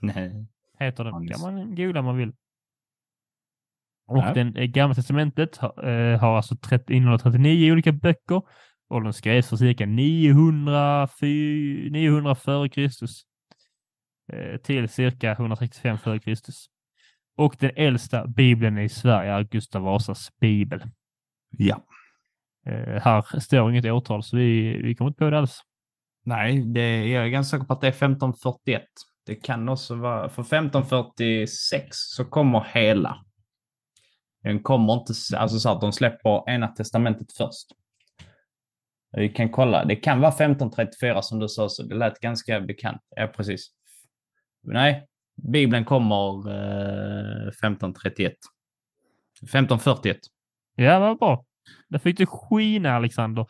[0.00, 0.46] Nej.
[0.78, 1.28] Heter den.
[1.28, 2.32] Kan man googla om man vill.
[4.06, 4.34] Och Ja.
[4.34, 8.42] den Gamla Testamentet ha, eh, har alltså 30, innehåller 39 olika böcker
[8.88, 13.22] och den skrevs för cirka 900, fy- 900 före Kristus
[14.32, 16.66] eh, till cirka 135 före Kristus.
[17.36, 20.82] Och den äldsta bibeln i Sverige är Gustav Vasas bibel.
[21.50, 21.84] Ja.
[22.66, 25.60] Eh, här står inget årtal så vi, vi kommer inte på det alls.
[26.24, 28.82] Nej, det, jag är ganska säker på att det är 1541.
[29.26, 33.24] Det kan också vara, för 1546 så kommer hela.
[34.42, 37.66] Den kommer inte, alltså så att de släpper ena testamentet först.
[39.16, 43.02] Vi kan kolla, det kan vara 1534 som du sa, så det lät ganska bekant.
[43.16, 43.66] Ja, precis.
[44.62, 45.06] Nej,
[45.42, 48.32] Bibeln kommer eh, 1531.
[49.42, 50.16] 1541.
[50.76, 51.44] Ja, vad bra.
[51.88, 53.46] Där fick du skina Alexander.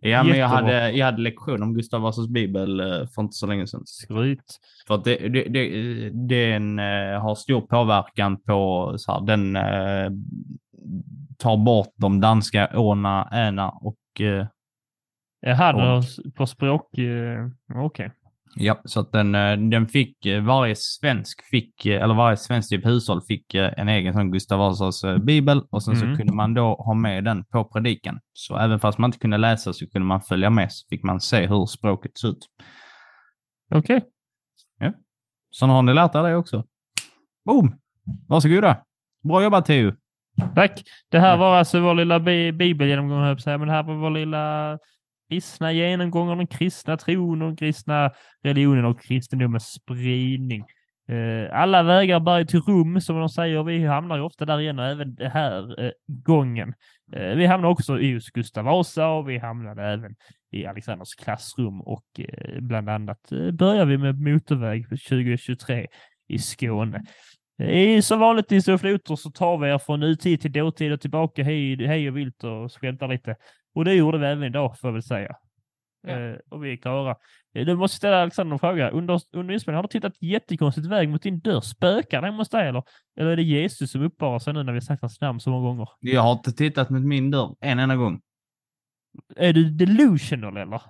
[0.00, 3.46] Ja, men jag hade, jag hade lektion om Gustav Vasas bibel eh, för inte så
[3.46, 3.82] länge sedan.
[3.86, 4.58] Skryt.
[4.86, 10.10] För att det, det, det, den eh, har stor påverkan på, så här, den eh,
[11.38, 13.96] tar bort de danska åna, äna och
[15.46, 16.98] Jaha, Och- på språk...
[16.98, 17.48] Eh,
[17.84, 18.12] Okej.
[18.56, 22.86] ja, så att den, eh, den fick, eh, varje svensk fick, eller varje svenskt typ
[22.86, 26.10] hushåll fick en egen sån Gustav Vasas bibel och sen Mm.
[26.12, 28.20] så kunde man då ha med den på predikan.
[28.32, 31.20] Så även fast man inte kunde läsa så kunde man följa med så fick man
[31.20, 32.46] se hur språket ser ut.
[33.74, 34.00] Okej.
[35.54, 36.64] Så nu har ni lärt er det också.
[37.44, 37.74] Boom!
[38.28, 38.76] Varsågoda!
[39.24, 39.92] Bra jobbat Theo!
[40.54, 40.82] Tack.
[41.10, 41.36] Det här Ja.
[41.36, 43.94] var alltså vår lilla bi bibelgenomgång, höll jag på att säga, men det här var
[43.94, 44.78] vår lilla
[45.32, 48.10] kristna genomgången, den kristna tron den kristna
[48.44, 50.64] religionen och kristendomens spridning.
[51.08, 53.62] Eh, alla vägar bär till Rom, som de säger.
[53.62, 56.74] Vi hamnar ju ofta där igen och även den här eh, gången.
[57.12, 60.14] Eh, vi hamnar också i just Gustav Vasa och vi hamnade även
[60.50, 65.86] i Alexanders klassrum och eh, bland annat eh, börjar vi med motorväg 2023
[66.28, 67.04] i Skåne.
[67.58, 71.00] I, som vanligt i Stora Flotor så tar vi er från nutid till dåtid och
[71.00, 73.36] tillbaka hej, hej och vilt och skämtar lite.
[73.74, 75.36] Och det gjorde vi även idag får jag väl säga.
[76.06, 76.12] Ja.
[76.12, 77.16] Eh, och vi är klara.
[77.54, 78.90] Eh, Du måste ställa Alexander en fråga.
[78.90, 81.60] Under, under inspelningen har du tittat jättekonstigt väg mot din dörr.
[81.60, 82.82] Spökar hemma hos dig eller?
[83.16, 85.50] Eller är det Jesus som uppenbarar sig nu när vi har sagt hans namn så
[85.50, 85.88] många gånger?
[86.00, 88.20] Jag har inte tittat mot min dörr en enda gång.
[89.36, 90.82] Är du delusional eller?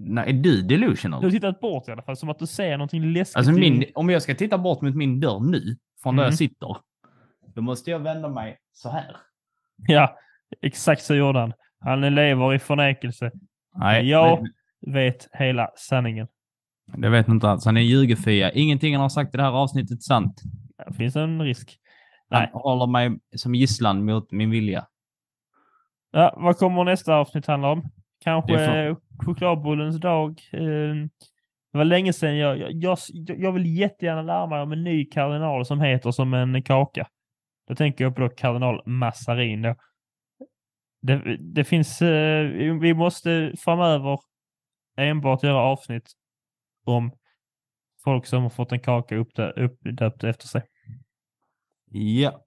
[0.00, 1.20] Nej, är du delusional?
[1.20, 3.36] Du har tittat bort i alla fall, som att du ser någonting läskigt.
[3.36, 6.30] Alltså min, om jag ska titta bort mot min dörr nu, från där Mm.
[6.30, 6.76] jag sitter,
[7.54, 9.16] då måste jag vända mig så här.
[9.76, 10.16] Ja,
[10.62, 11.52] exakt så gjorde han.
[11.80, 13.30] Han lever i förnekelse.
[13.76, 14.40] Nej, Ja.
[14.80, 16.26] det, Vet hela sanningen.
[16.96, 17.64] det vet jag inte alls.
[17.64, 18.50] Han är ljugefia.
[18.52, 20.40] Ingenting han har sagt i det här avsnittet är sant.
[20.88, 21.78] Det finns en risk.
[22.30, 22.50] Han Nej.
[22.52, 24.86] håller mig som gisslan mot min vilja.
[26.10, 27.90] Ja, vad kommer nästa avsnitt handla om?
[28.24, 28.96] Kanske eh,
[29.26, 30.40] chokladbollens dag.
[30.52, 30.94] Eh,
[31.72, 35.64] Det var länge sedan jag, jag, jag, vill jättegärna lära mig om en ny kardinal
[35.64, 37.08] som heter som en kaka.
[37.68, 39.62] Då tänker jag på då kardinal Massarin.
[39.62, 39.74] Då.
[41.02, 42.46] Det, det finns, eh,
[42.80, 44.18] vi måste framöver
[44.96, 46.12] enbart göra avsnitt
[46.84, 47.12] om
[48.04, 50.62] folk som har fått en kaka uppdö- uppdöpt efter sig.
[51.90, 52.44] Ja.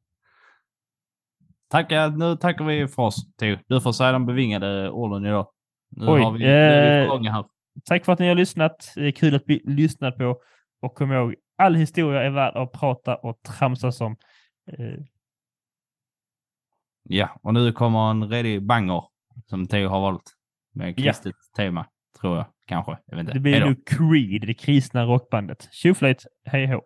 [1.70, 3.58] Tackar, nu tackar vi för oss, Theo.
[3.68, 5.48] Du får säga de bevingade orden idag.
[5.92, 7.46] Nu Oj, har vi, eh, gång här.
[7.86, 8.92] Tack för att ni har lyssnat.
[8.96, 10.42] Det är kul att bli lyssnad på.
[10.82, 14.16] Och kom ihåg, all historia är värd att prata och tramsas om.
[14.72, 15.04] Eh,
[17.04, 19.04] Ja, och nu kommer en redig banger
[19.46, 20.32] som Theo har valt.
[20.74, 21.04] Med Ja.
[21.04, 21.86] kristet tema,
[22.22, 22.46] tror jag.
[22.66, 22.98] Kanske.
[23.06, 23.26] Jag.
[23.26, 25.70] Det blir nu Creed, det kristna rockbandet.
[25.72, 26.82] Tjoflöjt, hej hå.